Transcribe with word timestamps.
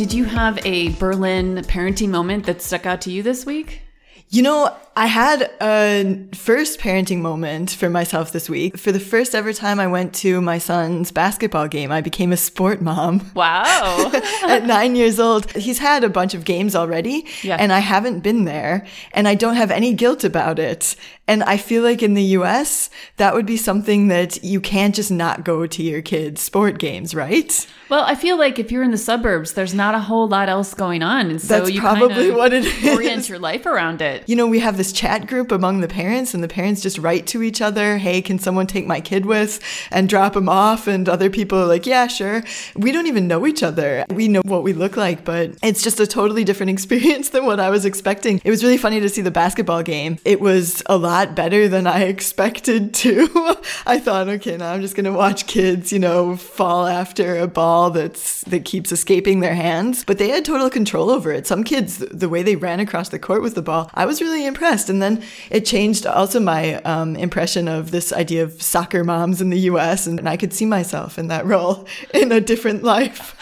Did 0.00 0.14
you 0.14 0.24
have 0.24 0.58
a 0.64 0.88
Berlin 0.94 1.56
parenting 1.56 2.08
moment 2.08 2.46
that 2.46 2.62
stuck 2.62 2.86
out 2.86 3.02
to 3.02 3.10
you 3.10 3.22
this 3.22 3.44
week? 3.44 3.82
You 4.30 4.40
know, 4.40 4.74
I 5.00 5.06
had 5.06 5.50
a 5.62 6.26
first 6.34 6.78
parenting 6.78 7.20
moment 7.22 7.70
for 7.70 7.88
myself 7.88 8.32
this 8.32 8.50
week. 8.50 8.76
For 8.76 8.92
the 8.92 9.00
first 9.00 9.34
ever 9.34 9.54
time 9.54 9.80
I 9.80 9.86
went 9.86 10.14
to 10.16 10.42
my 10.42 10.58
son's 10.58 11.10
basketball 11.10 11.68
game, 11.68 11.90
I 11.90 12.02
became 12.02 12.32
a 12.32 12.36
sport 12.36 12.82
mom. 12.82 13.30
Wow. 13.34 14.10
At 14.42 14.66
nine 14.66 14.96
years 14.96 15.18
old, 15.18 15.50
he's 15.52 15.78
had 15.78 16.04
a 16.04 16.10
bunch 16.10 16.34
of 16.34 16.44
games 16.44 16.76
already, 16.76 17.24
Yeah. 17.42 17.56
and 17.58 17.72
I 17.72 17.78
haven't 17.78 18.20
been 18.20 18.44
there, 18.44 18.86
and 19.14 19.26
I 19.26 19.34
don't 19.36 19.56
have 19.56 19.70
any 19.70 19.94
guilt 19.94 20.22
about 20.22 20.58
it. 20.58 20.94
And 21.26 21.44
I 21.44 21.56
feel 21.56 21.82
like 21.82 22.02
in 22.02 22.12
the 22.14 22.24
US, 22.38 22.90
that 23.16 23.34
would 23.34 23.46
be 23.46 23.56
something 23.56 24.08
that 24.08 24.42
you 24.44 24.60
can't 24.60 24.94
just 24.94 25.10
not 25.12 25.44
go 25.44 25.64
to 25.66 25.82
your 25.82 26.02
kids' 26.02 26.42
sport 26.42 26.78
games, 26.78 27.14
right? 27.14 27.66
well, 27.88 28.04
I 28.04 28.14
feel 28.16 28.36
like 28.38 28.58
if 28.58 28.70
you're 28.70 28.82
in 28.82 28.90
the 28.90 28.98
suburbs, 28.98 29.54
there's 29.54 29.74
not 29.74 29.94
a 29.94 29.98
whole 30.00 30.28
lot 30.28 30.48
else 30.48 30.74
going 30.74 31.02
on. 31.02 31.30
And 31.30 31.40
so 31.40 31.58
That's 31.60 31.70
you 31.70 31.80
probably 31.80 32.30
what 32.30 32.52
it 32.52 32.64
is. 32.64 32.94
orient 32.96 33.28
your 33.28 33.38
life 33.38 33.64
around 33.66 34.02
it. 34.02 34.28
You 34.28 34.36
know, 34.36 34.46
we 34.46 34.58
have 34.60 34.76
this 34.76 34.89
chat 34.92 35.26
group 35.26 35.52
among 35.52 35.80
the 35.80 35.88
parents, 35.88 36.34
and 36.34 36.42
the 36.42 36.48
parents 36.48 36.82
just 36.82 36.98
write 36.98 37.26
to 37.28 37.42
each 37.42 37.60
other, 37.60 37.98
Hey, 37.98 38.22
can 38.22 38.38
someone 38.38 38.66
take 38.66 38.86
my 38.86 39.00
kid 39.00 39.26
with 39.26 39.60
and 39.90 40.08
drop 40.08 40.36
him 40.36 40.48
off? 40.48 40.86
And 40.86 41.08
other 41.08 41.30
people 41.30 41.58
are 41.58 41.66
like, 41.66 41.86
Yeah, 41.86 42.06
sure. 42.06 42.42
We 42.76 42.92
don't 42.92 43.06
even 43.06 43.28
know 43.28 43.46
each 43.46 43.62
other. 43.62 44.04
We 44.10 44.28
know 44.28 44.42
what 44.44 44.62
we 44.62 44.72
look 44.72 44.96
like, 44.96 45.24
but 45.24 45.52
it's 45.62 45.82
just 45.82 46.00
a 46.00 46.06
totally 46.06 46.44
different 46.44 46.70
experience 46.76 47.30
than 47.30 47.46
what 47.46 47.60
I 47.60 47.70
was 47.70 47.84
expecting. 47.84 48.40
It 48.44 48.50
was 48.50 48.62
really 48.62 48.78
funny 48.78 49.00
to 49.00 49.08
see 49.08 49.22
the 49.22 49.30
basketball 49.30 49.82
game. 49.82 50.18
It 50.24 50.40
was 50.40 50.82
a 50.86 50.96
lot 50.96 51.34
better 51.34 51.68
than 51.68 51.86
I 51.86 52.04
expected 52.14 52.94
to. 52.94 53.28
I 53.86 53.98
thought, 53.98 54.28
okay, 54.28 54.56
now 54.56 54.72
I'm 54.72 54.80
just 54.80 54.94
going 54.94 55.04
to 55.04 55.12
watch 55.12 55.46
kids, 55.46 55.92
you 55.92 55.98
know, 55.98 56.36
fall 56.36 56.86
after 56.86 57.38
a 57.38 57.46
ball 57.46 57.90
that's, 57.90 58.42
that 58.42 58.64
keeps 58.64 58.92
escaping 58.92 59.40
their 59.40 59.54
hands. 59.54 60.04
But 60.04 60.18
they 60.18 60.28
had 60.28 60.44
total 60.44 60.70
control 60.70 61.10
over 61.10 61.32
it. 61.32 61.46
Some 61.46 61.64
kids, 61.64 61.98
the 61.98 62.28
way 62.28 62.42
they 62.42 62.56
ran 62.56 62.80
across 62.80 63.08
the 63.08 63.18
court 63.18 63.42
with 63.42 63.54
the 63.54 63.62
ball, 63.62 63.90
I 63.94 64.06
was 64.06 64.20
really 64.20 64.46
impressed. 64.46 64.79
And 64.88 65.02
then 65.02 65.22
it 65.50 65.66
changed 65.66 66.06
also 66.06 66.40
my 66.40 66.74
um, 66.82 67.16
impression 67.16 67.68
of 67.68 67.90
this 67.90 68.12
idea 68.12 68.44
of 68.44 68.62
soccer 68.62 69.04
moms 69.04 69.40
in 69.40 69.50
the 69.50 69.58
US. 69.60 70.06
And, 70.06 70.20
I 70.30 70.36
could 70.36 70.52
see 70.52 70.66
myself 70.66 71.18
in 71.18 71.26
that 71.28 71.44
role 71.44 71.86
in 72.14 72.30
a 72.30 72.40
different 72.40 72.84
life 72.84 73.34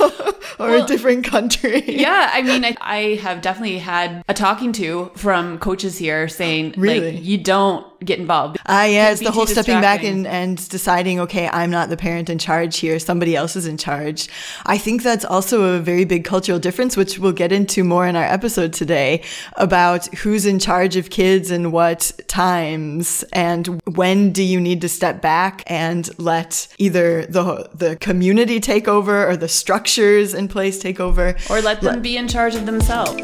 or 0.58 0.70
Well, 0.70 0.84
a 0.84 0.86
different 0.86 1.24
country. 1.24 1.84
Yeah, 1.86 2.30
I 2.32 2.42
mean, 2.42 2.64
I, 2.64 2.76
I 2.80 3.14
have 3.16 3.42
definitely 3.42 3.78
had 3.78 4.24
a 4.28 4.34
talking 4.34 4.72
to 4.72 5.12
from 5.14 5.58
coaches 5.58 5.98
here 5.98 6.28
saying, 6.28 6.74
Really? 6.76 7.12
like, 7.12 7.24
you 7.24 7.38
don't 7.38 7.86
get 8.04 8.18
involved. 8.18 8.58
Ah, 8.66 8.84
yeah, 8.84 9.10
it's 9.10 9.20
the 9.20 9.30
whole 9.30 9.46
stepping 9.46 9.80
back 9.80 10.02
and, 10.02 10.26
and 10.26 10.68
deciding, 10.68 11.20
okay, 11.20 11.48
I'm 11.48 11.70
not 11.70 11.88
the 11.88 11.96
parent 11.96 12.28
in 12.28 12.38
charge 12.38 12.78
here. 12.78 12.98
Somebody 12.98 13.36
else 13.36 13.56
is 13.56 13.66
in 13.66 13.76
charge. 13.76 14.28
I 14.66 14.78
think 14.78 15.02
that's 15.02 15.24
also 15.24 15.76
a 15.76 15.80
very 15.80 16.04
big 16.04 16.24
cultural 16.24 16.58
difference, 16.58 16.96
which 16.96 17.18
we'll 17.18 17.32
get 17.32 17.52
into 17.52 17.84
more 17.84 18.06
in 18.06 18.16
our 18.16 18.24
episode 18.24 18.72
today 18.72 19.22
about 19.56 20.06
who's 20.16 20.46
in 20.46 20.58
charge 20.58 20.96
of 20.96 21.10
kids 21.10 21.50
and 21.50 21.72
what 21.72 22.12
times 22.28 23.24
and 23.32 23.80
when 23.96 24.32
do 24.32 24.42
you 24.42 24.60
need 24.60 24.80
to 24.80 24.88
step 24.88 25.20
back 25.20 25.62
and 25.66 26.10
let 26.18 26.68
either 26.78 27.26
the, 27.26 27.68
the 27.74 27.96
community 27.96 28.60
take 28.60 28.88
over 28.88 29.26
or 29.28 29.36
the 29.36 29.48
structures 29.48 30.34
in 30.34 30.48
place 30.48 30.78
take 30.78 31.00
over. 31.00 31.36
Or 31.50 31.60
let 31.60 31.80
them 31.80 32.02
be 32.02 32.16
in 32.16 32.28
charge 32.28 32.54
of 32.54 32.66
themselves. 32.66 33.22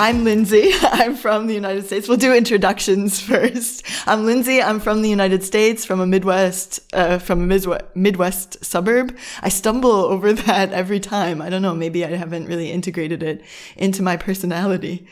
I'm 0.00 0.24
Lindsay. 0.24 0.70
I'm 0.80 1.14
from 1.14 1.46
the 1.46 1.52
United 1.52 1.84
States. 1.84 2.08
We'll 2.08 2.16
do 2.16 2.34
introductions 2.34 3.20
first. 3.30 3.84
I'm 4.06 4.24
Lindsay. 4.24 4.62
I'm 4.62 4.80
from 4.80 5.02
the 5.02 5.10
United 5.10 5.44
States, 5.44 5.84
from 5.84 6.00
a 6.00 6.06
Midwest, 6.06 6.80
uh, 6.94 7.18
from 7.18 7.42
a 7.42 7.46
Midwest, 7.46 7.84
Midwest 7.94 8.64
suburb. 8.64 9.14
I 9.42 9.50
stumble 9.50 9.90
over 10.14 10.32
that 10.32 10.72
every 10.72 11.00
time. 11.00 11.42
I 11.42 11.50
don't 11.50 11.60
know. 11.60 11.74
Maybe 11.74 12.02
I 12.02 12.16
haven't 12.16 12.46
really 12.46 12.72
integrated 12.72 13.22
it 13.22 13.44
into 13.76 14.02
my 14.02 14.16
personality. 14.16 15.06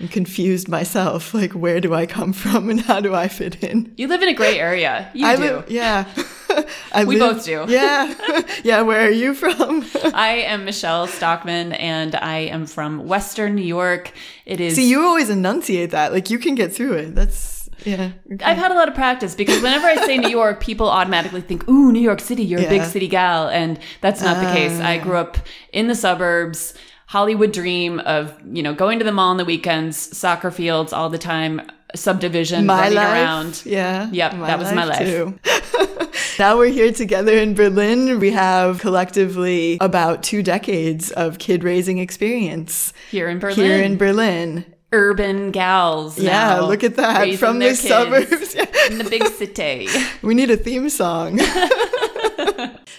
I'm 0.00 0.08
confused 0.08 0.68
myself. 0.68 1.34
Like, 1.34 1.52
where 1.52 1.80
do 1.80 1.92
I 1.94 2.06
come 2.06 2.32
from 2.32 2.70
and 2.70 2.80
how 2.80 3.00
do 3.00 3.14
I 3.14 3.26
fit 3.28 3.62
in? 3.64 3.92
You 3.96 4.06
live 4.08 4.22
in 4.22 4.28
a 4.28 4.34
gray 4.34 4.58
area. 4.58 5.10
You 5.12 5.26
I 5.26 5.36
do. 5.36 5.42
live, 5.42 5.70
yeah. 5.70 6.04
I 6.92 7.04
We 7.04 7.16
live- 7.18 7.36
both 7.36 7.44
do. 7.44 7.64
Yeah. 7.68 8.14
yeah. 8.64 8.82
Where 8.82 9.06
are 9.06 9.10
you 9.10 9.34
from? 9.34 9.84
I 10.14 10.44
am 10.46 10.64
Michelle 10.64 11.06
Stockman, 11.08 11.72
and 11.72 12.14
I 12.14 12.38
am 12.38 12.66
from 12.66 13.06
Western 13.06 13.54
New 13.56 13.64
York. 13.64 14.12
It 14.46 14.60
is. 14.60 14.76
See, 14.76 14.88
you 14.88 15.02
always 15.02 15.30
enunciate 15.30 15.90
that. 15.90 16.12
Like, 16.12 16.30
you 16.30 16.38
can 16.38 16.54
get 16.54 16.72
through 16.72 16.92
it. 16.94 17.14
That's, 17.16 17.68
yeah. 17.84 18.12
I've 18.44 18.56
had 18.56 18.70
a 18.70 18.74
lot 18.74 18.88
of 18.88 18.94
practice 18.94 19.34
because 19.34 19.60
whenever 19.62 19.86
I 19.86 19.96
say 20.06 20.16
New 20.16 20.30
York, 20.30 20.60
people 20.60 20.88
automatically 20.88 21.40
think, 21.40 21.68
"Ooh, 21.68 21.92
New 21.92 22.00
York 22.00 22.20
City, 22.20 22.42
you're 22.44 22.60
a 22.60 22.68
big 22.68 22.82
city 22.84 23.08
gal," 23.08 23.48
and 23.48 23.78
that's 24.00 24.20
not 24.22 24.36
the 24.44 24.52
case. 24.52 24.78
I 24.80 24.98
uh. 24.98 25.02
grew 25.02 25.16
up 25.16 25.38
in 25.72 25.88
the 25.88 25.94
suburbs. 25.94 26.74
Hollywood 27.08 27.52
dream 27.52 28.00
of 28.00 28.34
you 28.52 28.62
know 28.62 28.74
going 28.74 28.98
to 28.98 29.04
the 29.04 29.12
mall 29.12 29.30
on 29.30 29.38
the 29.38 29.44
weekends, 29.46 29.96
soccer 30.16 30.50
fields 30.50 30.92
all 30.92 31.08
the 31.08 31.16
time, 31.16 31.62
subdivision 31.94 32.66
my 32.66 32.80
running 32.82 32.94
life. 32.96 33.12
around. 33.12 33.62
Yeah. 33.64 34.10
Yep, 34.12 34.32
that 34.32 34.58
was 34.58 34.72
my 34.74 34.84
life. 34.84 34.98
Too. 34.98 35.38
now 36.38 36.58
we're 36.58 36.66
here 36.70 36.92
together 36.92 37.32
in 37.32 37.54
Berlin. 37.54 38.20
We 38.20 38.30
have 38.32 38.80
collectively 38.80 39.78
about 39.80 40.22
two 40.22 40.42
decades 40.42 41.10
of 41.12 41.38
kid 41.38 41.64
raising 41.64 41.96
experience 41.96 42.92
Here 43.10 43.30
in 43.30 43.38
Berlin, 43.38 43.56
here 43.56 43.82
in 43.82 43.96
Berlin. 43.96 44.66
urban 44.92 45.50
gals. 45.50 46.18
Yeah, 46.18 46.60
look 46.60 46.84
at 46.84 46.96
that 46.96 47.36
from 47.36 47.58
their 47.58 47.72
the 47.72 47.76
kids 47.76 47.88
suburbs. 47.88 48.54
Yeah. 48.54 48.66
in 48.90 48.98
the 48.98 49.04
big 49.04 49.26
city. 49.28 49.88
We 50.22 50.34
need 50.34 50.50
a 50.50 50.58
theme 50.58 50.90
song. 50.90 51.38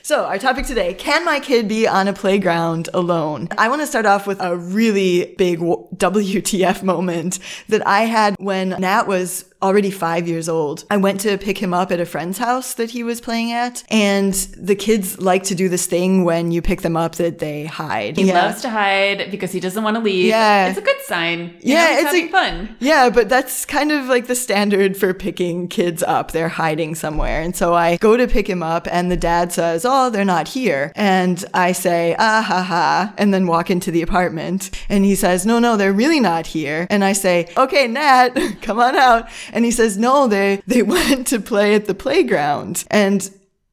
so, 0.01 0.25
our 0.25 0.37
topic 0.37 0.65
today 0.65 0.93
can 0.93 1.25
my 1.25 1.39
kid 1.39 1.67
be 1.67 1.87
on 1.87 2.07
a 2.07 2.13
playground 2.13 2.89
alone? 2.93 3.47
I 3.57 3.69
want 3.69 3.81
to 3.81 3.87
start 3.87 4.05
off 4.05 4.27
with 4.27 4.39
a 4.41 4.55
really 4.55 5.35
big 5.37 5.59
WTF 5.59 6.83
moment 6.83 7.39
that 7.67 7.85
I 7.87 8.01
had 8.01 8.35
when 8.39 8.69
Nat 8.69 9.07
was 9.07 9.45
already 9.61 9.91
five 9.91 10.27
years 10.27 10.47
old. 10.47 10.85
I 10.89 10.97
went 10.97 11.19
to 11.21 11.37
pick 11.37 11.57
him 11.57 11.73
up 11.73 11.91
at 11.91 11.99
a 11.99 12.05
friend's 12.05 12.37
house 12.37 12.73
that 12.75 12.91
he 12.91 13.03
was 13.03 13.19
playing 13.19 13.51
at, 13.51 13.83
and 13.89 14.33
the 14.57 14.75
kids 14.75 15.19
like 15.19 15.43
to 15.43 15.55
do 15.55 15.67
this 15.69 15.85
thing 15.85 16.23
when 16.23 16.51
you 16.51 16.61
pick 16.61 16.81
them 16.81 16.95
up 16.95 17.15
that 17.15 17.39
they 17.39 17.65
hide. 17.65 18.17
He 18.17 18.31
loves 18.31 18.61
to 18.61 18.69
hide 18.69 19.29
because 19.31 19.51
he 19.51 19.59
doesn't 19.59 19.83
want 19.83 19.95
to 19.97 20.01
leave. 20.01 20.25
Yeah. 20.27 20.69
it's 20.69 20.77
a 20.77 20.81
good 20.81 21.01
sign. 21.05 21.39
You 21.61 21.73
Yeah, 21.73 21.85
know, 21.85 21.91
it's 21.93 22.03
having 22.03 22.27
a- 22.27 22.31
fun. 22.31 22.75
Yeah, 22.79 23.09
but 23.09 23.27
that's 23.29 23.65
kind 23.65 23.91
of 23.91 24.05
like 24.05 24.27
the 24.27 24.35
standard 24.35 24.95
for 24.95 25.13
picking 25.13 25.67
kids 25.67 26.03
up. 26.03 26.31
They're 26.31 26.49
hiding 26.49 26.95
somewhere. 26.95 27.41
And 27.41 27.55
so 27.55 27.73
I 27.73 27.97
go 27.97 28.15
to 28.17 28.27
pick 28.27 28.47
him 28.49 28.63
up, 28.63 28.87
and 28.91 29.11
the 29.11 29.17
dad 29.17 29.51
says, 29.51 29.85
Oh, 29.85 30.09
they're 30.09 30.23
not 30.25 30.47
here. 30.49 30.91
And 30.95 31.43
I 31.53 31.73
say, 31.73 32.15
Ah 32.17 32.41
ha 32.41 32.63
ha, 32.63 33.13
and 33.17 33.33
then 33.33 33.45
walk 33.47 33.69
into 33.69 33.91
the 33.91 34.01
apartment. 34.01 34.69
And 34.87 35.03
he 35.03 35.15
says, 35.15 35.45
No, 35.45 35.59
no, 35.59 35.75
they're 35.75 35.93
really 35.93 36.19
not 36.19 36.47
here. 36.47 36.87
And 36.89 37.03
I 37.03 37.13
say, 37.13 37.47
Okay, 37.57 37.87
Nat, 37.87 38.29
come 38.61 38.79
on 38.79 38.95
out. 38.95 39.27
And 39.53 39.65
he 39.65 39.71
says, 39.71 39.97
No, 39.97 40.27
they, 40.27 40.61
they 40.67 40.81
went 40.95 41.27
to 41.27 41.39
play 41.39 41.75
at 41.75 41.85
the 41.85 41.95
playground. 41.95 42.85
And 42.89 43.29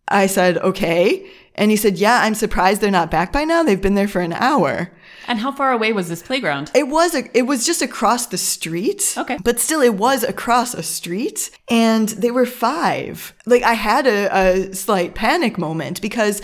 I 0.08 0.26
said, 0.26 0.58
Okay. 0.58 1.28
And 1.54 1.70
he 1.70 1.76
said, 1.76 1.98
Yeah, 1.98 2.20
I'm 2.22 2.34
surprised 2.34 2.80
they're 2.80 2.90
not 2.90 3.10
back 3.10 3.32
by 3.32 3.44
now. 3.44 3.62
They've 3.62 3.80
been 3.80 3.94
there 3.94 4.08
for 4.08 4.20
an 4.20 4.32
hour. 4.32 4.92
And 5.28 5.40
how 5.40 5.50
far 5.50 5.72
away 5.72 5.92
was 5.92 6.08
this 6.08 6.22
playground? 6.22 6.70
It 6.74 6.88
was 6.88 7.14
a, 7.14 7.36
it 7.36 7.42
was 7.42 7.66
just 7.66 7.82
across 7.82 8.26
the 8.26 8.38
street. 8.38 9.14
Okay. 9.16 9.38
But 9.42 9.58
still 9.58 9.80
it 9.80 9.94
was 9.94 10.22
across 10.22 10.72
a 10.72 10.82
street 10.82 11.50
and 11.68 12.08
they 12.10 12.30
were 12.30 12.46
5. 12.46 13.34
Like 13.44 13.62
I 13.62 13.72
had 13.72 14.06
a, 14.06 14.28
a 14.36 14.74
slight 14.74 15.14
panic 15.14 15.58
moment 15.58 16.00
because 16.00 16.42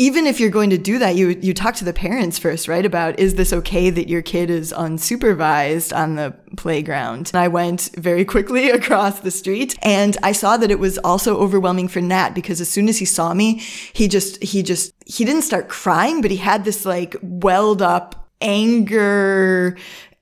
even 0.00 0.26
if 0.26 0.40
you're 0.40 0.48
going 0.48 0.70
to 0.70 0.78
do 0.78 0.98
that, 0.98 1.14
you 1.14 1.38
you 1.42 1.52
talk 1.52 1.74
to 1.74 1.84
the 1.84 1.92
parents 1.92 2.38
first, 2.38 2.68
right? 2.68 2.86
About 2.86 3.20
is 3.20 3.34
this 3.34 3.52
okay 3.52 3.90
that 3.90 4.08
your 4.08 4.22
kid 4.22 4.48
is 4.48 4.72
unsupervised 4.72 5.94
on 5.94 6.14
the 6.14 6.34
playground? 6.56 7.30
And 7.34 7.38
I 7.38 7.48
went 7.48 7.90
very 7.98 8.24
quickly 8.24 8.70
across 8.80 9.20
the 9.20 9.30
street 9.30 9.76
and 9.82 10.16
I 10.22 10.32
saw 10.32 10.56
that 10.56 10.70
it 10.70 10.78
was 10.78 10.96
also 11.04 11.38
overwhelming 11.38 11.86
for 11.88 12.00
Nat 12.00 12.30
because 12.30 12.62
as 12.62 12.70
soon 12.70 12.88
as 12.88 12.98
he 12.98 13.04
saw 13.04 13.34
me, 13.34 13.58
he 13.92 14.08
just 14.08 14.42
he 14.42 14.62
just 14.62 14.94
he 15.04 15.26
didn't 15.26 15.42
start 15.42 15.68
crying, 15.68 16.22
but 16.22 16.30
he 16.30 16.38
had 16.38 16.64
this 16.64 16.86
like 16.86 17.14
welled 17.20 17.82
up 17.82 18.30
anger 18.40 19.76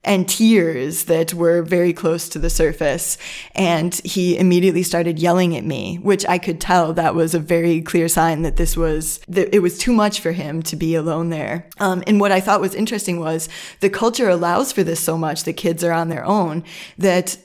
and 0.05 0.29
tears 0.29 1.05
that 1.05 1.35
were 1.35 1.63
very 1.63 1.93
close 1.93 2.29
to 2.29 2.39
the 2.39 2.51
surface. 2.51 3.19
And 3.55 3.95
he 4.05 4.39
immediately 4.39 4.83
started 4.83 5.19
yelling 5.19 5.57
at 5.57 5.65
me, 5.65 5.97
which 5.97 6.25
I 6.27 6.39
could 6.39 6.61
tell 6.61 6.93
that 6.93 7.15
was 7.15 7.35
a 7.35 7.41
very 7.41 7.83
clear 7.83 8.09
sign 8.09 8.43
that 8.43 8.57
this 8.57 8.77
was, 8.77 9.19
that 9.29 9.55
it 9.55 9.59
was 9.61 9.77
too 9.77 9.93
much 9.93 10.21
for 10.21 10.33
him 10.33 10.63
to 10.65 10.77
be 10.77 10.95
alone 10.95 11.31
there. 11.31 11.69
Um, 11.81 12.03
and 12.07 12.21
what 12.21 12.33
I 12.33 12.41
thought 12.41 12.61
was 12.61 12.75
interesting 12.75 13.19
was 13.19 13.49
the 13.81 13.91
culture 13.91 14.29
allows 14.29 14.73
for 14.73 14.85
this 14.85 15.01
so 15.01 15.19
much 15.19 15.45
that 15.45 15.55
kids 15.55 15.83
are 15.83 15.93
on 15.93 16.09
their 16.09 16.25
own 16.25 16.65
that 16.97 17.37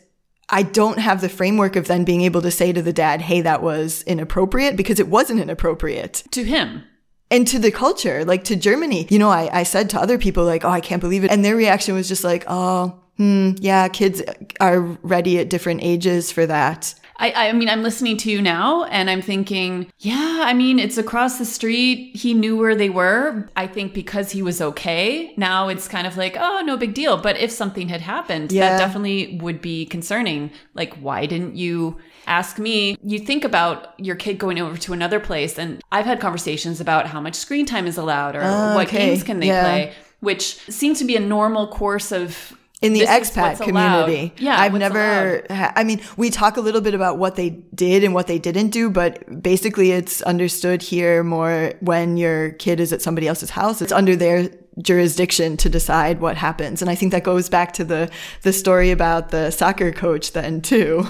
I 0.50 0.62
don't 0.62 1.00
have 1.00 1.22
the 1.22 1.30
framework 1.30 1.76
of 1.76 1.88
then 1.88 2.04
being 2.04 2.22
able 2.22 2.42
to 2.44 2.52
say 2.52 2.72
to 2.74 2.82
the 2.82 2.94
dad, 2.94 3.22
hey, 3.22 3.42
that 3.42 3.64
was 3.64 4.04
inappropriate 4.04 4.76
because 4.76 5.00
it 5.00 5.08
wasn't 5.08 5.40
inappropriate 5.40 6.24
To 6.32 6.44
him. 6.44 6.84
And 7.34 7.48
to 7.48 7.58
the 7.58 7.72
culture, 7.72 8.24
like 8.24 8.44
to 8.44 8.56
Germany. 8.56 9.08
You 9.10 9.18
know, 9.18 9.30
I, 9.30 9.50
I 9.52 9.64
said 9.64 9.90
to 9.90 10.00
other 10.00 10.20
people, 10.20 10.46
like, 10.46 10.64
oh, 10.64 10.70
I 10.70 10.82
can't 10.82 11.02
believe 11.02 11.24
it. 11.24 11.32
And 11.32 11.44
their 11.44 11.56
reaction 11.56 11.96
was 11.96 12.08
just 12.08 12.24
like, 12.24 12.46
oh, 12.48 12.96
hmm, 13.18 13.54
yeah, 13.58 13.88
kids 13.88 14.22
are 14.62 14.80
ready 15.02 15.40
at 15.40 15.50
different 15.50 15.82
ages 15.84 16.32
for 16.32 16.46
that. 16.46 16.94
I, 17.20 17.50
I 17.50 17.54
mean, 17.54 17.70
I'm 17.70 17.84
listening 17.84 18.18
to 18.18 18.32
you 18.32 18.42
now 18.42 18.84
and 18.86 19.10
I'm 19.10 19.22
thinking, 19.22 19.92
yeah, 20.00 20.42
I 20.46 20.54
mean, 20.54 20.80
it's 20.80 20.98
across 20.98 21.38
the 21.38 21.46
street. 21.46 22.16
He 22.16 22.34
knew 22.34 22.58
where 22.58 22.76
they 22.76 22.90
were. 22.90 23.48
I 23.56 23.68
think 23.68 23.94
because 23.94 24.32
he 24.32 24.42
was 24.42 24.62
okay, 24.62 25.34
now 25.38 25.68
it's 25.70 25.88
kind 25.88 26.08
of 26.08 26.18
like, 26.18 26.36
oh, 26.40 26.62
no 26.66 26.76
big 26.76 26.94
deal. 26.94 27.18
But 27.18 27.38
if 27.38 27.52
something 27.52 27.88
had 27.90 28.02
happened, 28.02 28.52
Yeah. 28.52 28.70
that 28.70 28.78
definitely 28.80 29.38
would 29.42 29.62
be 29.62 29.86
concerning. 29.86 30.52
Like, 30.74 30.94
why 30.96 31.26
didn't 31.28 31.56
you 31.56 31.98
ask 32.26 32.58
me? 32.58 32.98
You 33.04 33.20
think 33.20 33.44
about 33.44 33.94
your 34.00 34.16
kid 34.16 34.38
going 34.40 34.60
over 34.60 34.78
to 34.78 34.94
another 34.94 35.20
place, 35.20 35.58
and 35.60 35.82
I've 35.92 36.06
had 36.06 36.20
conversations 36.20 36.82
about 36.82 37.08
how 37.08 37.22
much 37.22 37.36
screen 37.36 37.66
time 37.66 37.86
is 37.86 37.98
allowed 37.98 38.36
or 38.36 38.42
Ah, 38.44 38.74
what 38.76 38.88
okay. 38.88 39.10
games 39.10 39.24
can 39.24 39.40
they 39.40 39.48
Yeah. 39.48 39.62
play, 39.64 39.94
which 40.22 40.56
seems 40.70 41.00
to 41.00 41.06
be 41.06 41.16
a 41.16 41.20
normal 41.20 41.68
course 41.68 42.12
of. 42.12 42.54
In 42.84 42.94
the 42.94 43.02
expat 43.02 43.42
what's 43.42 43.62
allowed. 43.62 44.06
community. 44.06 44.34
Yeah, 44.38 44.60
I've 44.60 44.74
never, 44.74 45.46
ha- 45.50 45.74
I 45.76 45.84
mean, 45.84 46.02
we 46.18 46.30
talk 46.30 46.58
a 46.58 46.62
little 46.62 46.82
bit 46.82 46.94
about 46.94 47.18
what 47.18 47.36
they 47.36 47.52
did 47.74 48.04
and 48.04 48.14
what 48.14 48.28
they 48.28 48.38
didn't 48.38 48.70
do, 48.70 48.90
but 48.90 49.42
basically 49.42 49.92
it's 49.92 50.22
understood 50.24 50.82
here 50.82 51.24
more 51.24 51.74
when 51.80 52.18
your 52.18 52.52
kid 52.52 52.80
is 52.80 52.92
at 52.92 53.02
somebody 53.02 53.28
else's 53.28 53.52
house. 53.52 53.82
It's 53.82 53.94
under 53.94 54.16
their 54.16 54.50
jurisdiction 54.82 55.56
to 55.58 55.70
decide 55.70 56.20
what 56.20 56.36
happens. 56.36 56.82
And 56.82 56.92
I 56.92 56.96
think 56.96 57.12
that 57.12 57.24
goes 57.24 57.48
back 57.48 57.74
to 57.74 57.84
the, 57.84 58.12
the 58.42 58.52
story 58.52 58.92
about 58.92 59.30
the 59.30 59.52
soccer 59.52 59.92
coach 59.92 60.34
then 60.34 60.62
too. 60.62 61.08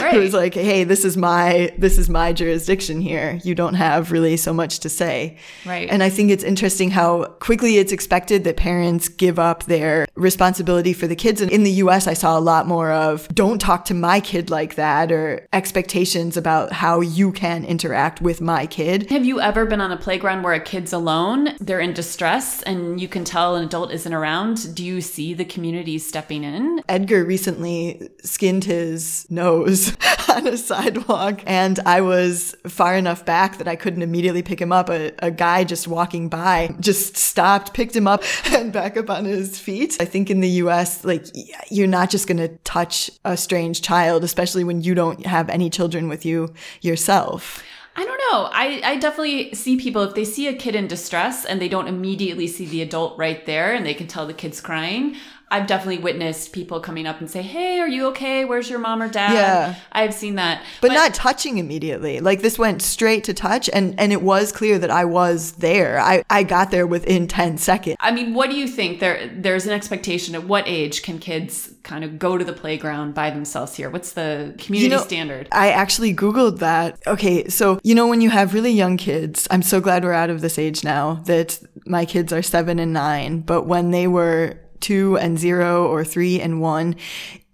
Right. 0.00 0.12
Who 0.14 0.20
was 0.20 0.34
like, 0.34 0.54
"Hey, 0.54 0.82
this 0.82 1.04
is 1.04 1.16
my 1.16 1.72
this 1.78 1.96
is 1.96 2.08
my 2.08 2.32
jurisdiction 2.32 3.00
here. 3.00 3.38
You 3.44 3.54
don't 3.54 3.74
have 3.74 4.10
really 4.10 4.36
so 4.36 4.52
much 4.52 4.80
to 4.80 4.88
say." 4.88 5.38
Right. 5.64 5.88
And 5.88 6.02
I 6.02 6.10
think 6.10 6.32
it's 6.32 6.42
interesting 6.42 6.90
how 6.90 7.26
quickly 7.38 7.78
it's 7.78 7.92
expected 7.92 8.42
that 8.44 8.56
parents 8.56 9.08
give 9.08 9.38
up 9.38 9.62
their 9.64 10.05
responsibility 10.16 10.92
for 10.92 11.06
the 11.06 11.16
kids. 11.16 11.40
And 11.40 11.50
in 11.50 11.62
the 11.62 11.70
US, 11.72 12.06
I 12.06 12.14
saw 12.14 12.38
a 12.38 12.40
lot 12.40 12.66
more 12.66 12.90
of 12.90 13.28
don't 13.28 13.60
talk 13.60 13.84
to 13.86 13.94
my 13.94 14.20
kid 14.20 14.50
like 14.50 14.74
that 14.76 15.12
or 15.12 15.46
expectations 15.52 16.36
about 16.36 16.72
how 16.72 17.00
you 17.00 17.32
can 17.32 17.64
interact 17.64 18.20
with 18.20 18.40
my 18.40 18.66
kid. 18.66 19.10
Have 19.10 19.24
you 19.24 19.40
ever 19.40 19.66
been 19.66 19.80
on 19.80 19.92
a 19.92 19.96
playground 19.96 20.42
where 20.42 20.54
a 20.54 20.60
kid's 20.60 20.92
alone, 20.92 21.56
they're 21.60 21.80
in 21.80 21.92
distress, 21.92 22.62
and 22.62 23.00
you 23.00 23.08
can 23.08 23.24
tell 23.24 23.56
an 23.56 23.64
adult 23.64 23.92
isn't 23.92 24.12
around? 24.12 24.74
Do 24.74 24.84
you 24.84 25.00
see 25.00 25.34
the 25.34 25.44
community 25.44 25.98
stepping 25.98 26.44
in? 26.44 26.82
Edgar 26.88 27.24
recently 27.24 28.08
skinned 28.22 28.64
his 28.64 29.26
nose 29.30 29.96
on 30.28 30.46
a 30.46 30.56
sidewalk, 30.56 31.42
and 31.46 31.78
I 31.80 32.00
was 32.00 32.56
far 32.66 32.96
enough 32.96 33.24
back 33.24 33.58
that 33.58 33.68
I 33.68 33.76
couldn't 33.76 34.02
immediately 34.02 34.42
pick 34.42 34.60
him 34.60 34.72
up. 34.72 34.88
A, 34.88 35.12
a 35.18 35.30
guy 35.30 35.64
just 35.64 35.86
walking 35.86 36.28
by 36.28 36.74
just 36.80 37.16
stopped, 37.16 37.74
picked 37.74 37.94
him 37.94 38.06
up, 38.06 38.22
and 38.52 38.72
back 38.72 38.96
up 38.96 39.10
on 39.10 39.24
his 39.24 39.58
feet. 39.58 39.96
I 40.00 40.04
think 40.06 40.30
in 40.30 40.40
the 40.40 40.48
US, 40.64 41.04
like, 41.04 41.26
you're 41.70 41.86
not 41.86 42.08
just 42.08 42.26
going 42.26 42.38
to 42.38 42.48
touch 42.64 43.10
a 43.24 43.36
strange 43.36 43.82
child, 43.82 44.24
especially 44.24 44.64
when 44.64 44.80
you 44.80 44.94
don't 44.94 45.26
have 45.26 45.50
any 45.50 45.68
children 45.68 46.08
with 46.08 46.24
you 46.24 46.54
yourself. 46.80 47.62
I 47.98 48.04
don't 48.04 48.20
know. 48.30 48.50
I, 48.52 48.82
I 48.84 48.96
definitely 48.96 49.54
see 49.54 49.78
people, 49.78 50.02
if 50.02 50.14
they 50.14 50.24
see 50.24 50.48
a 50.48 50.54
kid 50.54 50.74
in 50.74 50.86
distress 50.86 51.46
and 51.46 51.60
they 51.60 51.68
don't 51.68 51.88
immediately 51.88 52.46
see 52.46 52.66
the 52.66 52.82
adult 52.82 53.18
right 53.18 53.44
there 53.46 53.72
and 53.74 53.86
they 53.86 53.94
can 53.94 54.06
tell 54.06 54.26
the 54.26 54.34
kid's 54.34 54.60
crying, 54.60 55.16
I've 55.48 55.68
definitely 55.68 56.02
witnessed 56.02 56.52
people 56.52 56.80
coming 56.80 57.06
up 57.06 57.20
and 57.20 57.30
say, 57.30 57.42
Hey, 57.42 57.78
are 57.78 57.88
you 57.88 58.06
okay? 58.08 58.44
Where's 58.44 58.68
your 58.68 58.80
mom 58.80 59.00
or 59.00 59.08
dad? 59.08 59.32
Yeah. 59.32 59.74
I've 59.92 60.12
seen 60.12 60.34
that. 60.36 60.62
But, 60.80 60.92
not 60.92 61.14
touching 61.14 61.58
immediately. 61.58 62.20
Like 62.20 62.40
this 62.40 62.58
went 62.58 62.80
straight 62.80 63.22
to 63.24 63.34
touch 63.34 63.68
and, 63.72 63.98
and 64.00 64.12
it 64.12 64.22
was 64.22 64.50
clear 64.50 64.78
that 64.78 64.90
I 64.90 65.04
was 65.04 65.52
there. 65.52 66.00
I, 66.00 66.24
I 66.30 66.42
got 66.42 66.70
there 66.70 66.86
within 66.86 67.28
10 67.28 67.58
seconds. 67.58 67.96
I 68.00 68.12
mean, 68.12 68.34
what 68.34 68.50
do 68.50 68.56
you 68.56 68.66
think? 68.66 68.98
There, 68.98 69.30
there's 69.34 69.66
an 69.66 69.72
expectation. 69.72 70.34
At 70.34 70.44
what 70.44 70.66
age 70.66 71.02
can 71.02 71.18
kids 71.18 71.74
kind 71.82 72.02
of 72.02 72.18
go 72.18 72.36
to 72.36 72.44
the 72.44 72.52
playground 72.52 73.14
by 73.14 73.30
themselves 73.30 73.74
here? 73.76 73.90
What's 73.90 74.12
the 74.12 74.54
community 74.58 74.94
know, 74.94 75.02
standard? 75.02 75.48
I 75.52 75.70
actually 75.70 76.14
Googled 76.14 76.58
that. 76.58 76.98
Okay, 77.06 77.48
so 77.48 77.78
you 77.84 77.94
know, 77.94 78.08
when 78.08 78.20
you 78.20 78.30
have 78.30 78.54
really 78.54 78.72
young 78.72 78.96
kids, 78.96 79.46
I'm 79.50 79.62
so 79.62 79.80
glad 79.80 80.02
we're 80.02 80.12
out 80.12 80.30
of 80.30 80.40
this 80.40 80.58
age 80.58 80.82
now 80.82 81.22
that 81.26 81.60
my 81.86 82.04
kids 82.04 82.32
are 82.32 82.42
seven 82.42 82.78
and 82.78 82.92
nine, 82.92 83.40
but 83.40 83.62
when 83.62 83.90
they 83.92 84.08
were 84.08 84.58
two 84.86 85.18
and 85.18 85.36
zero 85.36 85.88
or 85.88 86.04
three 86.04 86.40
and 86.40 86.60
one, 86.60 86.94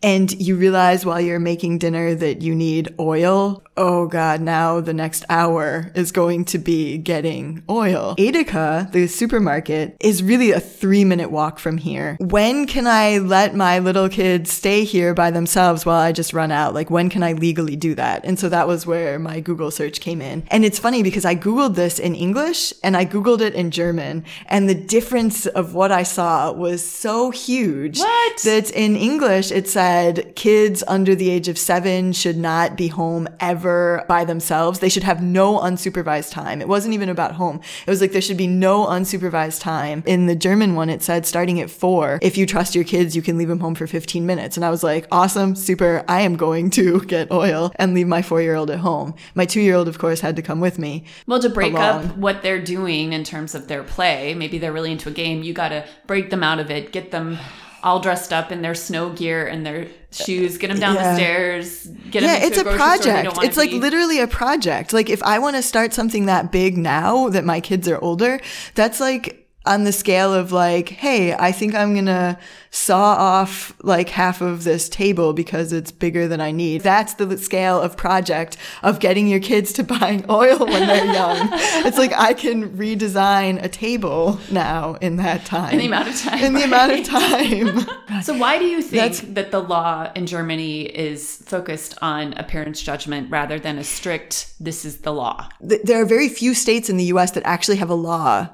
and 0.03 0.33
you 0.41 0.57
realize 0.57 1.07
while 1.07 1.21
you're 1.21 1.39
making 1.39 1.79
dinner 1.79 2.15
that 2.15 2.43
you 2.43 2.55
need 2.55 2.95
oil. 2.99 3.63
Oh 3.77 4.07
God, 4.07 4.41
now 4.41 4.81
the 4.81 4.93
next 4.93 5.25
hour 5.31 5.91
is 5.95 6.13
going 6.13 6.45
to 6.47 6.59
be 6.59 6.99
getting 6.99 7.63
oil. 7.71 8.15
Edeka, 8.19 8.91
the 8.93 9.07
supermarket, 9.07 9.97
is 10.01 10.23
really 10.23 10.51
a 10.51 10.61
three 10.61 11.05
minute 11.05 11.31
walk 11.31 11.59
from 11.59 11.79
here. 11.79 12.17
When 12.21 12.67
can 12.67 12.87
I 12.87 13.19
let 13.19 13.55
my 13.55 13.79
little 13.79 14.09
kids 14.09 14.53
stay 14.53 14.85
here 14.85 15.15
by 15.15 15.31
themselves 15.31 15.87
while 15.87 16.01
I 16.01 16.13
just 16.13 16.33
run 16.35 16.51
out? 16.51 16.75
Like, 16.75 16.91
when 16.91 17.09
can 17.09 17.23
I 17.23 17.33
legally 17.33 17.77
do 17.77 17.95
that? 17.95 18.25
And 18.25 18.39
so 18.39 18.49
that 18.49 18.69
was 18.69 18.87
where 18.87 19.19
my 19.19 19.41
Google 19.41 19.71
search 19.71 20.01
came 20.01 20.21
in. 20.21 20.45
And 20.51 20.65
it's 20.65 20.79
funny 20.79 21.03
because 21.03 21.25
I 21.25 21.35
Googled 21.35 21.75
this 21.75 21.99
in 21.99 22.15
English 22.15 22.75
and 22.83 22.97
I 22.97 23.07
Googled 23.07 23.41
it 23.41 23.55
in 23.55 23.71
German. 23.71 24.25
And 24.47 24.69
the 24.69 24.75
difference 24.75 25.47
of 25.47 25.75
what 25.75 25.93
I 25.93 26.03
saw 26.03 26.53
was 26.53 26.85
so 26.87 27.31
huge 27.31 27.99
What? 27.99 28.39
that 28.45 28.71
in 28.71 28.97
English 28.97 29.51
it 29.51 29.69
said 29.69 29.92
kids 30.37 30.83
under 30.87 31.15
the 31.15 31.31
age 31.31 31.49
of 31.49 31.59
seven 31.59 32.13
should 32.13 32.37
not 32.37 32.77
be 32.77 32.89
home 32.89 33.29
ever 33.41 34.05
by 34.09 34.25
themselves. 34.25 34.79
They 34.79 34.89
should 34.89 35.03
have 35.03 35.23
no 35.23 35.59
unsupervised 35.59 36.33
time. 36.33 36.61
It 36.61 36.69
wasn't 36.69 36.95
even 36.95 37.09
about 37.09 37.33
home. 37.33 37.61
It 37.87 37.91
was 37.91 38.01
like 38.01 38.13
there 38.13 38.21
should 38.21 38.37
be 38.37 38.47
no 38.47 38.87
unsupervised 38.87 39.61
time. 39.61 40.03
In 40.07 40.27
the 40.27 40.37
German 40.37 40.75
one, 40.75 40.91
it 40.91 41.03
said 41.03 41.27
starting 41.27 41.61
at 41.61 41.71
four, 41.71 42.19
if 42.23 42.37
you 42.37 42.47
trust 42.47 42.75
your 42.75 42.85
kids, 42.85 43.15
you 43.17 43.23
can 43.23 43.39
leave 43.39 43.49
them 43.49 43.61
home 43.61 43.75
for 43.75 43.87
15 43.87 44.27
minutes. 44.27 44.57
And 44.57 44.65
I 44.65 44.71
was 44.71 44.83
like, 44.83 45.07
awesome, 45.11 45.55
super. 45.55 46.05
I 46.09 46.23
am 46.23 46.37
going 46.37 46.71
to 46.71 47.01
get 47.07 47.31
oil 47.31 47.73
and 47.77 47.95
leave 47.95 48.09
my 48.09 48.23
four 48.23 48.41
year 48.41 48.55
old 48.55 48.71
at 48.71 48.81
home. 48.81 49.15
My 49.35 49.47
two 49.47 49.61
year 49.61 49.75
old, 49.75 49.89
of 49.89 49.99
course, 49.99 50.21
had 50.21 50.37
to 50.37 50.43
come 50.43 50.61
with 50.61 50.79
me. 50.79 51.05
Well, 51.27 51.41
to 51.41 51.49
break 51.49 51.73
along. 51.73 52.07
up 52.07 52.17
what 52.17 52.43
they're 52.43 52.63
doing 52.63 53.13
in 53.13 53.25
terms 53.25 53.55
of 53.55 53.69
their 53.69 53.83
play, 53.83 54.35
maybe 54.35 54.59
they're 54.59 54.73
really 54.73 54.93
into 54.93 55.09
a 55.09 55.13
game, 55.13 55.43
you 55.43 55.53
got 55.53 55.71
to 55.71 55.87
break 56.07 56.31
them 56.31 56.43
out 56.43 56.59
of 56.59 56.71
it, 56.71 56.93
get 56.93 57.11
them 57.11 57.39
all 57.83 58.01
dressed 58.01 58.33
up 58.33 58.53
in 58.53 58.63
their 58.63 58.75
snow 58.75 59.11
gear 59.11 59.47
and 59.47 59.65
their 59.67 59.87
shoes, 60.11 60.59
get 60.59 60.69
them 60.69 60.79
down 60.79 60.95
Yeah. 60.95 61.11
the 61.11 61.15
stairs, 61.17 61.87
get 62.11 62.21
them 62.21 62.25
yeah, 62.25 62.35
into 62.37 62.47
it's 62.47 62.59
a 62.59 62.65
they 62.65 62.77
project. 62.77 63.39
It's 63.43 63.57
like 63.57 63.71
be. 63.71 63.81
literally 63.81 64.21
a 64.21 64.27
project. 64.27 64.93
Like 64.93 65.11
if 65.11 65.23
I 65.23 65.39
want 65.39 65.57
to 65.57 65.63
start 65.63 65.93
something 65.93 66.27
that 66.27 66.53
big 66.53 66.77
now 66.77 67.29
that 67.31 67.45
my 67.45 67.61
kids 67.61 67.89
are 67.89 67.99
older, 68.03 68.41
that's 68.75 69.01
like 69.01 69.42
on 69.65 69.85
the 69.85 69.93
scale 69.93 70.35
of 70.35 70.51
like, 70.53 70.89
hey, 70.89 71.35
I 71.35 71.53
think 71.53 71.75
I'm 71.75 71.93
going 71.95 72.07
to 72.07 72.39
saw 72.71 73.15
off 73.15 73.75
like 73.83 74.09
half 74.09 74.41
of 74.41 74.65
this 74.65 74.89
table 74.89 75.33
because 75.35 75.73
it's 75.73 75.93
bigger 75.93 76.27
than 76.27 76.41
I 76.41 76.51
need. 76.53 76.81
That's 76.81 77.15
the 77.15 77.37
scale 77.39 77.81
of 77.81 77.97
project 77.97 78.57
of 78.83 78.99
getting 78.99 79.29
your 79.29 79.41
kids 79.41 79.73
to 79.75 79.85
buying 79.85 80.25
oil 80.31 80.59
when 80.59 80.87
they're 80.87 81.05
young. 81.13 81.49
it's 81.87 81.99
like 81.99 82.13
I 82.15 82.33
can 82.35 82.77
redesign 82.77 83.63
a 83.63 83.69
table 83.69 84.41
now 84.51 84.95
in 84.95 85.17
that 85.17 85.45
time. 85.45 85.75
in 85.75 85.79
the 85.79 85.87
amount 85.87 86.09
of 86.09 86.19
time. 86.21 86.45
In 86.45 86.55
the 86.55 86.65
amount 86.65 86.93
of 86.93 87.05
time. 87.07 87.87
So 88.23 88.37
why 88.37 88.59
do 88.59 88.67
you 88.67 88.83
think 88.83 88.91
That's- 89.17 89.21
that 89.35 89.51
the 89.51 89.59
law 89.61 90.11
in 90.15 90.27
Germany 90.27 90.83
is 90.83 91.37
focused 91.47 91.97
on 92.03 92.35
a 92.35 92.45
parent's 92.45 92.81
judgment 92.81 93.31
rather 93.31 93.59
than 93.59 93.79
a 93.79 93.85
strict 93.85 94.53
this 94.61 94.85
is 94.85 94.99
the 94.99 95.13
law? 95.13 95.49
th- 95.67 95.81
there 95.83 96.01
are 96.01 96.05
very 96.05 96.29
few 96.29 96.55
states 96.55 96.89
in 96.91 96.99
the 96.99 97.05
US 97.05 97.33
that 97.33 97.43
actually 97.45 97.79
have 97.79 97.91
a 97.91 97.95
law 97.95 98.49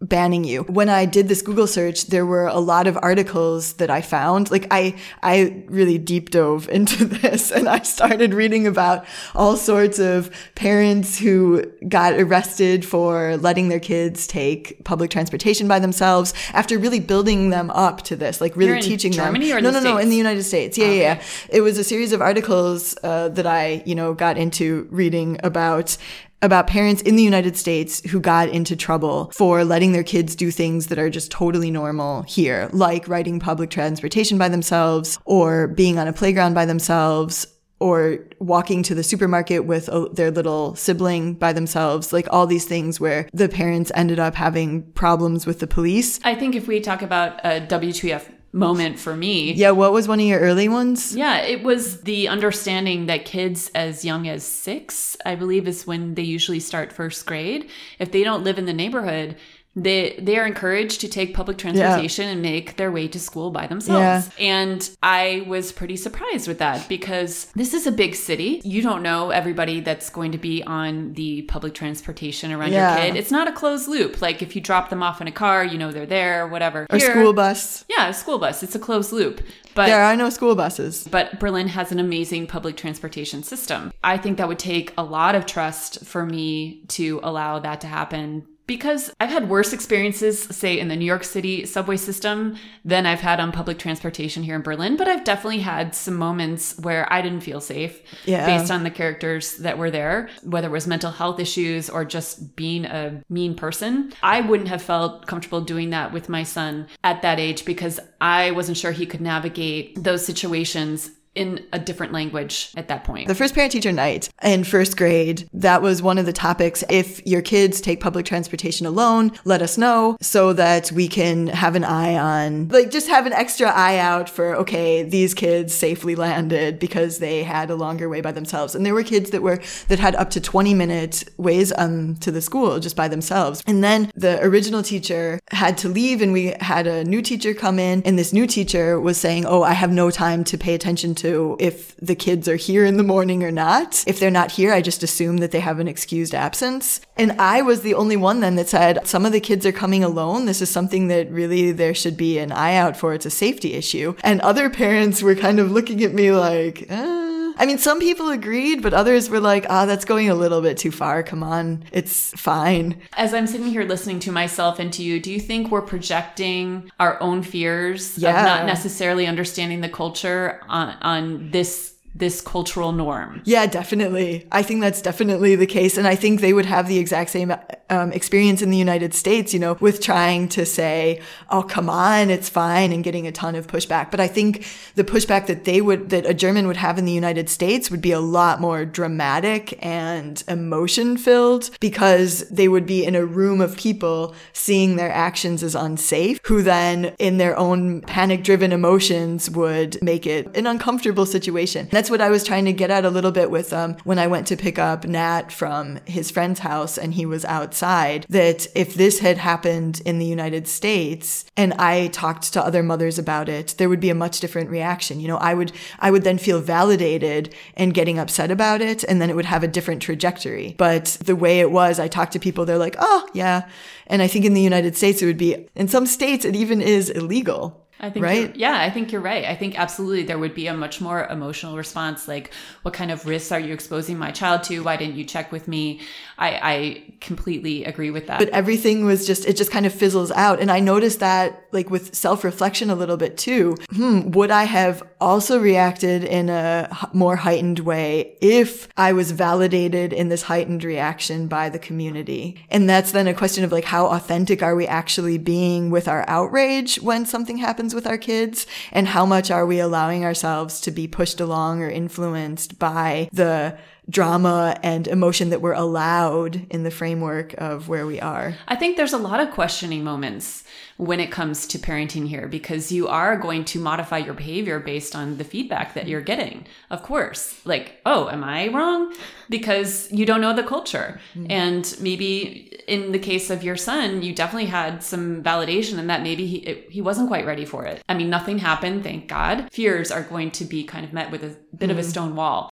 banning 0.00 0.44
you. 0.44 0.62
When 0.62 0.88
I 0.88 1.04
did 1.04 1.28
this 1.28 1.42
Google 1.42 1.66
search, 1.66 2.06
there 2.06 2.24
were 2.24 2.46
a 2.46 2.58
lot 2.58 2.86
of 2.86 2.98
articles 3.02 3.74
that 3.74 3.90
I 3.90 4.00
found. 4.00 4.50
Like 4.50 4.66
I, 4.70 4.96
I 5.22 5.62
really 5.66 5.98
deep 5.98 6.30
dove 6.30 6.68
into 6.72 7.04
this 7.04 7.50
and 7.50 7.68
I 7.68 7.80
started 7.82 8.32
reading 8.32 8.66
about 8.66 9.04
all 9.34 9.56
sorts 9.56 9.98
of 9.98 10.30
parents 10.54 11.18
who 11.18 11.64
got 11.88 12.14
arrested 12.14 12.84
for 12.84 13.36
letting 13.36 13.68
their 13.68 13.80
kids 13.80 14.26
take 14.26 14.82
public 14.84 15.10
transportation 15.10 15.68
by 15.68 15.78
themselves 15.78 16.32
after 16.52 16.78
really 16.78 17.00
building 17.00 17.50
them 17.50 17.70
up 17.70 18.02
to 18.02 18.16
this, 18.16 18.40
like 18.40 18.56
really 18.56 18.80
teaching 18.80 19.12
Germany 19.12 19.48
them. 19.48 19.58
or 19.58 19.60
no, 19.60 19.70
no, 19.70 19.80
no, 19.80 19.98
in 19.98 20.08
the 20.08 20.16
United 20.16 20.44
States. 20.44 20.78
Yeah, 20.78 20.86
yeah, 20.86 20.92
yeah. 20.92 21.22
It 21.50 21.60
was 21.60 21.78
a 21.78 21.84
series 21.84 22.12
of 22.12 22.22
articles 22.22 22.96
uh, 23.02 23.28
that 23.30 23.46
I, 23.46 23.82
you 23.84 23.94
know, 23.94 24.14
got 24.14 24.38
into 24.38 24.88
reading 24.90 25.38
about 25.42 25.96
about 26.42 26.66
parents 26.66 27.02
in 27.02 27.16
the 27.16 27.22
United 27.22 27.56
States 27.56 28.00
who 28.10 28.20
got 28.20 28.48
into 28.48 28.76
trouble 28.76 29.30
for 29.34 29.64
letting 29.64 29.92
their 29.92 30.04
kids 30.04 30.34
do 30.34 30.50
things 30.50 30.86
that 30.86 30.98
are 30.98 31.10
just 31.10 31.30
totally 31.30 31.70
normal 31.70 32.22
here, 32.22 32.68
like 32.72 33.08
riding 33.08 33.38
public 33.38 33.70
transportation 33.70 34.38
by 34.38 34.48
themselves 34.48 35.18
or 35.24 35.68
being 35.68 35.98
on 35.98 36.08
a 36.08 36.12
playground 36.12 36.54
by 36.54 36.64
themselves 36.64 37.46
or 37.80 38.18
walking 38.38 38.82
to 38.82 38.94
the 38.94 39.02
supermarket 39.02 39.64
with 39.64 39.88
a, 39.88 40.06
their 40.12 40.30
little 40.30 40.74
sibling 40.76 41.34
by 41.34 41.52
themselves, 41.52 42.12
like 42.12 42.26
all 42.30 42.46
these 42.46 42.66
things 42.66 43.00
where 43.00 43.26
the 43.32 43.48
parents 43.48 43.90
ended 43.94 44.18
up 44.18 44.34
having 44.34 44.82
problems 44.92 45.46
with 45.46 45.60
the 45.60 45.66
police. 45.66 46.20
I 46.22 46.34
think 46.34 46.54
if 46.54 46.68
we 46.68 46.80
talk 46.80 47.00
about 47.00 47.40
a 47.44 47.66
WTF 47.66 48.30
moment 48.52 48.98
for 48.98 49.14
me, 49.16 49.52
Yeah, 49.52 49.70
what 49.70 49.92
was 49.92 50.08
one 50.08 50.18
of 50.20 50.26
your 50.26 50.40
early 50.40 50.68
ones? 50.68 51.14
Yeah, 51.14 51.38
it 51.38 51.62
was 51.62 52.00
the 52.02 52.28
understanding 52.28 53.06
that 53.06 53.24
kids 53.24 53.70
as 53.74 54.04
young 54.04 54.26
as 54.28 54.44
six, 54.44 55.16
I 55.24 55.34
believe, 55.36 55.68
is 55.68 55.86
when 55.86 56.14
they 56.14 56.22
usually 56.22 56.60
start 56.60 56.92
first 56.92 57.26
grade. 57.26 57.70
If 57.98 58.10
they 58.10 58.24
don't 58.24 58.42
live 58.44 58.58
in 58.58 58.66
the 58.66 58.72
neighborhood, 58.72 59.36
they 59.82 60.16
they 60.20 60.38
are 60.38 60.46
encouraged 60.46 61.00
to 61.00 61.08
take 61.08 61.34
public 61.34 61.58
transportation 61.58 62.28
and 62.28 62.42
make 62.42 62.76
their 62.76 62.90
way 62.90 63.08
to 63.08 63.18
school 63.20 63.50
by 63.50 63.66
themselves. 63.66 64.30
Yeah. 64.38 64.44
And 64.60 64.90
I 65.02 65.44
was 65.46 65.72
pretty 65.72 65.96
surprised 65.96 66.48
with 66.48 66.58
that 66.58 66.88
because 66.88 67.46
this 67.54 67.74
is 67.74 67.86
a 67.86 67.92
big 67.92 68.14
city. 68.14 68.60
You 68.64 68.82
don't 68.82 69.02
know 69.02 69.30
everybody 69.30 69.80
that's 69.80 70.10
going 70.10 70.32
to 70.32 70.38
be 70.38 70.62
on 70.64 71.14
the 71.14 71.42
public 71.42 71.74
transportation 71.74 72.52
around 72.52 72.72
Yeah. 72.72 72.96
your 72.96 73.06
kid. 73.06 73.16
It's 73.16 73.30
not 73.30 73.48
a 73.48 73.52
closed 73.52 73.88
loop. 73.88 74.20
Like 74.20 74.42
if 74.42 74.54
you 74.54 74.60
drop 74.62 74.90
them 74.90 75.02
off 75.02 75.20
in 75.20 75.26
a 75.28 75.32
car, 75.32 75.64
you 75.64 75.78
know 75.78 75.90
they're 75.92 76.06
there, 76.06 76.46
whatever. 76.46 76.86
Or 76.90 76.96
Here- 76.98 77.10
school 77.12 77.32
bus. 77.32 77.84
Yeah, 77.88 78.08
a 78.08 78.14
school 78.14 78.38
bus. 78.38 78.62
It's 78.62 78.74
a 78.74 78.78
closed 78.78 79.12
loop. 79.12 79.40
But 79.74 79.86
There 79.86 80.02
are 80.02 80.16
no 80.16 80.30
school 80.30 80.56
buses. 80.56 81.06
but 81.10 81.38
Berlin 81.38 81.68
has 81.68 81.92
an 81.92 82.00
amazing 82.00 82.48
public 82.48 82.76
transportation 82.76 83.44
system. 83.44 83.92
I 84.02 84.16
think 84.18 84.36
that 84.38 84.48
would 84.48 84.58
take 84.58 84.92
a 84.98 85.04
lot 85.04 85.36
of 85.36 85.46
trust 85.46 86.04
for 86.04 86.26
me 86.26 86.82
to 86.88 87.20
allow 87.22 87.60
that 87.60 87.80
to 87.82 87.86
happen 87.86 88.46
because 88.70 89.12
I've 89.18 89.30
had 89.30 89.48
worse 89.48 89.72
experiences, 89.72 90.40
say, 90.44 90.78
in 90.78 90.86
the 90.86 90.94
New 90.94 91.04
York 91.04 91.24
City 91.24 91.66
subway 91.66 91.96
system 91.96 92.54
than 92.84 93.04
I've 93.04 93.18
had 93.18 93.40
on 93.40 93.50
public 93.50 93.80
transportation 93.80 94.44
here 94.44 94.54
in 94.54 94.62
Berlin. 94.62 94.96
But 94.96 95.08
I've 95.08 95.24
definitely 95.24 95.58
had 95.58 95.92
some 95.92 96.14
moments 96.14 96.78
where 96.78 97.12
I 97.12 97.20
didn't 97.20 97.40
feel 97.40 97.60
safe 97.60 98.00
Yeah. 98.26 98.46
based 98.46 98.70
on 98.70 98.84
the 98.84 98.90
characters 98.90 99.56
that 99.56 99.76
were 99.76 99.90
there, 99.90 100.28
whether 100.44 100.68
it 100.68 100.70
was 100.70 100.86
mental 100.86 101.10
health 101.10 101.40
issues 101.40 101.90
or 101.90 102.04
just 102.04 102.54
being 102.54 102.84
a 102.84 103.24
mean 103.28 103.56
person. 103.56 104.12
I 104.22 104.40
wouldn't 104.40 104.68
have 104.68 104.82
felt 104.82 105.26
comfortable 105.26 105.62
doing 105.62 105.90
that 105.90 106.12
with 106.12 106.28
my 106.28 106.44
son 106.44 106.86
at 107.02 107.22
that 107.22 107.40
age 107.40 107.64
because 107.64 107.98
I 108.20 108.52
wasn't 108.52 108.76
sure 108.78 108.92
he 108.92 109.04
could 109.04 109.20
navigate 109.20 110.00
those 110.00 110.24
situations 110.24 111.10
in 111.34 111.64
a 111.72 111.78
different 111.78 112.12
language 112.12 112.72
at 112.76 112.88
that 112.88 113.04
point. 113.04 113.28
The 113.28 113.34
first 113.34 113.54
parent 113.54 113.72
teacher 113.72 113.92
night 113.92 114.28
in 114.42 114.64
first 114.64 114.96
grade, 114.96 115.48
that 115.52 115.80
was 115.80 116.02
one 116.02 116.18
of 116.18 116.26
the 116.26 116.32
topics. 116.32 116.82
If 116.90 117.24
your 117.26 117.40
kids 117.40 117.80
take 117.80 118.00
public 118.00 118.26
transportation 118.26 118.84
alone, 118.84 119.32
let 119.44 119.62
us 119.62 119.78
know 119.78 120.16
so 120.20 120.52
that 120.54 120.90
we 120.90 121.06
can 121.06 121.46
have 121.48 121.76
an 121.76 121.84
eye 121.84 122.16
on, 122.16 122.68
like, 122.68 122.90
just 122.90 123.08
have 123.08 123.26
an 123.26 123.32
extra 123.32 123.68
eye 123.68 123.98
out 123.98 124.28
for, 124.28 124.56
okay, 124.56 125.04
these 125.04 125.32
kids 125.32 125.72
safely 125.72 126.16
landed 126.16 126.80
because 126.80 127.18
they 127.18 127.44
had 127.44 127.70
a 127.70 127.76
longer 127.76 128.08
way 128.08 128.20
by 128.20 128.32
themselves. 128.32 128.74
And 128.74 128.84
there 128.84 128.94
were 128.94 129.04
kids 129.04 129.30
that 129.30 129.42
were, 129.42 129.60
that 129.86 130.00
had 130.00 130.16
up 130.16 130.30
to 130.30 130.40
20 130.40 130.74
minute 130.74 131.24
ways 131.36 131.72
um, 131.78 132.16
to 132.16 132.32
the 132.32 132.40
school 132.40 132.80
just 132.80 132.96
by 132.96 133.06
themselves. 133.06 133.62
And 133.66 133.84
then 133.84 134.10
the 134.16 134.42
original 134.42 134.82
teacher 134.82 135.38
had 135.52 135.78
to 135.78 135.88
leave 135.88 136.22
and 136.22 136.32
we 136.32 136.54
had 136.60 136.88
a 136.88 137.04
new 137.04 137.22
teacher 137.22 137.54
come 137.54 137.78
in 137.78 138.02
and 138.02 138.18
this 138.18 138.32
new 138.32 138.46
teacher 138.48 139.00
was 139.00 139.16
saying, 139.16 139.46
oh, 139.46 139.62
I 139.62 139.74
have 139.74 139.92
no 139.92 140.10
time 140.10 140.42
to 140.44 140.58
pay 140.58 140.74
attention 140.74 141.14
to 141.20 141.56
if 141.58 141.96
the 141.96 142.14
kids 142.14 142.48
are 142.48 142.56
here 142.56 142.84
in 142.84 142.96
the 142.96 143.02
morning 143.02 143.42
or 143.42 143.50
not. 143.50 144.04
If 144.06 144.18
they're 144.18 144.30
not 144.30 144.52
here, 144.52 144.72
I 144.72 144.82
just 144.82 145.02
assume 145.02 145.38
that 145.38 145.50
they 145.50 145.60
have 145.60 145.78
an 145.78 145.88
excused 145.88 146.34
absence. 146.34 147.00
And 147.16 147.32
I 147.32 147.62
was 147.62 147.82
the 147.82 147.94
only 147.94 148.16
one 148.16 148.40
then 148.40 148.56
that 148.56 148.68
said, 148.68 149.06
some 149.06 149.26
of 149.26 149.32
the 149.32 149.40
kids 149.40 149.64
are 149.66 149.72
coming 149.72 150.04
alone. 150.04 150.46
This 150.46 150.62
is 150.62 150.70
something 150.70 151.08
that 151.08 151.30
really 151.30 151.72
there 151.72 151.94
should 151.94 152.16
be 152.16 152.38
an 152.38 152.52
eye 152.52 152.76
out 152.76 152.96
for. 152.96 153.14
It's 153.14 153.26
a 153.26 153.30
safety 153.30 153.74
issue. 153.74 154.14
And 154.22 154.40
other 154.40 154.70
parents 154.70 155.22
were 155.22 155.34
kind 155.34 155.58
of 155.58 155.70
looking 155.70 156.02
at 156.02 156.14
me 156.14 156.32
like, 156.32 156.86
uh. 156.90 157.39
I 157.58 157.66
mean, 157.66 157.78
some 157.78 157.98
people 158.00 158.30
agreed, 158.30 158.82
but 158.82 158.92
others 158.94 159.28
were 159.30 159.40
like, 159.40 159.66
ah, 159.68 159.86
that's 159.86 160.04
going 160.04 160.28
a 160.30 160.34
little 160.34 160.60
bit 160.60 160.76
too 160.78 160.90
far. 160.90 161.22
Come 161.22 161.42
on. 161.42 161.84
It's 161.92 162.30
fine. 162.40 163.00
As 163.16 163.34
I'm 163.34 163.46
sitting 163.46 163.66
here 163.68 163.84
listening 163.84 164.18
to 164.20 164.32
myself 164.32 164.78
and 164.78 164.92
to 164.94 165.02
you, 165.02 165.20
do 165.20 165.30
you 165.32 165.40
think 165.40 165.70
we're 165.70 165.82
projecting 165.82 166.90
our 166.98 167.20
own 167.22 167.42
fears 167.42 168.16
Yeah. 168.18 168.38
of 168.38 168.44
not 168.46 168.66
necessarily 168.66 169.26
understanding 169.26 169.80
the 169.80 169.88
culture 169.88 170.60
on, 170.68 170.96
on 171.02 171.50
this 171.50 171.94
this 172.12 172.40
cultural 172.40 172.90
norm? 172.90 173.40
Yeah, 173.44 173.66
definitely. 173.66 174.48
I 174.50 174.62
think 174.64 174.80
that's 174.80 175.00
definitely 175.00 175.54
the 175.54 175.66
case. 175.66 175.96
And 175.96 176.08
I 176.08 176.16
think 176.16 176.40
they 176.40 176.52
would 176.52 176.66
have 176.66 176.88
the 176.88 176.98
exact 176.98 177.30
same 177.30 177.54
um, 177.90 178.12
experience 178.12 178.62
in 178.62 178.70
the 178.70 178.76
United 178.76 179.12
States, 179.12 179.52
you 179.52 179.58
know, 179.58 179.76
with 179.80 180.00
trying 180.00 180.48
to 180.48 180.64
say, 180.64 181.20
oh, 181.50 181.62
come 181.62 181.90
on, 181.90 182.30
it's 182.30 182.48
fine, 182.48 182.92
and 182.92 183.04
getting 183.04 183.26
a 183.26 183.32
ton 183.32 183.54
of 183.54 183.66
pushback. 183.66 184.10
But 184.10 184.20
I 184.20 184.28
think 184.28 184.64
the 184.94 185.04
pushback 185.04 185.46
that 185.46 185.64
they 185.64 185.80
would, 185.80 186.10
that 186.10 186.24
a 186.24 186.32
German 186.32 186.66
would 186.66 186.76
have 186.76 186.98
in 186.98 187.04
the 187.04 187.12
United 187.12 187.50
States 187.50 187.90
would 187.90 188.00
be 188.00 188.12
a 188.12 188.20
lot 188.20 188.60
more 188.60 188.84
dramatic 188.84 189.76
and 189.84 190.42
emotion 190.46 191.16
filled 191.16 191.70
because 191.80 192.48
they 192.48 192.68
would 192.68 192.86
be 192.86 193.04
in 193.04 193.14
a 193.14 193.26
room 193.26 193.60
of 193.60 193.76
people 193.76 194.34
seeing 194.52 194.96
their 194.96 195.12
actions 195.12 195.62
as 195.62 195.74
unsafe, 195.74 196.38
who 196.44 196.62
then, 196.62 197.14
in 197.18 197.38
their 197.38 197.58
own 197.58 198.00
panic 198.02 198.44
driven 198.44 198.72
emotions, 198.72 199.50
would 199.50 200.00
make 200.02 200.26
it 200.26 200.56
an 200.56 200.66
uncomfortable 200.66 201.26
situation. 201.26 201.88
That's 201.90 202.10
what 202.10 202.20
I 202.20 202.30
was 202.30 202.44
trying 202.44 202.66
to 202.66 202.72
get 202.72 202.90
at 202.90 203.04
a 203.04 203.10
little 203.10 203.32
bit 203.32 203.50
with 203.50 203.72
um, 203.72 203.96
when 204.04 204.18
I 204.18 204.28
went 204.28 204.46
to 204.48 204.56
pick 204.56 204.78
up 204.78 205.04
Nat 205.04 205.50
from 205.50 205.98
his 206.04 206.30
friend's 206.30 206.60
house 206.60 206.96
and 206.96 207.14
he 207.14 207.26
was 207.26 207.44
outside. 207.44 207.79
That 208.28 208.66
if 208.74 208.94
this 208.94 209.20
had 209.20 209.38
happened 209.38 210.02
in 210.04 210.18
the 210.18 210.26
United 210.26 210.68
States 210.68 211.44
and 211.56 211.72
I 211.74 212.08
talked 212.08 212.52
to 212.52 212.64
other 212.64 212.82
mothers 212.82 213.18
about 213.18 213.48
it, 213.48 213.74
there 213.78 213.88
would 213.88 214.00
be 214.00 214.10
a 214.10 214.14
much 214.14 214.40
different 214.40 214.70
reaction. 214.70 215.20
You 215.20 215.28
know, 215.28 215.36
I 215.38 215.54
would 215.54 215.72
I 215.98 216.10
would 216.10 216.24
then 216.24 216.38
feel 216.38 216.60
validated 216.60 217.54
and 217.74 217.94
getting 217.94 218.18
upset 218.18 218.50
about 218.50 218.80
it, 218.80 219.04
and 219.04 219.20
then 219.20 219.30
it 219.30 219.36
would 219.36 219.44
have 219.46 219.62
a 219.62 219.68
different 219.68 220.02
trajectory. 220.02 220.74
But 220.78 221.18
the 221.24 221.36
way 221.36 221.60
it 221.60 221.70
was, 221.70 221.98
I 221.98 222.08
talked 222.08 222.32
to 222.32 222.38
people, 222.38 222.64
they're 222.64 222.78
like, 222.78 222.96
oh 222.98 223.28
yeah. 223.34 223.68
And 224.06 224.22
I 224.22 224.26
think 224.26 224.44
in 224.44 224.54
the 224.54 224.60
United 224.60 224.96
States, 224.96 225.22
it 225.22 225.26
would 225.26 225.38
be, 225.38 225.68
in 225.76 225.86
some 225.86 226.04
states, 226.04 226.44
it 226.44 226.56
even 226.56 226.80
is 226.80 227.10
illegal. 227.10 227.79
I 228.00 228.10
think 228.10 228.24
Right? 228.24 228.56
yeah, 228.56 228.80
I 228.80 228.90
think 228.90 229.12
you're 229.12 229.20
right. 229.20 229.44
I 229.44 229.54
think 229.54 229.78
absolutely 229.78 230.22
there 230.24 230.38
would 230.38 230.54
be 230.54 230.66
a 230.66 230.74
much 230.74 231.00
more 231.00 231.26
emotional 231.26 231.76
response 231.76 232.26
like 232.26 232.52
what 232.82 232.94
kind 232.94 233.10
of 233.10 233.26
risks 233.26 233.52
are 233.52 233.60
you 233.60 233.72
exposing 233.74 234.18
my 234.18 234.30
child 234.30 234.62
to? 234.64 234.80
Why 234.82 234.96
didn't 234.96 235.16
you 235.16 235.24
check 235.24 235.52
with 235.52 235.68
me? 235.68 236.00
I, 236.38 236.48
I 236.62 237.14
completely 237.20 237.84
agree 237.84 238.10
with 238.10 238.26
that. 238.28 238.38
but 238.38 238.48
everything 238.48 239.04
was 239.04 239.26
just 239.26 239.44
it 239.46 239.56
just 239.56 239.70
kind 239.70 239.84
of 239.84 239.92
fizzles 239.92 240.30
out 240.32 240.58
and 240.58 240.70
i 240.72 240.80
noticed 240.80 241.20
that 241.20 241.64
like 241.70 241.90
with 241.90 242.14
self-reflection 242.14 242.88
a 242.88 242.94
little 242.94 243.18
bit 243.18 243.36
too 243.36 243.76
hmm 243.90 244.30
would 244.30 244.50
i 244.50 244.64
have 244.64 245.02
also 245.20 245.58
reacted 245.60 246.24
in 246.24 246.48
a 246.48 246.88
more 247.12 247.36
heightened 247.36 247.80
way 247.80 248.36
if 248.40 248.88
i 248.96 249.12
was 249.12 249.32
validated 249.32 250.14
in 250.14 250.30
this 250.30 250.42
heightened 250.44 250.82
reaction 250.82 251.46
by 251.46 251.68
the 251.68 251.78
community 251.78 252.64
and 252.70 252.88
that's 252.88 253.12
then 253.12 253.26
a 253.28 253.34
question 253.34 253.62
of 253.62 253.70
like 253.70 253.84
how 253.84 254.06
authentic 254.06 254.62
are 254.62 254.74
we 254.74 254.86
actually 254.86 255.36
being 255.36 255.90
with 255.90 256.08
our 256.08 256.24
outrage 256.26 256.96
when 257.02 257.26
something 257.26 257.58
happens 257.58 257.89
with 257.94 258.06
our 258.06 258.18
kids? 258.18 258.66
And 258.92 259.08
how 259.08 259.26
much 259.26 259.50
are 259.50 259.66
we 259.66 259.80
allowing 259.80 260.24
ourselves 260.24 260.80
to 260.82 260.90
be 260.90 261.08
pushed 261.08 261.40
along 261.40 261.82
or 261.82 261.88
influenced 261.88 262.78
by 262.78 263.28
the 263.32 263.78
drama 264.10 264.76
and 264.82 265.06
emotion 265.06 265.50
that 265.50 265.62
we're 265.62 265.72
allowed 265.72 266.66
in 266.70 266.82
the 266.82 266.90
framework 266.90 267.54
of 267.54 267.88
where 267.88 268.06
we 268.06 268.20
are. 268.20 268.56
I 268.68 268.76
think 268.76 268.96
there's 268.96 269.12
a 269.12 269.18
lot 269.18 269.40
of 269.40 269.52
questioning 269.52 270.02
moments 270.02 270.64
when 270.96 271.20
it 271.20 271.30
comes 271.30 271.66
to 271.68 271.78
parenting 271.78 272.28
here 272.28 272.46
because 272.46 272.92
you 272.92 273.08
are 273.08 273.36
going 273.36 273.64
to 273.64 273.78
modify 273.78 274.18
your 274.18 274.34
behavior 274.34 274.78
based 274.80 275.16
on 275.16 275.38
the 275.38 275.44
feedback 275.44 275.94
that 275.94 276.06
you're 276.06 276.20
getting. 276.20 276.66
Of 276.90 277.02
course. 277.02 277.58
Like, 277.64 278.00
oh, 278.04 278.28
am 278.28 278.44
I 278.44 278.68
wrong? 278.68 279.14
Because 279.48 280.12
you 280.12 280.26
don't 280.26 280.42
know 280.42 280.54
the 280.54 280.62
culture. 280.62 281.18
Mm-hmm. 281.34 281.46
And 281.50 281.96
maybe 282.00 282.78
in 282.86 283.12
the 283.12 283.18
case 283.18 283.48
of 283.48 283.62
your 283.62 283.76
son, 283.76 284.22
you 284.22 284.34
definitely 284.34 284.68
had 284.68 285.02
some 285.02 285.42
validation 285.42 285.98
and 285.98 286.10
that 286.10 286.22
maybe 286.22 286.46
he 286.46 286.58
it, 286.58 286.90
he 286.90 287.00
wasn't 287.00 287.28
quite 287.28 287.46
ready 287.46 287.64
for 287.64 287.86
it. 287.86 288.02
I 288.08 288.14
mean, 288.14 288.28
nothing 288.28 288.58
happened, 288.58 289.02
thank 289.04 289.28
God. 289.28 289.68
Fears 289.72 290.10
are 290.10 290.22
going 290.22 290.50
to 290.52 290.64
be 290.64 290.84
kind 290.84 291.04
of 291.06 291.12
met 291.12 291.30
with 291.30 291.44
a 291.44 291.56
bit 291.74 291.90
of 291.90 291.96
a 291.96 292.00
mm-hmm. 292.00 292.10
stone 292.10 292.36
wall. 292.36 292.70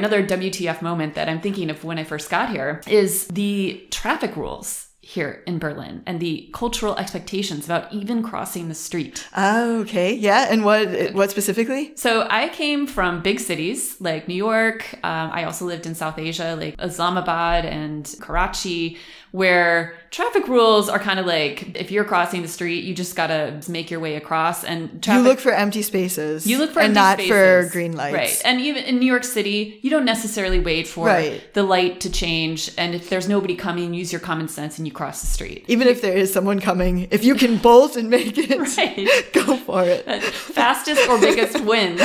Another 0.00 0.26
WTF 0.26 0.80
moment 0.80 1.14
that 1.14 1.28
I'm 1.28 1.42
thinking 1.42 1.68
of 1.68 1.84
when 1.84 1.98
I 1.98 2.04
first 2.04 2.30
got 2.30 2.48
here 2.48 2.80
is 2.86 3.26
the 3.26 3.86
traffic 3.90 4.34
rules 4.34 4.86
here 5.02 5.42
in 5.46 5.58
Berlin 5.58 6.02
and 6.06 6.20
the 6.20 6.48
cultural 6.54 6.96
expectations 6.96 7.66
about 7.66 7.92
even 7.92 8.22
crossing 8.22 8.70
the 8.70 8.74
street. 8.74 9.28
Oh, 9.36 9.80
okay. 9.80 10.14
Yeah. 10.14 10.46
And 10.48 10.64
what 10.64 11.12
what 11.12 11.30
specifically? 11.30 11.92
So 11.96 12.26
I 12.30 12.48
came 12.48 12.86
from 12.86 13.20
big 13.20 13.40
cities 13.40 14.00
like 14.00 14.26
New 14.26 14.36
York. 14.36 14.94
Um, 15.04 15.30
I 15.32 15.44
also 15.44 15.66
lived 15.66 15.84
in 15.84 15.94
South 15.94 16.18
Asia, 16.18 16.56
like 16.58 16.76
Islamabad 16.80 17.66
and 17.66 18.14
Karachi, 18.20 18.96
where 19.32 19.94
traffic 20.10 20.48
rules 20.48 20.88
are 20.88 20.98
kind 20.98 21.20
of 21.20 21.26
like 21.26 21.76
if 21.76 21.90
you're 21.90 22.04
crossing 22.04 22.42
the 22.42 22.48
street, 22.48 22.82
you 22.84 22.94
just 22.94 23.14
gotta 23.14 23.60
make 23.68 23.90
your 23.90 24.00
way 24.00 24.16
across. 24.16 24.64
And 24.64 25.02
traffic, 25.02 25.22
you 25.22 25.28
look 25.28 25.38
for 25.38 25.52
empty 25.52 25.82
spaces. 25.82 26.46
you 26.46 26.58
look 26.58 26.72
for 26.72 26.80
and 26.80 26.92
not 26.94 27.20
for 27.20 27.68
green 27.70 27.92
lights. 27.96 28.14
right? 28.14 28.42
And 28.44 28.60
even 28.60 28.84
in 28.84 28.98
New 28.98 29.06
York 29.06 29.22
City, 29.24 29.78
you 29.82 29.90
don't 29.90 30.04
necessarily 30.04 30.58
wait 30.58 30.88
for 30.88 31.06
Right. 31.06 31.42
the 31.54 31.62
light 31.62 32.00
to 32.00 32.10
change. 32.10 32.72
And 32.76 32.94
if 32.94 33.08
there's 33.08 33.28
nobody 33.28 33.54
coming, 33.54 33.94
use 33.94 34.12
your 34.12 34.20
common 34.20 34.48
sense 34.48 34.78
and 34.78 34.86
you 34.86 34.92
cross 34.92 35.20
the 35.20 35.28
street. 35.28 35.64
Even 35.68 35.86
if 35.86 36.02
there 36.02 36.16
is 36.16 36.32
someone 36.32 36.58
coming, 36.60 37.06
if 37.10 37.24
you 37.24 37.34
can 37.36 37.58
bolt 37.58 37.96
and 37.96 38.10
make 38.10 38.36
it, 38.36 38.58
Right. 38.76 39.32
go 39.32 39.56
for 39.58 39.84
it. 39.84 40.06
Uh, 40.08 40.20
fastest 40.20 41.08
or 41.08 41.20
biggest 41.20 41.60
wins. 41.64 42.00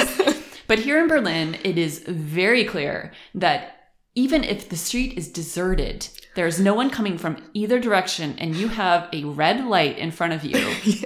But 0.68 0.80
here 0.80 1.00
in 1.00 1.08
Berlin, 1.08 1.58
it 1.64 1.78
is 1.78 2.00
very 2.08 2.64
clear 2.66 3.12
that 3.36 3.72
even 4.16 4.44
if 4.44 4.70
the 4.70 4.78
street 4.78 5.18
is 5.18 5.28
deserted, 5.28 6.08
there's 6.36 6.60
no 6.60 6.74
one 6.74 6.90
coming 6.90 7.18
from 7.18 7.38
either 7.54 7.80
direction, 7.80 8.36
and 8.38 8.56
you 8.56 8.68
have 8.68 9.10
a 9.14 9.24
red 9.24 9.66
light 9.66 9.98
in 9.98 10.12
front 10.12 10.34
of 10.34 10.44
you 10.44 10.58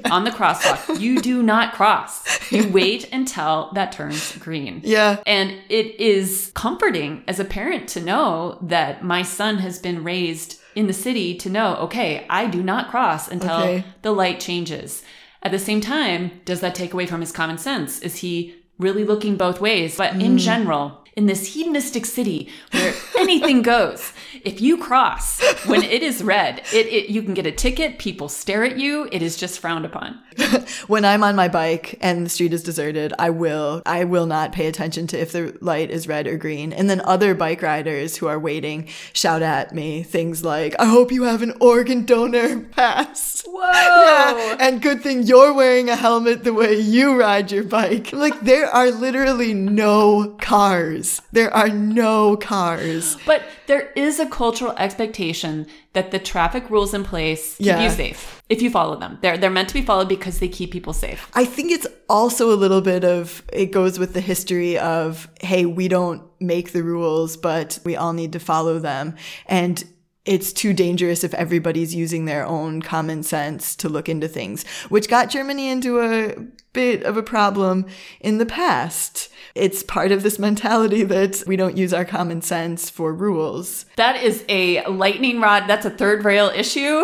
on 0.11 0.23
the 0.23 0.31
crosswalk, 0.31 0.99
you 0.99 1.21
do 1.21 1.41
not 1.41 1.73
cross. 1.73 2.51
You 2.51 2.67
wait 2.71 3.11
until 3.13 3.71
that 3.73 3.91
turns 3.91 4.35
green. 4.37 4.81
Yeah. 4.83 5.21
And 5.25 5.55
it 5.69 5.99
is 5.99 6.51
comforting 6.55 7.23
as 7.27 7.39
a 7.39 7.45
parent 7.45 7.87
to 7.89 8.01
know 8.01 8.57
that 8.61 9.03
my 9.03 9.21
son 9.21 9.59
has 9.59 9.79
been 9.79 10.03
raised 10.03 10.59
in 10.75 10.87
the 10.87 10.93
city 10.93 11.35
to 11.35 11.49
know, 11.49 11.75
okay, 11.77 12.25
I 12.29 12.47
do 12.47 12.63
not 12.63 12.89
cross 12.89 13.27
until 13.29 13.57
Okay. 13.57 13.83
the 14.01 14.11
light 14.11 14.39
changes. 14.39 15.03
At 15.43 15.51
the 15.51 15.59
same 15.59 15.79
time, 15.81 16.41
does 16.45 16.61
that 16.61 16.75
take 16.75 16.93
away 16.93 17.05
from 17.05 17.21
his 17.21 17.31
common 17.31 17.57
sense? 17.57 17.99
Is 17.99 18.17
he 18.17 18.55
really 18.77 19.03
looking 19.03 19.37
both 19.37 19.61
ways? 19.61 19.95
But 19.95 20.13
in 20.13 20.31
hmm. 20.31 20.37
general, 20.37 21.03
in 21.19 21.25
this 21.25 21.53
hedonistic 21.53 22.05
city 22.05 22.47
where 22.71 22.93
anything 23.17 23.61
goes, 23.61 24.13
if 24.45 24.61
you 24.61 24.77
cross 24.77 25.41
when 25.65 25.83
it 25.83 26.01
is 26.01 26.23
red, 26.23 26.59
it, 26.71 26.87
it 26.87 27.09
you 27.09 27.21
can 27.21 27.33
get 27.33 27.45
a 27.45 27.51
ticket. 27.51 27.99
People 27.99 28.29
stare 28.29 28.63
at 28.63 28.77
you. 28.77 29.09
It 29.11 29.21
is 29.21 29.35
just 29.35 29.59
frowned 29.59 29.85
upon. 29.85 30.17
when 30.87 31.03
I'm 31.03 31.21
on 31.21 31.35
my 31.35 31.49
bike 31.49 31.97
and 31.99 32.25
the 32.25 32.29
street 32.29 32.53
is 32.53 32.63
deserted, 32.63 33.13
I 33.19 33.31
will 33.31 33.81
I 33.85 34.05
will 34.05 34.27
not 34.27 34.53
pay 34.53 34.67
attention 34.67 35.07
to 35.07 35.19
if 35.19 35.33
the 35.33 35.57
light 35.59 35.91
is 35.91 36.07
red 36.07 36.25
or 36.25 36.37
green. 36.37 36.71
And 36.71 36.89
then 36.89 37.01
other 37.01 37.35
bike 37.35 37.61
riders 37.61 38.15
who 38.15 38.27
are 38.27 38.39
waiting 38.39 38.87
shout 39.11 39.41
at 39.41 39.75
me 39.75 40.03
things 40.03 40.45
like, 40.45 40.73
"I 40.79 40.85
hope 40.85 41.11
you 41.11 41.23
have 41.23 41.41
an 41.41 41.53
organ 41.59 42.05
donor 42.05 42.61
pass." 42.77 43.43
Whoa! 43.45 43.89
Yeah, 44.09 44.57
and 44.59 44.81
good 44.81 45.01
thing 45.01 45.23
you're 45.23 45.53
wearing 45.53 45.89
a 45.89 45.95
helmet 45.95 46.43
the 46.43 46.53
way 46.53 46.79
you 46.79 47.19
ride 47.19 47.51
your 47.51 47.63
bike. 47.63 48.13
Like 48.13 48.39
there 48.41 48.67
are 48.67 48.91
literally 48.91 49.53
no 49.53 50.35
cars. 50.39 51.08
There 51.31 51.51
are 51.61 51.69
no 51.69 52.37
cars. 52.37 53.17
But 53.25 53.41
there 53.67 53.85
is 53.95 54.19
a 54.19 54.27
cultural 54.27 54.73
expectation 54.77 55.65
that 55.93 56.11
the 56.11 56.19
traffic 56.19 56.69
rules 56.69 56.93
in 56.93 57.03
place 57.03 57.55
keep 57.57 57.67
Yeah. 57.67 57.83
you 57.83 57.89
safe 57.89 58.41
if 58.49 58.61
you 58.63 58.69
follow 58.69 58.95
them. 59.03 59.17
They're 59.21 59.37
they're 59.37 59.49
meant 59.59 59.69
to 59.69 59.73
be 59.81 59.85
followed 59.91 60.09
because 60.09 60.39
they 60.39 60.47
keep 60.47 60.69
people 60.71 60.93
safe. 60.93 61.21
I 61.33 61.45
think 61.45 61.71
it's 61.71 61.87
also 62.07 62.43
a 62.51 62.57
little 62.63 62.81
bit 62.81 63.03
of 63.03 63.43
it 63.53 63.67
goes 63.79 63.97
with 63.99 64.11
the 64.13 64.21
history 64.21 64.77
of 64.77 65.27
hey, 65.41 65.65
we 65.65 65.87
don't 65.87 66.21
make 66.39 66.67
the 66.71 66.83
rules, 66.83 67.37
but 67.37 67.79
we 67.85 67.95
all 67.95 68.13
need 68.13 68.31
to 68.33 68.39
follow 68.39 68.79
them. 68.79 69.15
And 69.47 69.83
it's 70.29 70.53
too 70.53 70.73
dangerous 70.73 71.23
if 71.23 71.33
everybody's 71.33 71.95
using 71.95 72.25
their 72.25 72.45
own 72.45 72.83
common 72.83 73.23
sense 73.23 73.75
to 73.77 73.89
look 73.89 74.07
into 74.07 74.27
things, 74.27 74.63
which 74.87 75.09
got 75.09 75.27
Germany 75.27 75.71
into 75.71 75.99
a 75.99 76.35
bit 76.71 77.01
of 77.01 77.17
a 77.17 77.23
problem 77.23 77.87
in 78.19 78.37
the 78.37 78.45
past. 78.45 79.29
It's 79.55 79.81
part 79.81 80.11
of 80.11 80.21
this 80.21 80.37
mentality 80.37 81.03
that 81.03 81.41
we 81.47 81.55
don't 81.55 81.75
use 81.75 81.95
our 81.95 82.05
common 82.05 82.43
sense 82.43 82.91
for 82.91 83.11
rules. 83.11 83.87
That 83.95 84.21
is 84.21 84.45
a 84.47 84.85
lightning 84.85 85.41
rod. 85.41 85.63
That's 85.65 85.87
a 85.87 85.89
third 85.89 86.23
rail 86.23 86.51
issue. 86.55 87.03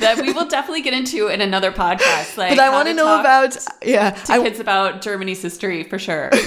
that 0.00 0.18
we 0.20 0.34
will 0.34 0.46
definitely 0.46 0.82
get 0.82 0.92
into 0.92 1.28
in 1.28 1.40
another 1.40 1.72
podcast. 1.72 2.36
Like, 2.36 2.50
But 2.50 2.58
I 2.58 2.68
want 2.68 2.86
to 2.86 2.92
know 2.92 3.18
about 3.18 3.56
yeah, 3.82 4.10
to 4.10 4.32
I, 4.34 4.42
kids 4.42 4.60
about 4.60 5.00
Germany's 5.00 5.40
history 5.40 5.84
for 5.84 5.98
sure. 5.98 6.30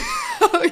Oh, 0.44 0.68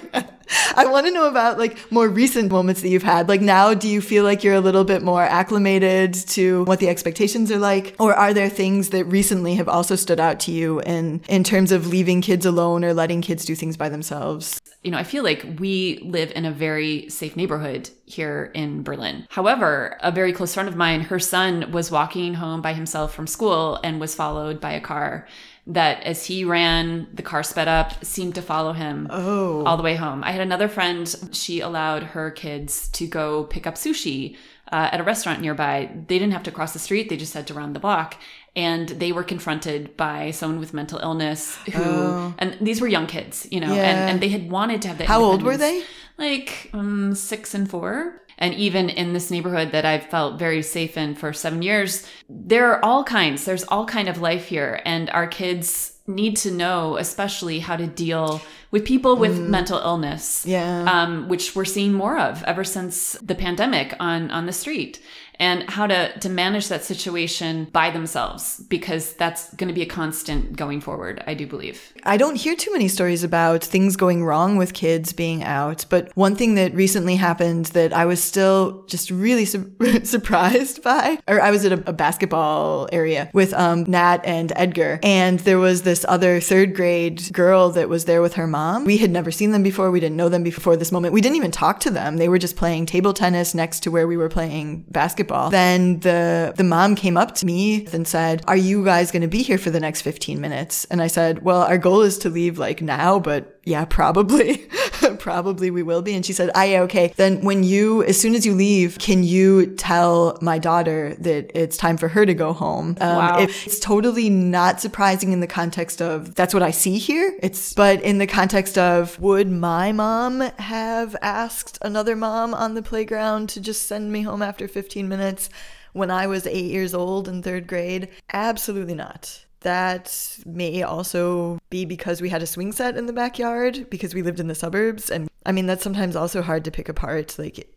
I 0.75 0.85
want 0.85 1.05
to 1.07 1.11
know 1.11 1.27
about 1.27 1.57
like 1.57 1.91
more 1.91 2.07
recent 2.07 2.51
moments 2.51 2.81
that 2.81 2.89
you've 2.89 3.03
had. 3.03 3.27
Like 3.27 3.41
now, 3.41 3.73
do 3.73 3.87
you 3.87 4.01
feel 4.01 4.23
like 4.23 4.43
you're 4.43 4.55
a 4.55 4.61
little 4.61 4.83
bit 4.83 5.01
more 5.01 5.23
acclimated 5.23 6.13
to 6.29 6.63
what 6.65 6.79
the 6.79 6.89
expectations 6.89 7.51
are 7.51 7.59
like? 7.59 7.95
Or 7.99 8.13
are 8.13 8.33
there 8.33 8.49
things 8.49 8.89
that 8.89 9.05
recently 9.05 9.55
have 9.55 9.69
also 9.69 9.95
stood 9.95 10.19
out 10.19 10.39
to 10.41 10.51
you 10.51 10.79
in, 10.81 11.21
in 11.27 11.43
terms 11.43 11.71
of 11.71 11.87
leaving 11.87 12.21
kids 12.21 12.45
alone 12.45 12.83
or 12.83 12.93
letting 12.93 13.21
kids 13.21 13.45
do 13.45 13.55
things 13.55 13.77
by 13.77 13.89
themselves? 13.89 14.59
you 14.83 14.91
know, 14.91 14.97
I 14.97 15.03
feel 15.03 15.23
like 15.23 15.45
we 15.59 15.99
live 16.03 16.31
in 16.35 16.45
a 16.45 16.51
very 16.51 17.09
safe 17.09 17.35
neighborhood 17.35 17.89
here 18.05 18.49
in 18.55 18.81
Berlin. 18.81 19.27
However, 19.29 19.97
a 20.01 20.11
very 20.11 20.31
close 20.31 20.53
friend 20.53 20.69
of 20.69 20.77
mine, 20.77 21.01
her 21.01 21.19
son 21.19 21.71
was 21.73 21.91
walking 21.91 22.35
home 22.35 22.61
by 22.61 22.73
himself 22.73 23.13
from 23.13 23.27
school 23.27 23.79
and 23.83 23.99
was 23.99 24.15
followed 24.15 24.61
by 24.61 24.71
a 24.71 24.79
car 24.79 25.27
that 25.69 26.03
as 26.03 26.25
he 26.25 26.43
ran, 26.43 27.07
the 27.13 27.21
car 27.21 27.43
sped 27.43 27.67
up, 27.67 28.03
seemed 28.03 28.35
to 28.35 28.41
follow 28.41 28.73
him 28.73 29.07
Oh. 29.11 29.63
all 29.65 29.77
the 29.77 29.83
way 29.83 29.95
home. 29.95 30.23
I 30.23 30.31
had 30.31 30.41
another 30.41 30.67
friend, 30.67 31.03
she 31.31 31.59
allowed 31.59 32.03
her 32.03 32.31
kids 32.31 32.87
to 32.89 33.05
go 33.07 33.43
pick 33.43 33.67
up 33.67 33.75
sushi 33.75 34.35
uh, 34.71 34.89
at 34.91 34.99
a 34.99 35.03
restaurant 35.03 35.41
nearby. 35.41 35.89
They 36.07 36.17
didn't 36.19 36.33
have 36.33 36.43
to 36.43 36.51
cross 36.51 36.73
the 36.73 36.79
street, 36.79 37.09
they 37.09 37.17
just 37.17 37.33
had 37.35 37.45
to 37.47 37.53
round 37.53 37.75
the 37.75 37.79
block. 37.79 38.15
And 38.55 38.89
they 38.89 39.11
were 39.11 39.23
confronted 39.23 39.95
by 39.95 40.31
someone 40.31 40.59
with 40.59 40.73
mental 40.73 40.99
illness 40.99 41.55
who, 41.73 42.33
and 42.39 42.57
these 42.59 42.81
were 42.81 42.87
young 42.87 43.05
kids, 43.07 43.47
you 43.51 43.59
know, 43.59 43.71
Oh. 43.71 43.75
Yeah. 43.75 43.83
and, 43.91 44.09
and 44.11 44.21
they 44.21 44.29
had 44.29 44.49
wanted 44.49 44.81
to 44.81 44.87
have 44.89 44.97
that. 44.97 45.07
How 45.07 45.21
old 45.21 45.43
were 45.43 45.55
they? 45.57 45.83
Like 46.19 46.69
um, 46.73 47.15
six 47.15 47.53
and 47.53 47.69
four. 47.69 48.21
And 48.37 48.53
even 48.53 48.89
in 48.89 49.11
this 49.11 49.31
neighborhood 49.31 49.71
that 49.73 49.85
I've 49.85 50.05
felt 50.05 50.39
very 50.39 50.61
safe 50.61 50.95
in 50.95 51.15
for 51.15 51.33
seven 51.33 51.61
years, 51.61 52.07
there 52.29 52.71
are 52.71 52.83
all 52.85 53.03
kinds. 53.03 53.43
There's 53.43 53.65
all 53.65 53.85
kind 53.85 54.07
of 54.07 54.21
life 54.21 54.45
here, 54.45 54.81
and 54.85 55.09
our 55.09 55.27
kids 55.27 55.99
need 56.07 56.37
to 56.37 56.49
know, 56.49 56.97
especially 56.97 57.59
how 57.59 57.75
to 57.75 57.85
deal 57.85 58.41
with 58.71 58.85
people 58.85 59.17
with 59.17 59.37
mental 59.39 59.79
illness. 59.79 60.45
Mm. 60.45 60.49
Yeah. 60.49 60.83
um, 60.85 61.27
which 61.27 61.53
we're 61.55 61.65
seeing 61.65 61.93
more 61.93 62.17
of 62.17 62.43
ever 62.45 62.63
since 62.63 63.13
the 63.21 63.35
pandemic 63.35 63.93
on 63.99 64.31
on 64.31 64.45
the 64.45 64.53
street, 64.53 65.01
and 65.39 65.69
how 65.69 65.87
to 65.87 66.17
to 66.19 66.29
manage 66.29 66.67
that 66.67 66.83
situation 66.83 67.65
by 67.71 67.89
themselves 67.89 68.61
because 68.67 69.13
that's 69.13 69.53
going 69.55 69.69
to 69.69 69.73
be 69.73 69.81
a 69.81 69.85
constant 69.85 70.55
going 70.55 70.81
forward. 70.81 71.23
I 71.25 71.33
do 71.33 71.47
believe. 71.47 71.93
I 72.03 72.17
don't 72.17 72.35
hear 72.35 72.55
too 72.55 72.71
many 72.71 72.87
stories 72.87 73.23
about 73.23 73.63
things 73.63 73.95
going 73.95 74.23
wrong 74.23 74.57
with 74.57 74.73
kids 74.73 75.13
being 75.13 75.43
out, 75.43 75.85
but 75.89 76.11
one 76.15 76.35
thing 76.35 76.55
that 76.55 76.73
recently 76.73 77.15
happened 77.15 77.67
that 77.67 77.93
I 77.93 78.05
was 78.05 78.21
still 78.21 78.83
just 78.87 79.11
really 79.11 79.45
su- 79.45 79.73
surprised 80.03 80.83
by, 80.83 81.19
or 81.27 81.41
I 81.41 81.51
was 81.51 81.65
at 81.65 81.71
a, 81.71 81.89
a 81.89 81.93
basketball 81.93 82.89
area 82.91 83.29
with 83.33 83.53
um, 83.53 83.83
Nat 83.83 84.19
and 84.23 84.51
Edgar, 84.55 84.99
and 85.03 85.39
there 85.39 85.59
was 85.59 85.83
this 85.83 86.05
other 86.07 86.39
third 86.39 86.75
grade 86.75 87.31
girl 87.31 87.69
that 87.71 87.89
was 87.89 88.05
there 88.05 88.21
with 88.21 88.33
her 88.33 88.47
mom. 88.47 88.83
We 88.85 88.97
had 88.97 89.11
never 89.11 89.31
seen 89.31 89.51
them 89.51 89.63
before. 89.63 89.91
We 89.91 89.99
didn't 89.99 90.17
know 90.17 90.29
them 90.29 90.43
before 90.43 90.75
this 90.75 90.91
moment. 90.91 91.13
We 91.13 91.21
didn't 91.21 91.37
even 91.37 91.51
talk 91.51 91.79
to 91.81 91.91
them. 91.91 92.17
They 92.17 92.29
were 92.29 92.39
just 92.39 92.55
playing 92.55 92.85
table 92.85 93.13
tennis 93.13 93.53
next 93.53 93.81
to 93.81 93.91
where 93.91 94.07
we 94.07 94.17
were 94.17 94.29
playing 94.29 94.85
basketball. 94.89 95.28
Then 95.49 95.99
the 95.99 96.53
the 96.55 96.63
mom 96.63 96.95
came 96.95 97.17
up 97.17 97.35
to 97.35 97.45
me 97.45 97.87
and 97.91 98.07
said, 98.07 98.43
"Are 98.47 98.57
you 98.57 98.83
guys 98.83 99.11
going 99.11 99.21
to 99.21 99.27
be 99.27 99.43
here 99.43 99.57
for 99.57 99.69
the 99.69 99.79
next 99.79 100.01
15 100.01 100.39
minutes?" 100.41 100.85
And 100.85 101.01
I 101.01 101.07
said, 101.07 101.43
"Well, 101.43 101.61
our 101.61 101.77
goal 101.77 102.01
is 102.01 102.17
to 102.19 102.29
leave 102.29 102.57
like 102.57 102.81
now, 102.81 103.19
but 103.19 103.58
yeah, 103.63 103.85
probably. 103.85 104.57
probably 105.19 105.71
we 105.71 105.83
will 105.83 106.01
be." 106.01 106.13
And 106.15 106.25
she 106.25 106.33
said, 106.33 106.49
"Ah, 106.55 106.63
yeah, 106.63 106.81
okay. 106.81 107.13
Then 107.15 107.41
when 107.41 107.63
you 107.63 108.03
as 108.03 108.19
soon 108.19 108.35
as 108.35 108.45
you 108.45 108.53
leave, 108.53 108.97
can 108.99 109.23
you 109.23 109.67
tell 109.75 110.37
my 110.41 110.57
daughter 110.59 111.15
that 111.19 111.51
it's 111.53 111.77
time 111.77 111.97
for 111.97 112.07
her 112.09 112.25
to 112.25 112.33
go 112.33 112.53
home?" 112.53 112.95
Um, 113.01 113.15
Wow. 113.15 113.39
it- 113.39 113.49
it's 113.65 113.79
totally 113.79 114.29
not 114.29 114.79
surprising 114.81 115.31
in 115.31 115.39
the 115.39 115.47
context 115.47 116.01
of 116.01 116.35
that's 116.35 116.53
what 116.53 116.63
I 116.63 116.71
see 116.71 116.97
here. 116.97 117.37
It's 117.41 117.73
but 117.73 118.01
in 118.01 118.17
the 118.17 118.27
context 118.27 118.77
of 118.77 119.19
would 119.19 119.49
my 119.51 119.91
mom 119.91 120.41
have 120.59 121.15
asked 121.21 121.77
another 121.81 122.15
mom 122.15 122.53
on 122.53 122.73
the 122.75 122.81
playground 122.81 123.49
to 123.49 123.59
just 123.61 123.87
send 123.87 124.11
me 124.11 124.21
home 124.23 124.41
after 124.41 124.67
15 124.67 125.07
minutes 125.07 125.49
when 125.93 126.11
I 126.11 126.27
was 126.27 126.45
8 126.45 126.65
years 126.65 126.93
old 126.93 127.27
in 127.27 127.41
3rd 127.41 127.67
grade? 127.67 128.09
Absolutely 128.33 128.95
not. 128.95 129.45
That 129.61 130.39
may 130.45 130.83
also 130.83 131.59
be 131.69 131.85
because 131.85 132.21
we 132.21 132.29
had 132.29 132.41
a 132.41 132.47
swing 132.47 132.71
set 132.71 132.97
in 132.97 133.05
the 133.05 133.13
backyard 133.13 133.89
because 133.89 134.13
we 134.13 134.21
lived 134.21 134.39
in 134.39 134.47
the 134.47 134.55
suburbs 134.55 135.09
and 135.09 135.29
I 135.45 135.51
mean 135.51 135.65
that's 135.65 135.83
sometimes 135.83 136.15
also 136.15 136.41
hard 136.41 136.63
to 136.65 136.71
pick 136.71 136.87
apart 136.87 137.37
like 137.37 137.67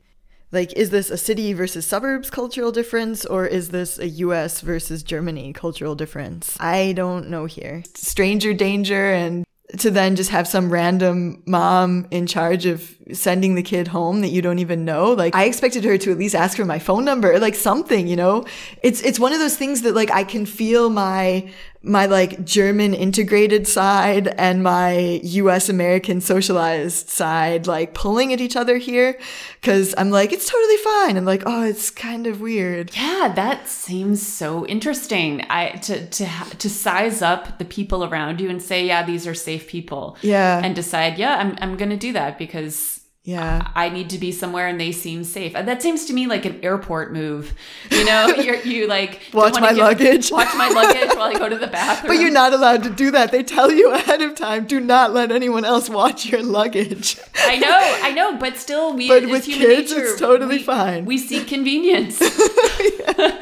like, 0.52 0.74
is 0.74 0.90
this 0.90 1.10
a 1.10 1.16
city 1.16 1.54
versus 1.54 1.86
suburbs 1.86 2.28
cultural 2.28 2.72
difference, 2.72 3.24
or 3.24 3.46
is 3.46 3.70
this 3.70 3.98
a 3.98 4.08
US 4.08 4.60
versus 4.60 5.02
Germany 5.02 5.54
cultural 5.54 5.94
difference? 5.94 6.58
I 6.60 6.92
don't 6.92 7.30
know 7.30 7.46
here. 7.46 7.82
Stranger 7.94 8.52
danger, 8.52 9.12
and 9.12 9.46
to 9.78 9.90
then 9.90 10.16
just 10.16 10.28
have 10.28 10.46
some 10.46 10.70
random 10.70 11.42
mom 11.46 12.06
in 12.10 12.26
charge 12.26 12.66
of 12.66 12.94
sending 13.12 13.54
the 13.54 13.62
kid 13.62 13.88
home 13.88 14.20
that 14.20 14.28
you 14.28 14.42
don't 14.42 14.58
even 14.58 14.84
know. 14.84 15.12
Like, 15.12 15.34
I 15.34 15.44
expected 15.44 15.84
her 15.84 15.96
to 15.96 16.10
at 16.12 16.18
least 16.18 16.34
ask 16.34 16.58
for 16.58 16.66
my 16.66 16.78
phone 16.78 17.06
number, 17.06 17.38
like 17.38 17.54
something, 17.54 18.06
you 18.06 18.16
know? 18.16 18.44
It's, 18.82 19.00
it's 19.00 19.18
one 19.18 19.32
of 19.32 19.38
those 19.38 19.56
things 19.56 19.80
that, 19.82 19.94
like, 19.94 20.10
I 20.10 20.24
can 20.24 20.44
feel 20.44 20.90
my, 20.90 21.50
my 21.82 22.06
like 22.06 22.44
German 22.44 22.94
integrated 22.94 23.66
side 23.66 24.28
and 24.38 24.62
my 24.62 25.20
US 25.22 25.68
American 25.68 26.20
socialized 26.20 27.08
side 27.08 27.66
like 27.66 27.92
pulling 27.92 28.32
at 28.32 28.40
each 28.40 28.56
other 28.56 28.76
here 28.76 29.18
cuz 29.62 29.94
I'm 29.98 30.10
like 30.10 30.32
it's 30.32 30.48
totally 30.48 30.76
fine 30.76 31.16
and 31.16 31.26
like 31.26 31.42
oh 31.44 31.64
it's 31.64 31.90
kind 31.90 32.26
of 32.26 32.40
weird. 32.40 32.90
Yeah, 32.94 33.32
that 33.34 33.68
seems 33.68 34.26
so 34.26 34.66
interesting. 34.66 35.44
I 35.50 35.70
to 35.82 36.06
to 36.06 36.28
to 36.58 36.70
size 36.70 37.22
up 37.22 37.58
the 37.58 37.64
people 37.64 38.04
around 38.04 38.40
you 38.40 38.48
and 38.48 38.62
say, 38.62 38.86
yeah, 38.86 39.04
these 39.04 39.26
are 39.26 39.34
safe 39.34 39.66
people. 39.66 40.16
Yeah. 40.22 40.60
and 40.62 40.74
decide, 40.74 41.18
yeah, 41.18 41.36
I'm 41.38 41.56
I'm 41.60 41.76
gonna 41.76 41.96
do 41.96 42.12
that 42.12 42.38
because 42.38 43.01
Yeah. 43.24 43.70
I 43.76 43.88
need 43.88 44.10
to 44.10 44.18
be 44.18 44.32
somewhere 44.32 44.66
and 44.66 44.80
they 44.80 44.90
seem 44.90 45.22
safe. 45.22 45.54
And 45.54 45.68
that 45.68 45.80
seems 45.80 46.06
to 46.06 46.12
me 46.12 46.26
like 46.26 46.44
an 46.44 46.58
airport 46.64 47.12
move. 47.12 47.54
You 47.88 48.04
know, 48.04 48.26
you're, 48.36 48.56
you 48.56 48.88
like 48.88 49.20
Watch 49.32 49.60
my 49.60 49.70
luggage. 49.70 50.32
Watch 50.38 50.52
my 50.56 50.68
luggage 50.68 51.16
while 51.16 51.28
I 51.30 51.38
go 51.38 51.48
to 51.48 51.56
the 51.56 51.68
bathroom. 51.68 52.08
But 52.16 52.20
you're 52.20 52.32
not 52.32 52.52
allowed 52.52 52.82
to 52.82 52.90
do 52.90 53.12
that. 53.12 53.30
They 53.30 53.44
tell 53.44 53.70
you 53.70 53.92
ahead 53.92 54.22
of 54.22 54.34
time, 54.34 54.66
do 54.66 54.80
not 54.80 55.12
let 55.12 55.30
anyone 55.30 55.64
else 55.64 55.88
watch 55.88 56.26
your 56.26 56.42
luggage. 56.42 57.16
I 57.36 57.58
know, 57.58 57.98
I 58.02 58.12
know, 58.12 58.38
but 58.38 58.56
still, 58.56 58.92
we. 58.92 59.06
But 59.06 59.28
with 59.28 59.44
human 59.44 59.68
kids, 59.68 59.92
nature. 59.92 60.04
it's 60.04 60.18
totally 60.18 60.58
We- 60.58 60.62
fine. 60.64 61.04
We 61.04 61.16
seek 61.16 61.46
convenience. 61.46 62.18
that 62.18 63.40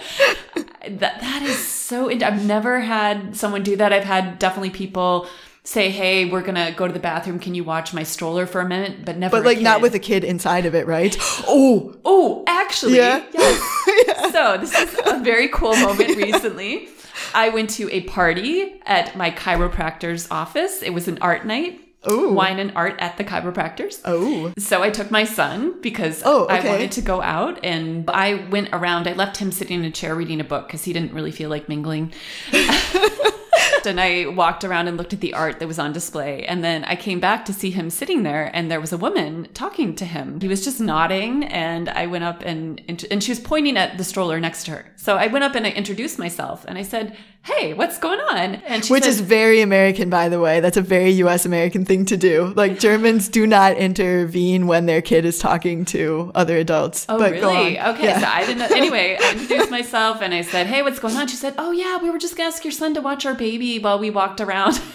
that 1.20 1.42
is 1.42 1.58
so. 1.58 2.10
I've 2.10 2.44
never 2.44 2.80
had 2.80 3.34
someone 3.36 3.62
do 3.62 3.76
that. 3.76 3.92
I've 3.94 4.04
had 4.04 4.38
definitely 4.38 4.70
people 4.70 5.26
say, 5.64 5.90
"Hey, 5.90 6.24
we're 6.24 6.42
gonna 6.42 6.72
go 6.72 6.86
to 6.86 6.92
the 6.92 6.98
bathroom. 7.00 7.38
Can 7.38 7.54
you 7.54 7.64
watch 7.64 7.92
my 7.92 8.02
stroller 8.02 8.46
for 8.46 8.60
a 8.60 8.68
minute?" 8.68 9.04
But 9.04 9.16
never. 9.18 9.36
But 9.38 9.44
like 9.46 9.60
not 9.60 9.80
with 9.80 9.94
a 9.94 9.98
kid 9.98 10.24
inside 10.24 10.66
of 10.66 10.74
it, 10.74 10.86
right? 10.86 11.16
Oh, 11.46 11.94
Oh, 12.04 12.44
actually, 12.46 12.96
Yeah. 12.96 13.22
yes. 13.32 14.32
So 14.32 14.56
this 14.58 14.72
is 14.74 14.96
a 15.06 15.18
very 15.20 15.48
cool 15.48 15.74
moment 15.76 16.16
recently. 16.16 16.88
I 17.34 17.48
went 17.48 17.70
to 17.70 17.90
a 17.90 18.02
party 18.02 18.80
at 18.86 19.16
my 19.16 19.30
chiropractor's 19.30 20.28
office. 20.30 20.82
It 20.82 20.90
was 20.90 21.08
an 21.08 21.18
art 21.20 21.44
night. 21.44 21.80
Ooh. 22.08 22.30
Wine 22.32 22.58
and 22.58 22.72
art 22.76 22.94
at 22.98 23.18
the 23.18 23.24
chiropractor's. 23.24 24.00
oh. 24.06 24.52
So 24.56 24.82
I 24.82 24.88
took 24.90 25.10
my 25.10 25.24
son 25.24 25.80
because 25.82 26.22
Oh, 26.24 26.46
I 26.46 26.66
wanted 26.66 26.92
to 26.92 27.02
go 27.02 27.20
out 27.20 27.62
and 27.64 28.08
I 28.08 28.46
went 28.50 28.70
around. 28.72 29.06
I 29.08 29.12
left 29.12 29.36
him 29.36 29.52
sitting 29.52 29.80
in 29.80 29.84
a 29.84 29.90
chair 29.90 30.14
reading 30.14 30.40
a 30.40 30.44
book 30.44 30.66
because 30.66 30.84
he 30.84 30.92
didn't 30.94 31.12
really 31.12 31.32
feel 31.32 31.50
like 31.50 31.68
mingling. 31.68 32.12
and 33.86 34.00
I 34.00 34.26
walked 34.26 34.64
around 34.64 34.88
and 34.88 34.96
looked 34.96 35.12
at 35.12 35.20
the 35.20 35.34
art 35.34 35.58
that 35.58 35.68
was 35.68 35.78
on 35.78 35.92
display. 35.92 36.44
And 36.44 36.62
then 36.62 36.84
I 36.84 36.96
came 36.96 37.20
back 37.20 37.44
to 37.46 37.52
see 37.52 37.70
him 37.70 37.90
sitting 37.90 38.22
there 38.22 38.50
and 38.54 38.70
there 38.70 38.80
was 38.80 38.92
a 38.92 38.96
woman 38.98 39.48
talking 39.54 39.94
to 39.96 40.04
him. 40.04 40.40
He 40.40 40.48
was 40.48 40.64
just 40.64 40.80
nodding 40.80 41.44
and 41.44 41.88
I 41.88 42.06
went 42.06 42.24
up 42.24 42.42
and 42.42 42.80
and 43.10 43.22
she 43.22 43.30
was 43.32 43.40
pointing 43.40 43.76
at 43.76 43.98
the 43.98 44.04
stroller 44.04 44.40
next 44.40 44.64
to 44.64 44.70
her. 44.72 44.86
So 44.96 45.16
I 45.16 45.26
went 45.28 45.44
up 45.44 45.54
and 45.54 45.66
I 45.66 45.70
introduced 45.70 46.18
myself 46.18 46.64
and 46.68 46.76
I 46.78 46.82
said, 46.82 47.16
"Hey, 47.42 47.72
what's 47.74 47.98
going 47.98 48.20
on?" 48.20 48.56
And 48.66 48.84
she 48.84 48.92
Which 48.92 49.04
said, 49.04 49.10
is 49.10 49.20
very 49.20 49.60
American, 49.62 50.10
by 50.10 50.28
the 50.28 50.40
way. 50.40 50.60
That's 50.60 50.76
a 50.76 50.82
very 50.82 51.10
US 51.24 51.46
American 51.46 51.84
thing 51.84 52.04
to 52.06 52.16
do. 52.16 52.52
Like 52.56 52.78
Germans 52.88 53.28
do 53.28 53.46
not 53.46 53.76
intervene 53.76 54.66
when 54.66 54.86
their 54.86 55.02
kid 55.02 55.24
is 55.24 55.38
talking 55.38 55.84
to 55.86 56.30
other 56.34 56.56
adults. 56.58 57.06
Oh, 57.08 57.18
but 57.18 57.32
really? 57.32 57.80
Okay, 57.80 58.04
Yeah. 58.04 58.20
so 58.20 58.26
I 58.26 58.40
didn't 58.46 58.58
know. 58.58 58.76
Anyway, 58.76 59.16
I 59.20 59.32
introduced 59.38 59.70
myself 59.70 60.20
and 60.22 60.32
I 60.34 60.42
said, 60.42 60.66
Hey, 60.66 60.82
what's 60.82 60.98
going 60.98 61.16
on? 61.16 61.26
She 61.28 61.36
said, 61.36 61.54
Oh, 61.58 61.70
yeah, 61.72 61.96
we 61.98 62.10
were 62.10 62.18
just 62.18 62.36
going 62.36 62.50
to 62.50 62.54
ask 62.54 62.64
your 62.64 62.72
son 62.72 62.94
to 62.94 63.00
watch 63.00 63.24
our 63.26 63.34
baby 63.34 63.49
while 63.80 63.98
we 63.98 64.10
walked 64.10 64.40
around. 64.40 64.80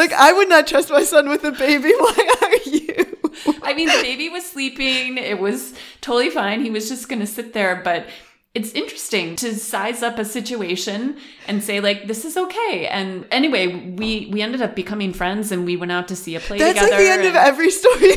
Like 0.00 0.12
I 0.12 0.32
would 0.32 0.48
not 0.48 0.66
trust 0.66 0.90
my 0.90 1.02
son 1.02 1.28
with 1.28 1.44
a 1.44 1.52
baby. 1.52 1.92
Why 1.98 2.34
are 2.42 2.70
you? 2.70 3.18
I 3.62 3.74
mean, 3.74 3.88
the 3.88 4.00
baby 4.02 4.28
was 4.28 4.46
sleeping. 4.46 5.18
It 5.18 5.38
was 5.38 5.74
totally 6.00 6.30
fine. 6.30 6.62
He 6.62 6.70
was 6.70 6.88
just 6.88 7.08
going 7.08 7.20
to 7.20 7.26
sit 7.26 7.52
there. 7.52 7.80
But 7.82 8.06
it's 8.54 8.72
interesting 8.72 9.36
to 9.36 9.54
size 9.54 10.02
up 10.02 10.18
a 10.18 10.24
situation 10.24 11.18
and 11.46 11.62
say, 11.62 11.80
like, 11.80 12.06
this 12.06 12.24
is 12.24 12.36
okay. 12.36 12.88
And 12.90 13.26
anyway, 13.30 13.66
we, 13.66 14.30
we 14.32 14.42
ended 14.42 14.62
up 14.62 14.74
becoming 14.74 15.12
friends 15.12 15.52
and 15.52 15.64
we 15.64 15.76
went 15.76 15.92
out 15.92 16.08
to 16.08 16.16
see 16.16 16.34
a 16.34 16.40
play 16.40 16.58
That's 16.58 16.78
together. 16.78 16.90
like 16.90 17.00
the 17.00 17.10
end 17.10 17.26
of 17.26 17.36
every 17.36 17.70
story. 17.70 18.12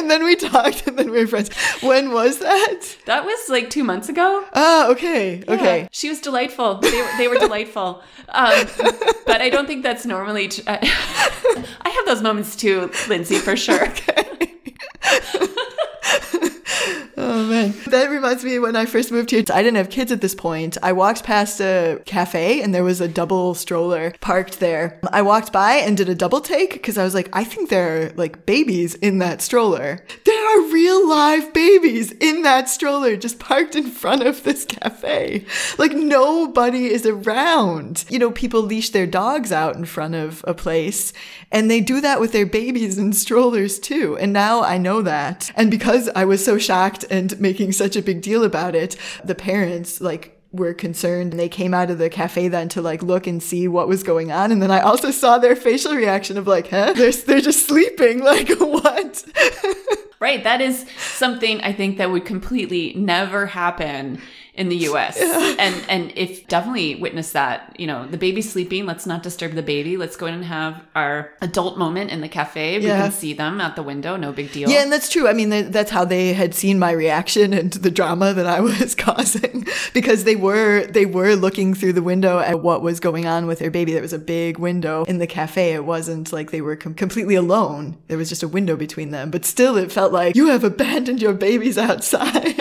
And 0.00 0.10
then 0.10 0.24
we 0.24 0.34
talked 0.34 0.86
and 0.86 0.98
then 0.98 1.10
we 1.10 1.20
were 1.20 1.26
friends. 1.26 1.50
When 1.82 2.10
was 2.10 2.38
that? 2.38 2.96
that 3.04 3.26
was 3.26 3.50
like 3.50 3.68
two 3.68 3.84
months 3.84 4.08
ago. 4.08 4.46
Oh, 4.54 4.90
okay. 4.92 5.42
Okay. 5.46 5.80
Yeah, 5.82 5.88
she 5.92 6.08
was 6.08 6.20
delightful. 6.20 6.76
They 6.76 6.90
were, 7.02 7.08
they 7.18 7.28
were 7.28 7.36
delightful. 7.36 8.02
Um, 8.30 8.66
but 9.26 9.42
I 9.42 9.50
don't 9.50 9.66
think 9.66 9.82
that's 9.82 10.06
normally. 10.06 10.48
Tr- 10.48 10.62
I, 10.66 10.78
I 11.82 11.90
have 11.90 12.06
those 12.06 12.22
moments 12.22 12.56
too, 12.56 12.90
Lindsay, 13.08 13.36
for 13.36 13.56
sure. 13.56 13.88
Oh 17.40 17.46
man. 17.46 17.74
That 17.86 18.10
reminds 18.10 18.44
me 18.44 18.58
when 18.58 18.76
I 18.76 18.84
first 18.84 19.10
moved 19.10 19.30
here, 19.30 19.42
I 19.50 19.62
didn't 19.62 19.78
have 19.78 19.88
kids 19.88 20.12
at 20.12 20.20
this 20.20 20.34
point. 20.34 20.76
I 20.82 20.92
walked 20.92 21.24
past 21.24 21.58
a 21.58 22.02
cafe 22.04 22.60
and 22.60 22.74
there 22.74 22.84
was 22.84 23.00
a 23.00 23.08
double 23.08 23.54
stroller 23.54 24.12
parked 24.20 24.60
there. 24.60 25.00
I 25.10 25.22
walked 25.22 25.50
by 25.50 25.76
and 25.76 25.96
did 25.96 26.10
a 26.10 26.14
double 26.14 26.42
take 26.42 26.74
because 26.74 26.98
I 26.98 27.04
was 27.04 27.14
like, 27.14 27.30
I 27.32 27.44
think 27.44 27.70
there 27.70 28.08
are 28.08 28.10
like 28.10 28.44
babies 28.44 28.94
in 28.96 29.20
that 29.20 29.40
stroller. 29.40 30.04
There 30.26 30.48
are 30.50 30.70
real 30.70 31.08
live 31.08 31.54
babies 31.54 32.12
in 32.12 32.42
that 32.42 32.68
stroller 32.68 33.16
just 33.16 33.38
parked 33.38 33.74
in 33.74 33.90
front 33.90 34.22
of 34.22 34.44
this 34.44 34.66
cafe. 34.66 35.46
Like 35.78 35.92
nobody 35.92 36.92
is 36.92 37.06
around. 37.06 38.04
You 38.10 38.18
know, 38.18 38.32
people 38.32 38.60
leash 38.60 38.90
their 38.90 39.06
dogs 39.06 39.50
out 39.50 39.76
in 39.76 39.86
front 39.86 40.14
of 40.14 40.44
a 40.46 40.52
place 40.52 41.14
and 41.50 41.70
they 41.70 41.80
do 41.80 42.02
that 42.02 42.20
with 42.20 42.32
their 42.32 42.44
babies 42.44 42.98
in 42.98 43.14
strollers 43.14 43.78
too. 43.78 44.18
And 44.18 44.34
now 44.34 44.62
I 44.62 44.76
know 44.76 45.00
that. 45.00 45.50
And 45.56 45.70
because 45.70 46.10
I 46.14 46.26
was 46.26 46.44
so 46.44 46.58
shocked 46.58 47.04
and 47.10 47.29
making 47.38 47.72
such 47.72 47.96
a 47.96 48.02
big 48.02 48.22
deal 48.22 48.44
about 48.44 48.74
it, 48.74 48.96
the 49.24 49.34
parents 49.34 50.00
like 50.00 50.40
were 50.52 50.74
concerned 50.74 51.32
and 51.32 51.38
they 51.38 51.48
came 51.48 51.72
out 51.72 51.90
of 51.90 51.98
the 51.98 52.10
cafe 52.10 52.48
then 52.48 52.68
to 52.68 52.82
like 52.82 53.02
look 53.02 53.26
and 53.26 53.40
see 53.40 53.68
what 53.68 53.86
was 53.86 54.02
going 54.02 54.32
on 54.32 54.50
and 54.50 54.60
then 54.60 54.70
I 54.70 54.80
also 54.80 55.12
saw 55.12 55.38
their 55.38 55.54
facial 55.54 55.94
reaction 55.94 56.36
of 56.36 56.46
like, 56.46 56.68
"Huh? 56.68 56.92
They're 56.94 57.12
they're 57.12 57.40
just 57.40 57.66
sleeping. 57.66 58.24
Like 58.24 58.48
what?" 58.58 59.24
Right. 60.20 60.44
That 60.44 60.60
is 60.60 60.84
something 60.98 61.62
I 61.62 61.72
think 61.72 61.96
that 61.96 62.10
would 62.10 62.26
completely 62.26 62.92
never 62.94 63.46
happen 63.46 64.20
in 64.60 64.68
the 64.68 64.76
US. 64.90 65.14
And 65.60 65.74
and 65.88 66.12
if 66.16 66.46
definitely 66.48 66.94
witness 67.06 67.32
that, 67.32 67.74
you 67.78 67.86
know, 67.86 68.06
the 68.06 68.16
baby's 68.16 68.50
sleeping, 68.50 68.86
let's 68.86 69.06
not 69.06 69.22
disturb 69.22 69.52
the 69.52 69.62
baby. 69.74 69.96
Let's 69.96 70.16
go 70.16 70.26
in 70.26 70.34
and 70.34 70.44
have 70.44 70.74
our 70.94 71.32
adult 71.42 71.76
moment 71.84 72.10
in 72.10 72.20
the 72.20 72.28
cafe. 72.28 72.78
We 72.78 72.86
Yeah. 72.86 73.02
can 73.02 73.12
see 73.12 73.32
them 73.34 73.60
out 73.60 73.76
the 73.76 73.82
window, 73.82 74.16
no 74.16 74.32
big 74.32 74.52
deal. 74.52 74.70
Yeah, 74.70 74.82
and 74.82 74.90
that's 74.92 75.08
true. 75.10 75.26
I 75.28 75.34
mean, 75.34 75.50
th- 75.50 75.70
that's 75.76 75.90
how 75.90 76.04
they 76.04 76.32
had 76.32 76.54
seen 76.54 76.78
my 76.78 76.92
reaction 76.92 77.52
and 77.58 77.72
the 77.72 77.90
drama 77.90 78.32
that 78.38 78.46
I 78.46 78.60
was 78.70 78.94
causing 78.94 79.66
because 79.92 80.24
they 80.24 80.36
were 80.36 80.86
they 80.86 81.06
were 81.06 81.34
looking 81.36 81.74
through 81.74 81.94
the 81.98 82.02
window 82.12 82.38
at 82.38 82.60
what 82.62 82.80
was 82.82 83.00
going 83.00 83.26
on 83.26 83.46
with 83.46 83.58
their 83.58 83.70
baby. 83.70 83.92
There 83.92 84.02
was 84.08 84.12
a 84.22 84.24
big 84.36 84.58
window 84.58 85.04
in 85.04 85.18
the 85.18 85.26
cafe. 85.26 85.72
It 85.74 85.84
wasn't 85.84 86.32
like 86.32 86.50
they 86.52 86.62
were 86.62 86.76
com- 86.76 86.94
completely 86.94 87.34
alone. 87.34 87.96
There 88.08 88.18
was 88.18 88.28
just 88.28 88.42
a 88.42 88.48
window 88.48 88.76
between 88.76 89.10
them, 89.10 89.30
but 89.30 89.44
still, 89.44 89.76
it 89.76 89.90
felt 89.92 90.12
like 90.12 90.36
you 90.36 90.46
have 90.48 90.64
abandoned 90.64 91.20
your 91.22 91.34
babies 91.34 91.76
outside. 91.78 92.54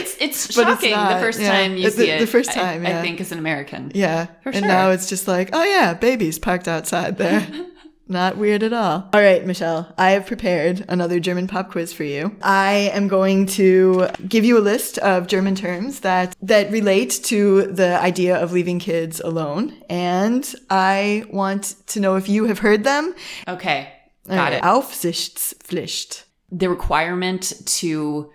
It's 0.00 0.14
it's 0.20 0.46
it's 0.46 0.54
shocking 0.54 0.92
not, 0.92 1.14
the 1.14 1.20
first 1.20 1.29
yeah. 1.38 1.50
time 1.50 1.76
you 1.76 1.84
The- 1.84 1.90
see 1.90 2.18
the 2.18 2.26
first 2.26 2.52
time, 2.52 2.84
I, 2.84 2.90
yeah. 2.90 3.02
think 3.02 3.20
as 3.20 3.30
an 3.32 3.38
American. 3.38 3.92
yeah, 3.94 4.26
For 4.42 4.48
and 4.50 4.58
sure. 4.60 4.68
now 4.68 4.90
it's 4.90 5.08
just 5.08 5.28
like, 5.28 5.50
oh 5.52 5.62
yeah, 5.62 5.94
babies 5.94 6.38
parked 6.38 6.66
outside 6.66 7.18
there. 7.18 7.46
Not 8.08 8.36
weird 8.38 8.64
at 8.64 8.72
all. 8.72 9.08
All 9.12 9.20
right, 9.20 9.46
Michelle, 9.46 9.94
I 9.96 10.10
have 10.10 10.26
prepared 10.26 10.84
another 10.88 11.20
German 11.20 11.46
pop 11.46 11.70
quiz 11.70 11.92
for 11.92 12.02
you. 12.02 12.34
I 12.42 12.90
am 12.92 13.06
going 13.06 13.46
to 13.46 14.08
give 14.28 14.44
you 14.44 14.58
a 14.58 14.60
list 14.60 14.98
of 14.98 15.28
German 15.28 15.54
terms 15.54 16.00
that 16.00 16.34
that 16.42 16.72
relate 16.72 17.20
to 17.26 17.66
the 17.70 18.00
idea 18.00 18.36
of 18.36 18.50
leaving 18.50 18.80
kids 18.80 19.20
alone, 19.20 19.80
and 19.88 20.52
I 20.70 21.24
want 21.30 21.76
to 21.88 22.00
know 22.00 22.16
if 22.16 22.28
you 22.28 22.46
have 22.46 22.58
heard 22.58 22.82
them. 22.82 23.14
Okay. 23.46 23.92
Got 24.26 24.36
right, 24.36 24.52
it. 24.54 24.62
Aufsichtspflicht. 24.64 26.24
The 26.50 26.68
requirement 26.68 27.52
to 27.78 28.30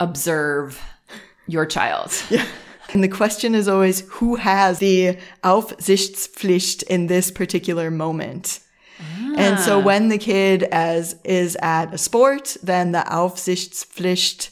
observe 0.00 0.80
your 1.48 1.66
child. 1.66 2.12
Yeah. 2.30 2.46
And 2.94 3.04
the 3.04 3.08
question 3.08 3.54
is 3.54 3.68
always 3.68 4.00
who 4.08 4.36
has 4.36 4.78
the 4.78 5.18
Aufsichtspflicht 5.44 6.84
in 6.84 7.06
this 7.06 7.30
particular 7.30 7.90
moment? 7.90 8.60
Ah. 8.98 9.34
And 9.36 9.60
so 9.60 9.78
when 9.78 10.08
the 10.08 10.16
kid 10.16 10.62
as 10.62 11.14
is 11.22 11.54
at 11.60 11.92
a 11.92 11.98
sport, 11.98 12.56
then 12.62 12.92
the 12.92 13.04
Aufsichtspflicht 13.06 14.48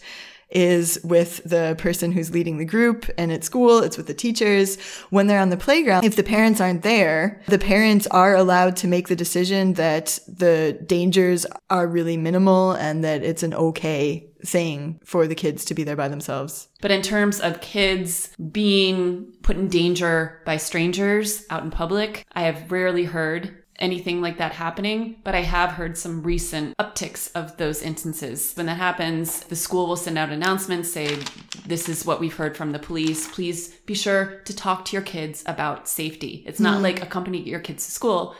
is 0.50 0.98
with 1.02 1.42
the 1.44 1.74
person 1.78 2.12
who's 2.12 2.30
leading 2.30 2.58
the 2.58 2.64
group 2.64 3.06
and 3.18 3.32
at 3.32 3.44
school 3.44 3.80
it's 3.80 3.96
with 3.96 4.06
the 4.06 4.14
teachers. 4.14 4.78
When 5.10 5.26
they're 5.26 5.40
on 5.40 5.50
the 5.50 5.56
playground 5.56 6.04
if 6.04 6.16
the 6.16 6.22
parents 6.22 6.60
aren't 6.60 6.82
there 6.82 7.42
the 7.46 7.58
parents 7.58 8.06
are 8.08 8.34
allowed 8.34 8.76
to 8.76 8.88
make 8.88 9.08
the 9.08 9.16
decision 9.16 9.74
that 9.74 10.18
the 10.28 10.78
dangers 10.86 11.46
are 11.70 11.86
really 11.86 12.16
minimal 12.16 12.72
and 12.72 13.02
that 13.04 13.22
it's 13.22 13.42
an 13.42 13.54
okay 13.54 14.28
thing 14.44 15.00
for 15.04 15.26
the 15.26 15.34
kids 15.34 15.64
to 15.66 15.74
be 15.74 15.82
there 15.82 15.96
by 15.96 16.08
themselves. 16.08 16.68
But 16.80 16.90
in 16.90 17.02
terms 17.02 17.40
of 17.40 17.60
kids 17.60 18.30
being 18.52 19.32
put 19.42 19.56
in 19.56 19.68
danger 19.68 20.42
by 20.46 20.56
strangers 20.56 21.44
out 21.50 21.64
in 21.64 21.70
public, 21.70 22.24
I 22.32 22.42
have 22.42 22.70
rarely 22.70 23.04
heard 23.04 23.62
anything 23.78 24.20
like 24.20 24.38
that 24.38 24.52
happening, 24.52 25.16
but 25.24 25.34
I 25.34 25.42
have 25.42 25.72
heard 25.72 25.98
some 25.98 26.22
recent 26.22 26.76
upticks 26.78 27.30
of 27.34 27.56
those 27.56 27.82
instances. 27.82 28.52
When 28.54 28.66
that 28.66 28.76
happens, 28.76 29.40
the 29.40 29.56
school 29.56 29.86
will 29.86 29.96
send 29.96 30.18
out 30.18 30.30
announcements 30.30 30.92
say, 30.92 31.18
This 31.66 31.88
is 31.88 32.06
what 32.06 32.20
we've 32.20 32.36
heard 32.36 32.56
from 32.56 32.72
the 32.72 32.78
police. 32.78 33.28
Please 33.28 33.68
be 33.86 33.94
sure 33.94 34.40
to 34.44 34.54
talk 34.54 34.84
to 34.86 34.92
your 34.92 35.02
kids 35.02 35.42
about 35.46 35.88
safety. 35.88 36.44
It's 36.46 36.60
not 36.60 36.78
hmm. 36.78 36.82
like 36.82 37.02
accompany 37.02 37.40
your 37.40 37.60
kids 37.60 37.84
to 37.86 37.92
school. 37.92 38.34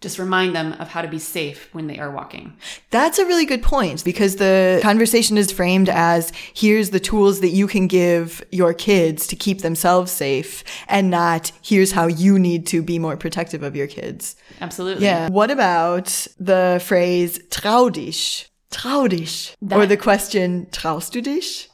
Just 0.00 0.18
remind 0.18 0.54
them 0.54 0.74
of 0.74 0.88
how 0.88 1.02
to 1.02 1.08
be 1.08 1.18
safe 1.18 1.68
when 1.72 1.88
they 1.88 1.98
are 1.98 2.10
walking. 2.10 2.56
That's 2.90 3.18
a 3.18 3.26
really 3.26 3.44
good 3.44 3.64
point 3.64 4.04
because 4.04 4.36
the 4.36 4.78
conversation 4.80 5.36
is 5.36 5.50
framed 5.50 5.88
as 5.88 6.32
here's 6.54 6.90
the 6.90 7.00
tools 7.00 7.40
that 7.40 7.48
you 7.48 7.66
can 7.66 7.88
give 7.88 8.44
your 8.52 8.72
kids 8.72 9.26
to 9.26 9.34
keep 9.34 9.62
themselves 9.62 10.12
safe 10.12 10.62
and 10.86 11.10
not 11.10 11.50
here's 11.62 11.92
how 11.92 12.06
you 12.06 12.38
need 12.38 12.64
to 12.68 12.80
be 12.80 13.00
more 13.00 13.16
protective 13.16 13.64
of 13.64 13.74
your 13.74 13.88
kids. 13.88 14.36
Absolutely. 14.60 15.04
Yeah. 15.04 15.30
What 15.30 15.50
about 15.50 16.28
the 16.38 16.80
phrase 16.84 17.40
trau 17.50 17.92
dich? 17.92 18.48
Trau 18.70 19.08
dich. 19.08 19.56
or 19.72 19.84
the 19.86 19.96
question 19.96 20.68
traust 20.70 21.12
du 21.12 21.20
dich? 21.20 21.68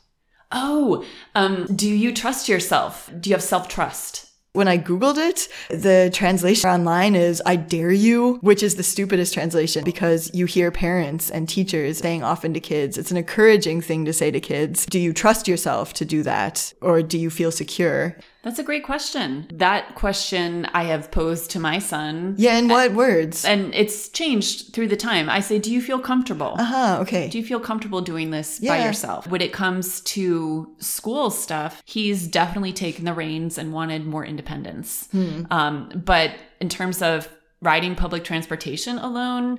Oh, 0.51 1.05
um, 1.35 1.67
do 1.67 1.89
you 1.89 2.13
trust 2.13 2.49
yourself? 2.49 3.11
Do 3.21 3.29
you 3.29 3.35
have 3.35 3.43
self 3.43 3.69
trust? 3.69 4.31
When 4.55 4.69
I 4.69 4.79
Googled 4.79 5.17
it, 5.17 5.49
the 5.69 6.11
translation 6.15 6.71
online 6.71 7.17
is 7.17 7.43
I 7.45 7.57
dare 7.57 7.91
you, 7.91 8.35
which 8.35 8.63
is 8.63 8.77
the 8.77 8.85
stupidest 8.85 9.35
translation 9.35 9.83
because 9.83 10.31
you 10.33 10.47
hear 10.47 10.71
parents 10.71 11.29
and 11.29 11.49
teachers 11.49 11.99
saying 11.99 12.23
often 12.23 12.55
to 12.55 12.61
kids, 12.61 12.97
it's 12.97 13.11
an 13.11 13.17
encouraging 13.17 13.81
thing 13.81 14.05
to 14.05 14.13
say 14.13 14.31
to 14.31 14.39
kids. 14.39 14.87
Do 14.87 15.01
you 15.01 15.13
trust 15.13 15.49
yourself 15.49 15.93
to 15.95 16.05
do 16.05 16.23
that? 16.23 16.73
Or 16.81 17.03
do 17.03 17.19
you 17.19 17.31
feel 17.31 17.51
secure? 17.51 18.17
That's 18.45 18.59
a 18.59 18.63
great 18.63 18.85
question. 18.85 19.47
That 19.55 19.95
question 19.95 20.67
I 20.75 20.85
have 20.85 21.11
posed 21.11 21.51
to 21.53 21.59
my 21.59 21.79
son. 21.79 22.35
Yeah, 22.37 22.59
in 22.59 22.69
what 22.69 22.93
words? 22.93 23.45
And 23.45 23.75
it's 23.75 24.11
changed 24.11 24.75
through 24.75 24.89
the 24.89 24.97
time. 24.97 25.31
I 25.31 25.41
say, 25.41 25.59
Do 25.59 25.73
you 25.73 25.81
feel 25.81 25.99
comfortable? 25.99 26.55
Uh 26.59 26.65
huh, 26.65 26.99
okay. 27.01 27.29
Do 27.29 27.39
you 27.39 27.45
feel 27.45 27.59
comfortable 27.59 28.03
doing 28.03 28.31
this 28.31 28.61
by 28.61 28.85
yourself? 28.85 29.27
When 29.27 29.41
it 29.41 29.53
comes 29.53 30.03
to 30.03 30.75
school 30.79 31.31
stuff, 31.31 31.83
he's 31.87 32.29
definitely 32.29 32.75
taken 32.75 33.07
the 33.07 33.15
reins 33.15 33.57
and 33.57 33.73
wanted 33.73 34.07
more 34.07 34.25
independence. 34.25 35.09
Hmm. 35.11 35.45
Um, 35.51 36.03
but 36.05 36.33
in 36.61 36.69
terms 36.69 37.01
of 37.01 37.29
riding 37.63 37.95
public 37.95 38.25
transportation 38.25 38.99
alone, 38.99 39.59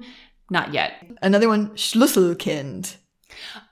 not 0.50 0.74
yet. 0.74 1.04
Another 1.22 1.48
one, 1.48 1.70
Schlüsselkind. 1.72 2.98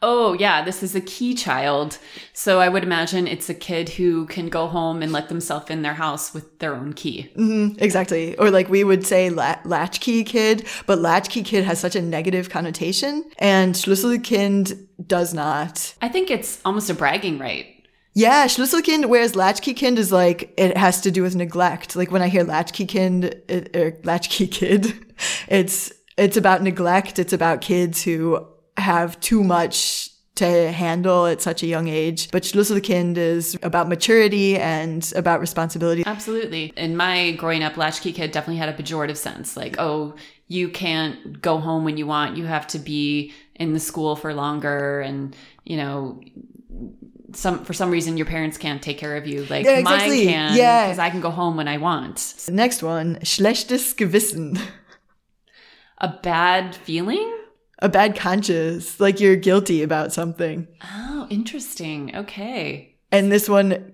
Oh, 0.02 0.34
yeah, 0.34 0.64
this 0.64 0.84
is 0.84 0.96
a 0.96 1.02
key 1.02 1.34
child. 1.34 1.98
So 2.34 2.60
I 2.60 2.70
would 2.70 2.84
imagine 2.84 3.28
it's 3.28 3.50
a 3.50 3.54
kid 3.54 3.90
who 3.90 4.26
can 4.28 4.50
go 4.50 4.68
home 4.68 5.02
and 5.02 5.12
let 5.12 5.30
themselves 5.30 5.70
in 5.70 5.82
their 5.82 5.94
house 5.94 6.34
with 6.34 6.60
their 6.60 6.76
own 6.76 6.94
key. 6.94 7.32
Mm, 7.38 7.82
exactly. 7.82 8.38
Or 8.38 8.50
like 8.50 8.70
we 8.70 8.84
would 8.84 9.06
say 9.06 9.30
la- 9.30 9.60
latchkey 9.66 10.24
kid, 10.24 10.68
but 10.86 11.00
latchkey 11.00 11.44
kid 11.44 11.64
has 11.66 11.80
such 11.80 11.96
a 11.96 12.02
negative 12.02 12.50
connotation, 12.50 13.30
and 13.40 13.76
Schlüsselkind 13.76 14.88
does 15.08 15.34
not. 15.34 15.96
I 16.02 16.10
think 16.10 16.30
it's 16.32 16.60
almost 16.66 16.90
a 16.90 16.94
bragging 16.94 17.40
right. 17.40 17.68
Yeah, 18.16 18.46
Schlüsselkind, 18.46 19.08
whereas 19.08 19.36
Latchkey-kind 19.36 19.98
is 19.98 20.12
like, 20.12 20.54
it 20.56 20.78
has 20.78 21.02
to 21.02 21.10
do 21.10 21.24
with 21.24 21.36
neglect. 21.36 21.96
Like 21.96 22.12
when 22.12 22.22
I 22.22 22.28
hear 22.28 22.44
Latchkey-kind, 22.44 23.26
it, 23.50 23.76
or 23.76 24.00
Latchkey 24.04 24.48
kid, 24.48 24.94
it's, 25.48 25.92
it's 26.16 26.38
about 26.38 26.62
neglect. 26.62 27.18
It's 27.18 27.34
about 27.34 27.62
kids 27.62 28.04
who 28.04 28.46
have 28.78 29.20
too 29.20 29.44
much 29.44 30.10
to 30.36 30.72
handle 30.72 31.28
at 31.28 31.42
such 31.42 31.62
a 31.62 31.68
young 31.68 31.88
age. 31.88 32.32
But 32.32 32.42
Schlüsselkind 32.44 33.18
is 33.18 33.56
about 33.62 33.88
maturity 33.88 34.58
and 34.58 35.12
about 35.16 35.40
responsibility. 35.40 36.04
Absolutely. 36.06 36.74
In 36.76 36.98
my 36.98 37.34
growing 37.34 37.64
up, 37.64 37.78
latchkey 37.78 38.14
kid 38.14 38.32
definitely 38.32 38.58
had 38.58 38.70
a 38.70 38.74
pejorative 38.74 39.18
sense. 39.18 39.56
Like, 39.56 39.76
oh, 39.78 40.16
you 40.48 40.70
can't 40.70 41.40
go 41.42 41.60
home 41.60 41.86
when 41.86 41.98
you 41.98 42.08
want. 42.08 42.36
You 42.36 42.46
have 42.46 42.66
to 42.68 42.80
be 42.80 43.32
in 43.56 43.74
the 43.74 43.80
school 43.80 44.16
for 44.16 44.34
longer. 44.34 45.02
And, 45.02 45.36
you 45.66 45.78
know, 45.78 46.20
some 47.34 47.64
for 47.64 47.74
some 47.74 47.92
reason 47.92 48.18
your 48.18 48.26
parents 48.26 48.58
can't 48.58 48.82
take 48.82 48.98
care 48.98 49.16
of 49.16 49.28
you. 49.28 49.46
Like 49.46 49.66
Yeah, 49.66 49.78
exactly. 49.78 50.26
mine 50.26 50.34
can 50.34 50.58
Yeah. 50.58 50.86
because 50.88 51.00
I 51.00 51.10
can 51.12 51.22
go 51.22 51.30
home 51.30 51.58
when 51.58 51.68
I 51.68 51.78
want. 51.78 52.46
Next 52.50 52.82
one, 52.82 53.18
schlechtes 53.18 53.94
Gewissen. 53.96 54.60
A 56.00 56.08
bad 56.08 56.76
feeling? 56.76 57.32
A 57.84 57.90
bad 57.90 58.16
conscience, 58.16 59.00
like 59.00 59.20
you're 59.20 59.36
guilty 59.36 59.84
about 59.84 60.14
something. 60.14 60.68
Oh, 60.82 61.28
interesting. 61.30 62.16
Okay. 62.16 62.96
And 63.12 63.32
this 63.32 63.48
one, 63.50 63.94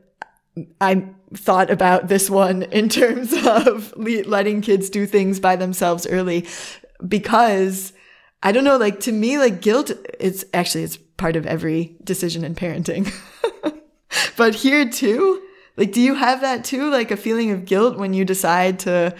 I 0.79 1.07
thought 1.33 1.69
about 1.69 2.07
this 2.07 2.29
one 2.29 2.63
in 2.63 2.87
terms 2.87 3.33
of 3.33 3.93
letting 3.97 4.61
kids 4.61 4.89
do 4.89 5.05
things 5.05 5.39
by 5.39 5.55
themselves 5.55 6.07
early 6.07 6.47
because 7.05 7.93
I 8.43 8.51
don't 8.51 8.63
know, 8.63 8.77
like 8.77 8.99
to 9.01 9.11
me, 9.11 9.37
like 9.37 9.59
guilt, 9.59 9.91
it's 10.19 10.45
actually, 10.53 10.83
it's 10.83 10.97
part 11.17 11.35
of 11.35 11.45
every 11.45 11.97
decision 12.03 12.43
in 12.43 12.55
parenting. 12.55 13.11
but 14.37 14.55
here 14.55 14.87
too, 14.87 15.41
like, 15.77 15.91
do 15.91 16.01
you 16.01 16.13
have 16.13 16.41
that 16.41 16.63
too? 16.63 16.89
Like 16.89 17.11
a 17.11 17.17
feeling 17.17 17.51
of 17.51 17.65
guilt 17.65 17.97
when 17.97 18.13
you 18.13 18.23
decide 18.23 18.79
to, 18.79 19.15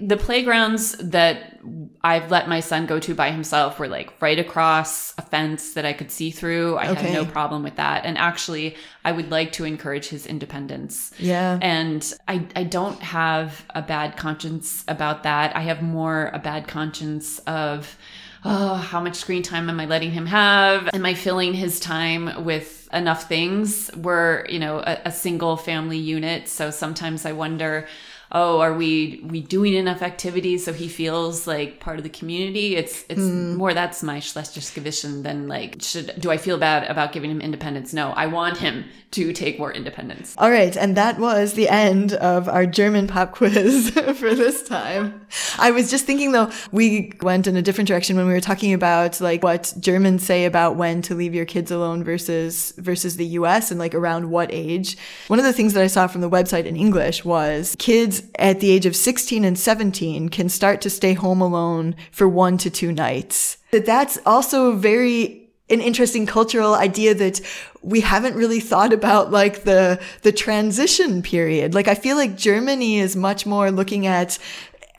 The 0.00 0.16
playgrounds 0.16 0.92
that 0.98 1.60
I've 2.04 2.30
let 2.30 2.48
my 2.50 2.60
son 2.60 2.84
go 2.84 3.00
to 3.00 3.14
by 3.14 3.30
himself 3.30 3.78
were 3.78 3.88
like 3.88 4.12
right 4.20 4.38
across 4.38 5.14
a 5.16 5.22
fence 5.22 5.72
that 5.72 5.86
I 5.86 5.94
could 5.94 6.10
see 6.10 6.30
through. 6.30 6.76
I 6.76 6.90
Okay. 6.90 7.00
had 7.00 7.12
no 7.14 7.24
problem 7.24 7.62
with 7.62 7.76
that. 7.76 8.04
And 8.04 8.18
actually, 8.18 8.76
I 9.06 9.12
would 9.12 9.30
like 9.30 9.52
to 9.52 9.64
encourage 9.64 10.08
his 10.08 10.26
independence. 10.26 11.12
yeah. 11.18 11.58
And 11.62 12.12
I, 12.28 12.46
I 12.54 12.64
don't 12.64 13.00
have 13.00 13.64
a 13.74 13.80
bad 13.80 14.18
conscience 14.18 14.84
about 14.86 15.22
that. 15.22 15.56
I 15.56 15.60
have 15.62 15.80
more 15.82 16.30
a 16.34 16.38
bad 16.38 16.68
conscience 16.68 17.38
of, 17.46 17.96
oh, 18.44 18.74
how 18.74 19.00
much 19.00 19.14
screen 19.16 19.42
time 19.42 19.70
am 19.70 19.80
I 19.80 19.86
letting 19.86 20.10
him 20.10 20.26
have? 20.26 20.90
Am 20.92 21.06
I 21.06 21.14
filling 21.14 21.54
his 21.54 21.80
time 21.80 22.44
with 22.44 22.86
enough 22.92 23.26
things? 23.28 23.90
We're, 23.96 24.44
you 24.50 24.58
know, 24.58 24.80
a, 24.80 25.00
a 25.06 25.10
single 25.10 25.56
family 25.56 25.96
unit. 25.98 26.48
So 26.48 26.70
sometimes 26.70 27.24
I 27.24 27.32
wonder, 27.32 27.88
oh, 28.32 28.60
are 28.60 28.74
we 28.74 29.20
we 29.24 29.40
doing 29.40 29.74
enough 29.74 30.02
activities 30.02 30.64
so 30.64 30.72
he 30.72 30.88
feels 30.88 31.46
like 31.46 31.80
part 31.80 31.98
of 31.98 32.02
the 32.04 32.10
community? 32.10 32.76
It's 32.76 33.04
it's 33.08 33.20
hmm. 33.20 33.54
more 33.54 33.74
that's 33.74 34.02
my 34.02 34.18
Schlechtergewissen 34.18 35.22
than 35.22 35.48
like 35.48 35.80
should 35.80 36.14
do 36.18 36.30
I 36.30 36.36
feel 36.36 36.58
bad 36.58 36.90
about 36.90 37.12
giving 37.12 37.30
him 37.30 37.40
independence? 37.40 37.92
No, 37.92 38.10
I 38.10 38.26
want 38.26 38.58
him 38.58 38.84
to 39.12 39.32
take 39.32 39.58
more 39.60 39.72
independence. 39.72 40.34
All 40.38 40.50
right, 40.50 40.76
and 40.76 40.96
that 40.96 41.20
was 41.20 41.52
the 41.52 41.68
end 41.68 42.14
of 42.14 42.48
our 42.48 42.66
German 42.66 43.06
pop 43.06 43.32
quiz 43.32 43.90
for 44.16 44.34
this 44.34 44.66
time. 44.66 45.26
I 45.58 45.70
was 45.70 45.90
just 45.90 46.04
thinking 46.04 46.32
though, 46.32 46.50
we 46.72 47.12
went 47.22 47.46
in 47.46 47.56
a 47.56 47.62
different 47.62 47.86
direction 47.86 48.16
when 48.16 48.26
we 48.26 48.32
were 48.32 48.40
talking 48.40 48.72
about 48.72 49.20
like 49.20 49.42
what 49.42 49.72
Germans 49.78 50.24
say 50.24 50.44
about 50.44 50.76
when 50.76 51.02
to 51.02 51.14
leave 51.14 51.34
your 51.34 51.44
kids 51.44 51.70
alone 51.70 52.02
versus 52.02 52.72
versus 52.78 53.16
the 53.16 53.26
US 53.26 53.70
and 53.70 53.78
like 53.78 53.94
around 53.94 54.30
what 54.30 54.50
age. 54.52 54.96
One 55.28 55.38
of 55.38 55.44
the 55.44 55.52
things 55.52 55.74
that 55.74 55.82
I 55.82 55.86
saw 55.86 56.06
from 56.06 56.20
the 56.20 56.30
website 56.30 56.64
in 56.64 56.76
English 56.76 57.24
was 57.24 57.76
kids 57.78 58.13
at 58.38 58.60
the 58.60 58.70
age 58.70 58.86
of 58.86 58.96
16 58.96 59.44
and 59.44 59.58
17 59.58 60.28
can 60.28 60.48
start 60.48 60.80
to 60.82 60.90
stay 60.90 61.14
home 61.14 61.40
alone 61.40 61.94
for 62.10 62.28
1 62.28 62.58
to 62.58 62.70
2 62.70 62.92
nights. 62.92 63.58
That 63.70 63.86
that's 63.86 64.18
also 64.26 64.76
very 64.76 65.44
an 65.70 65.80
interesting 65.80 66.26
cultural 66.26 66.74
idea 66.74 67.14
that 67.14 67.40
we 67.82 68.00
haven't 68.00 68.34
really 68.34 68.60
thought 68.60 68.92
about 68.92 69.30
like 69.30 69.64
the 69.64 69.98
the 70.22 70.32
transition 70.32 71.22
period 71.22 71.72
like 71.72 71.88
i 71.88 71.94
feel 71.94 72.16
like 72.16 72.36
germany 72.36 72.98
is 72.98 73.16
much 73.16 73.46
more 73.46 73.70
looking 73.70 74.06
at 74.06 74.38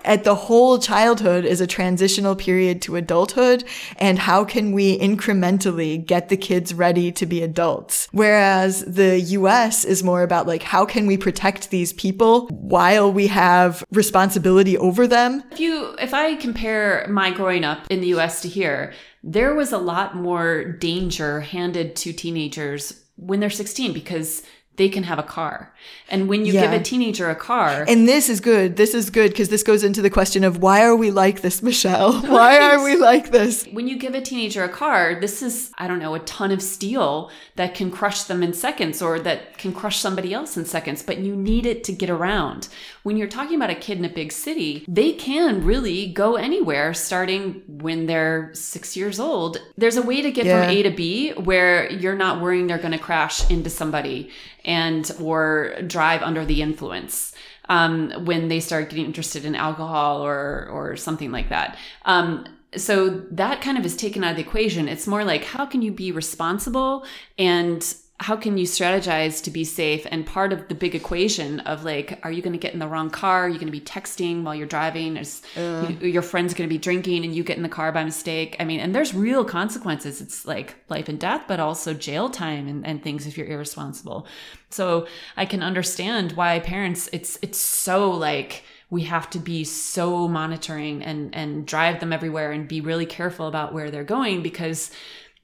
at 0.05 0.23
the 0.23 0.35
whole 0.35 0.79
childhood 0.79 1.45
is 1.45 1.59
a 1.59 1.67
transitional 1.67 2.35
period 2.35 2.81
to 2.83 2.95
adulthood 2.95 3.63
and 3.97 4.19
how 4.19 4.45
can 4.45 4.71
we 4.71 4.97
incrementally 4.99 6.03
get 6.03 6.29
the 6.29 6.37
kids 6.37 6.73
ready 6.73 7.11
to 7.11 7.25
be 7.25 7.41
adults? 7.41 8.07
Whereas 8.11 8.85
the 8.85 9.19
US 9.19 9.83
is 9.83 10.03
more 10.03 10.23
about 10.23 10.47
like 10.47 10.63
how 10.63 10.85
can 10.85 11.07
we 11.07 11.17
protect 11.17 11.69
these 11.69 11.93
people 11.93 12.47
while 12.47 13.11
we 13.11 13.27
have 13.27 13.83
responsibility 13.91 14.77
over 14.77 15.07
them? 15.07 15.43
If 15.51 15.59
you 15.59 15.95
if 15.99 16.13
I 16.13 16.35
compare 16.35 17.07
my 17.09 17.31
growing 17.31 17.63
up 17.63 17.87
in 17.89 18.01
the 18.01 18.13
US 18.15 18.41
to 18.41 18.47
here, 18.47 18.93
there 19.23 19.55
was 19.55 19.71
a 19.71 19.77
lot 19.77 20.15
more 20.15 20.63
danger 20.63 21.41
handed 21.41 21.95
to 21.97 22.13
teenagers 22.13 23.01
when 23.17 23.39
they're 23.39 23.49
16 23.49 23.93
because 23.93 24.43
they 24.77 24.89
can 24.89 25.03
have 25.03 25.19
a 25.19 25.23
car. 25.23 25.73
And 26.09 26.27
when 26.27 26.45
you 26.45 26.51
give 26.53 26.71
a 26.73 26.79
teenager 26.81 27.29
a 27.29 27.35
car, 27.35 27.85
And 27.87 28.07
this 28.07 28.29
is 28.29 28.39
good. 28.39 28.75
This 28.75 28.93
is 28.93 29.09
good 29.09 29.31
because 29.31 29.49
this 29.49 29.63
goes 29.63 29.83
into 29.83 30.01
the 30.01 30.09
question 30.09 30.43
of 30.43 30.57
why 30.61 30.83
are 30.83 30.95
we 30.95 31.11
like 31.11 31.41
this, 31.41 31.61
Michelle? 31.61 32.13
Why 32.35 32.59
are 32.59 32.83
we 32.83 32.95
like 32.95 33.31
this? 33.31 33.65
when 33.71 33.87
you 33.87 33.97
give 33.97 34.13
a 34.15 34.21
teenager 34.21 34.63
a 34.63 34.69
car, 34.69 35.17
this 35.19 35.41
is, 35.41 35.71
I 35.77 35.87
don't 35.87 35.99
know, 35.99 36.15
a 36.15 36.19
ton 36.19 36.51
of 36.51 36.61
steel 36.61 37.29
that 37.55 37.75
can 37.75 37.91
crush 37.91 38.23
them 38.23 38.43
in 38.43 38.53
seconds 38.53 39.01
or 39.01 39.19
that 39.19 39.57
can 39.57 39.71
crush 39.73 39.99
somebody 39.99 40.33
else 40.33 40.57
in 40.57 40.65
seconds, 40.65 41.01
but 41.03 41.17
you 41.19 41.35
need 41.35 41.65
it 41.65 41.83
to 41.85 41.91
get 41.93 42.09
around. 42.09 42.67
When 43.03 43.17
you're 43.17 43.27
talking 43.27 43.55
about 43.55 43.69
a 43.69 43.75
kid 43.75 43.97
in 43.97 44.05
a 44.05 44.09
big 44.09 44.31
city, 44.31 44.83
they 44.87 45.13
can 45.13 45.63
really 45.63 46.07
go 46.07 46.35
anywhere 46.35 46.93
starting 46.93 47.61
when 47.67 48.05
they're 48.07 48.51
six 48.53 48.97
years 48.97 49.19
old. 49.19 49.57
There's 49.77 49.97
a 49.97 50.01
way 50.01 50.21
to 50.21 50.31
get 50.31 50.45
Yeah. 50.45 50.61
from 50.65 50.69
A 50.75 50.83
to 50.83 50.89
B 50.91 51.31
where 51.33 51.91
you're 51.91 52.15
not 52.15 52.41
worrying 52.41 52.67
they're 52.67 52.77
going 52.77 52.91
to 52.91 52.97
crash 52.97 53.49
into 53.49 53.69
somebody 53.69 54.29
and 54.65 55.09
or 55.21 55.75
drive 55.87 56.21
under 56.21 56.45
the 56.45 56.61
influence 56.61 57.33
um, 57.69 58.11
when 58.25 58.47
they 58.49 58.59
start 58.59 58.89
getting 58.89 59.05
interested 59.05 59.45
in 59.45 59.55
alcohol 59.55 60.25
or 60.25 60.67
or 60.67 60.97
something 60.97 61.31
like 61.31 61.49
that. 61.49 61.77
Um, 62.03 62.45
so 62.75 63.09
that 63.31 63.61
kind 63.61 63.77
of 63.77 63.85
is 63.85 63.95
taken 63.95 64.23
out 64.23 64.31
of 64.31 64.35
the 64.35 64.41
equation. 64.43 64.89
It's 64.89 65.07
more 65.07 65.23
like 65.23 65.45
how 65.45 65.65
can 65.65 65.81
you 65.81 65.91
be 65.91 66.11
responsible 66.11 67.05
and 67.37 67.95
how 68.21 68.37
can 68.37 68.57
you 68.57 68.65
strategize 68.65 69.43
to 69.43 69.51
be 69.51 69.65
safe? 69.65 70.07
And 70.09 70.25
part 70.25 70.53
of 70.53 70.69
the 70.69 70.75
big 70.75 70.95
equation 70.95 71.59
of 71.61 71.83
like, 71.83 72.17
are 72.23 72.31
you 72.31 72.41
going 72.41 72.53
to 72.53 72.59
get 72.59 72.73
in 72.73 72.79
the 72.79 72.87
wrong 72.87 73.09
car? 73.09 73.43
Are 73.45 73.49
you 73.49 73.55
going 73.55 73.65
to 73.67 73.71
be 73.73 73.81
texting 73.81 74.43
while 74.43 74.55
you're 74.55 74.67
driving? 74.67 75.17
Is 75.17 75.41
you- 75.57 76.07
your 76.07 76.21
friend's 76.21 76.53
going 76.53 76.67
to 76.69 76.73
be 76.73 76.77
drinking 76.77 77.25
and 77.25 77.35
you 77.35 77.43
get 77.43 77.57
in 77.57 77.63
the 77.63 77.67
car 77.69 77.91
by 77.91 78.05
mistake? 78.05 78.55
I 78.57 78.63
mean, 78.63 78.79
and 78.79 78.95
there's 78.95 79.13
real 79.13 79.43
consequences. 79.43 80.21
It's 80.21 80.45
like 80.45 80.75
life 80.87 81.09
and 81.09 81.19
death, 81.19 81.43
but 81.45 81.59
also 81.59 81.93
jail 81.93 82.29
time 82.29 82.69
and, 82.69 82.87
and 82.87 83.03
things 83.03 83.27
if 83.27 83.37
you're 83.37 83.47
irresponsible. 83.47 84.27
So 84.69 85.07
I 85.35 85.45
can 85.45 85.61
understand 85.61 86.31
why 86.33 86.59
parents, 86.59 87.09
it's 87.11 87.37
it's 87.41 87.59
so 87.59 88.11
like 88.11 88.63
we 88.89 89.03
have 89.03 89.29
to 89.31 89.39
be 89.39 89.65
so 89.65 90.27
monitoring 90.29 91.03
and 91.03 91.35
and 91.35 91.65
drive 91.65 91.99
them 91.99 92.13
everywhere 92.13 92.53
and 92.53 92.65
be 92.67 92.79
really 92.79 93.05
careful 93.05 93.47
about 93.47 93.73
where 93.73 93.91
they're 93.91 94.03
going 94.05 94.41
because 94.41 94.89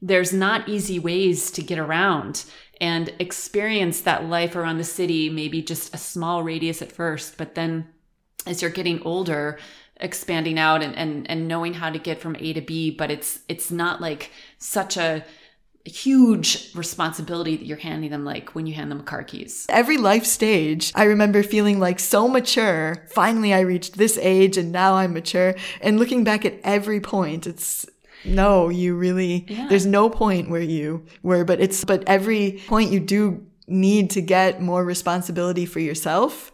there's 0.01 0.33
not 0.33 0.67
easy 0.67 0.97
ways 0.99 1.51
to 1.51 1.61
get 1.61 1.77
around 1.77 2.45
and 2.79 3.13
experience 3.19 4.01
that 4.01 4.25
life 4.25 4.55
around 4.55 4.77
the 4.77 4.83
city 4.83 5.29
maybe 5.29 5.61
just 5.61 5.93
a 5.93 5.97
small 5.97 6.43
radius 6.43 6.81
at 6.81 6.91
first 6.91 7.37
but 7.37 7.55
then 7.55 7.87
as 8.45 8.61
you're 8.61 8.71
getting 8.71 9.01
older 9.03 9.59
expanding 9.97 10.57
out 10.57 10.81
and, 10.81 10.95
and 10.97 11.29
and 11.29 11.47
knowing 11.47 11.75
how 11.75 11.89
to 11.89 11.99
get 11.99 12.19
from 12.19 12.35
a 12.39 12.53
to 12.53 12.61
b 12.61 12.89
but 12.89 13.11
it's 13.11 13.39
it's 13.47 13.69
not 13.69 14.01
like 14.01 14.31
such 14.57 14.97
a 14.97 15.23
huge 15.85 16.71
responsibility 16.75 17.55
that 17.57 17.65
you're 17.65 17.77
handing 17.77 18.11
them 18.11 18.23
like 18.23 18.53
when 18.53 18.67
you 18.67 18.73
hand 18.75 18.91
them 18.91 19.01
car 19.01 19.23
keys. 19.23 19.65
Every 19.69 19.97
life 19.97 20.25
stage 20.25 20.91
i 20.95 21.03
remember 21.03 21.43
feeling 21.43 21.79
like 21.79 21.99
so 21.99 22.27
mature. 22.27 23.05
Finally 23.09 23.53
i 23.53 23.59
reached 23.59 23.97
this 23.97 24.17
age 24.19 24.57
and 24.57 24.71
now 24.71 24.95
i'm 24.95 25.13
mature. 25.13 25.55
And 25.81 25.99
looking 25.99 26.23
back 26.23 26.45
at 26.45 26.59
every 26.63 26.99
point 26.99 27.45
it's 27.47 27.85
no 28.25 28.69
you 28.69 28.95
really 28.95 29.45
Yeah. 29.47 29.67
there's 29.69 29.85
no 29.85 30.09
point 30.09 30.49
where 30.49 30.61
you 30.61 31.05
were 31.23 31.43
but 31.45 31.59
it's 31.59 31.83
but 31.85 32.03
every 32.07 32.61
point 32.67 32.91
you 32.91 32.99
do 32.99 33.45
need 33.67 34.09
to 34.11 34.21
get 34.21 34.61
more 34.61 34.83
responsibility 34.83 35.65
for 35.65 35.79
yourself 35.79 36.51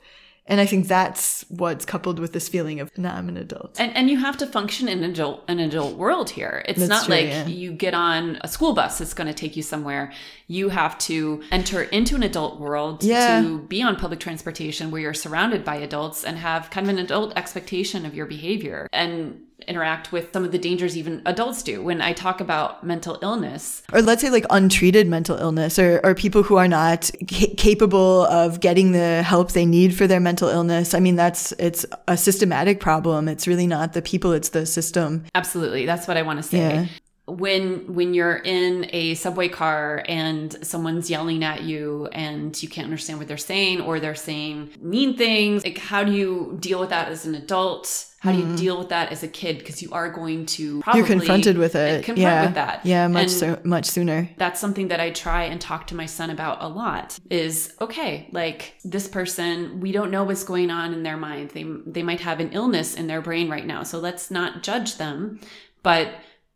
and 0.50 0.62
i 0.62 0.66
think 0.66 0.88
that's 0.88 1.44
what's 1.50 1.86
coupled 1.86 2.20
with 2.20 2.32
this 2.32 2.48
feeling 2.48 2.80
of 2.80 2.96
now 2.98 3.16
i'm 3.16 3.28
an 3.30 3.38
adult 3.38 3.80
And 3.80 3.96
and 3.98 4.10
you 4.10 4.18
have 4.18 4.38
to 4.38 4.46
function 4.48 4.88
in 4.88 5.04
an 5.04 5.12
adult 5.12 5.44
an 5.48 5.60
adult 5.60 5.98
world 5.98 6.30
here. 6.30 6.64
It's 6.70 6.80
That's 6.80 6.90
not 6.90 7.06
true, 7.06 7.16
like 7.16 7.26
yeah. 7.28 7.46
you 7.48 7.72
get 7.74 7.94
on 7.94 8.38
a 8.42 8.48
school 8.48 8.74
bus 8.74 8.98
that's 9.00 9.14
going 9.14 9.28
to 9.28 9.34
take 9.34 9.56
you 9.58 9.64
somewhere. 9.64 10.12
You 10.48 10.70
have 10.70 10.98
to 11.10 11.42
enter 11.52 11.82
into 11.84 12.16
an 12.16 12.24
adult 12.24 12.60
world 12.60 13.04
Yeah. 13.04 13.42
to 13.42 13.60
be 13.60 13.82
on 13.82 13.96
public 13.96 14.20
transportation 14.20 14.90
where 14.92 15.02
you're 15.02 15.14
surrounded 15.26 15.64
by 15.66 15.76
adults 15.78 16.24
and 16.24 16.38
have 16.38 16.70
kind 16.70 16.86
of 16.88 16.92
an 16.96 17.00
adult 17.00 17.34
expectation 17.38 18.06
of 18.06 18.14
your 18.16 18.26
behavior 18.26 18.88
and 18.94 19.42
interact 19.68 20.12
with 20.12 20.32
some 20.34 20.44
of 20.44 20.52
the 20.52 20.58
dangers 20.58 20.98
even 20.98 21.22
adults 21.26 21.64
do. 21.64 21.84
When 21.84 22.02
I 22.02 22.14
talk 22.14 22.42
about 22.42 22.84
mental 22.84 23.20
illness, 23.22 23.84
or 23.94 24.02
let's 24.02 24.22
say 24.22 24.30
like 24.30 24.46
untreated 24.50 25.08
mental 25.08 25.38
illness 25.38 25.78
or, 25.80 26.00
or 26.04 26.16
people 26.16 26.44
who 26.44 26.56
are 26.56 26.68
not 26.68 27.12
ca- 27.30 27.54
capable 27.56 28.26
of 28.28 28.60
getting 28.60 28.92
the 28.92 29.24
help 29.24 29.52
they 29.52 29.66
need 29.66 29.96
for 29.96 30.08
their 30.08 30.20
mental 30.20 30.50
illness 30.50 30.94
i 30.94 31.00
mean 31.00 31.16
that's 31.16 31.52
it's 31.54 31.86
a 32.08 32.18
systematic 32.18 32.80
problem 32.80 33.28
it's 33.28 33.48
really 33.48 33.68
not 33.68 33.94
the 33.94 34.02
people 34.02 34.32
it's 34.32 34.50
the 34.50 34.66
system 34.66 35.26
Absolutely. 35.36 35.86
That's 35.86 36.08
what 36.08 36.18
I 36.18 36.24
want 36.24 36.38
to 36.38 36.44
say. 36.44 36.58
Yeah. 36.58 36.86
When 37.28 37.94
when 37.94 38.14
you're 38.14 38.38
in 38.38 38.90
a 38.94 39.14
subway 39.16 39.50
car 39.50 40.02
and 40.08 40.58
someone's 40.66 41.10
yelling 41.10 41.44
at 41.44 41.64
you 41.64 42.08
and 42.14 42.62
you 42.64 42.70
can't 42.70 42.86
understand 42.86 43.20
what 43.20 43.28
they're 43.28 43.36
saying 43.38 43.82
or 43.82 44.00
they're 44.00 44.16
saying 44.16 44.70
mean 44.80 45.18
things, 45.18 45.64
like 45.66 45.78
how 45.78 46.04
do 46.06 46.14
you 46.14 46.58
deal 46.62 46.80
with 46.80 46.90
that 46.90 47.10
as 47.10 47.26
an 47.26 47.36
adult? 47.36 48.06
How 48.20 48.32
do 48.32 48.40
you 48.40 48.58
deal 48.58 48.78
with 48.80 48.90
that 48.90 49.12
as 49.12 49.24
a 49.24 49.28
kid? 49.28 49.60
Because 49.60 49.82
you 49.82 49.92
are 49.92 50.10
going 50.10 50.46
to 50.48 50.82
probably 50.82 51.02
Mm-hmm. 51.02 51.12
you're 51.12 51.20
confronted 51.20 51.58
with 51.58 51.76
it 51.76 52.04
confront 52.04 52.20
yeah 52.20 52.46
with 52.46 52.56
that. 52.56 52.86
yeah 52.86 53.08
much 53.08 53.22
And 53.24 53.32
so 53.32 53.60
much 53.64 53.86
sooner 53.86 54.30
that's 54.38 54.60
something 54.60 54.88
that 54.88 55.00
I 55.00 55.12
try 55.12 55.44
and 55.44 55.60
talk 55.62 55.88
to 55.88 55.96
my 55.96 56.06
son 56.08 56.30
about 56.30 56.58
a 56.62 56.68
lot 56.68 57.20
is 57.30 57.76
okay, 57.82 58.28
like 58.32 58.74
this 58.84 59.08
person, 59.08 59.80
we 59.82 59.92
don't 59.92 60.12
know 60.12 60.24
what's 60.24 60.44
going 60.44 60.72
on 60.72 60.94
in 60.94 61.04
their 61.04 61.18
mind. 61.18 61.50
They 61.52 61.66
they 61.86 62.04
might 62.04 62.22
have 62.22 62.40
an 62.40 62.52
illness 62.54 62.96
in 62.96 63.08
their 63.08 63.22
brain 63.22 63.50
right 63.50 63.66
now. 63.66 63.84
So 63.84 64.00
let's 64.00 64.32
not 64.32 64.64
judge 64.64 64.98
them, 64.98 65.40
but 65.84 66.08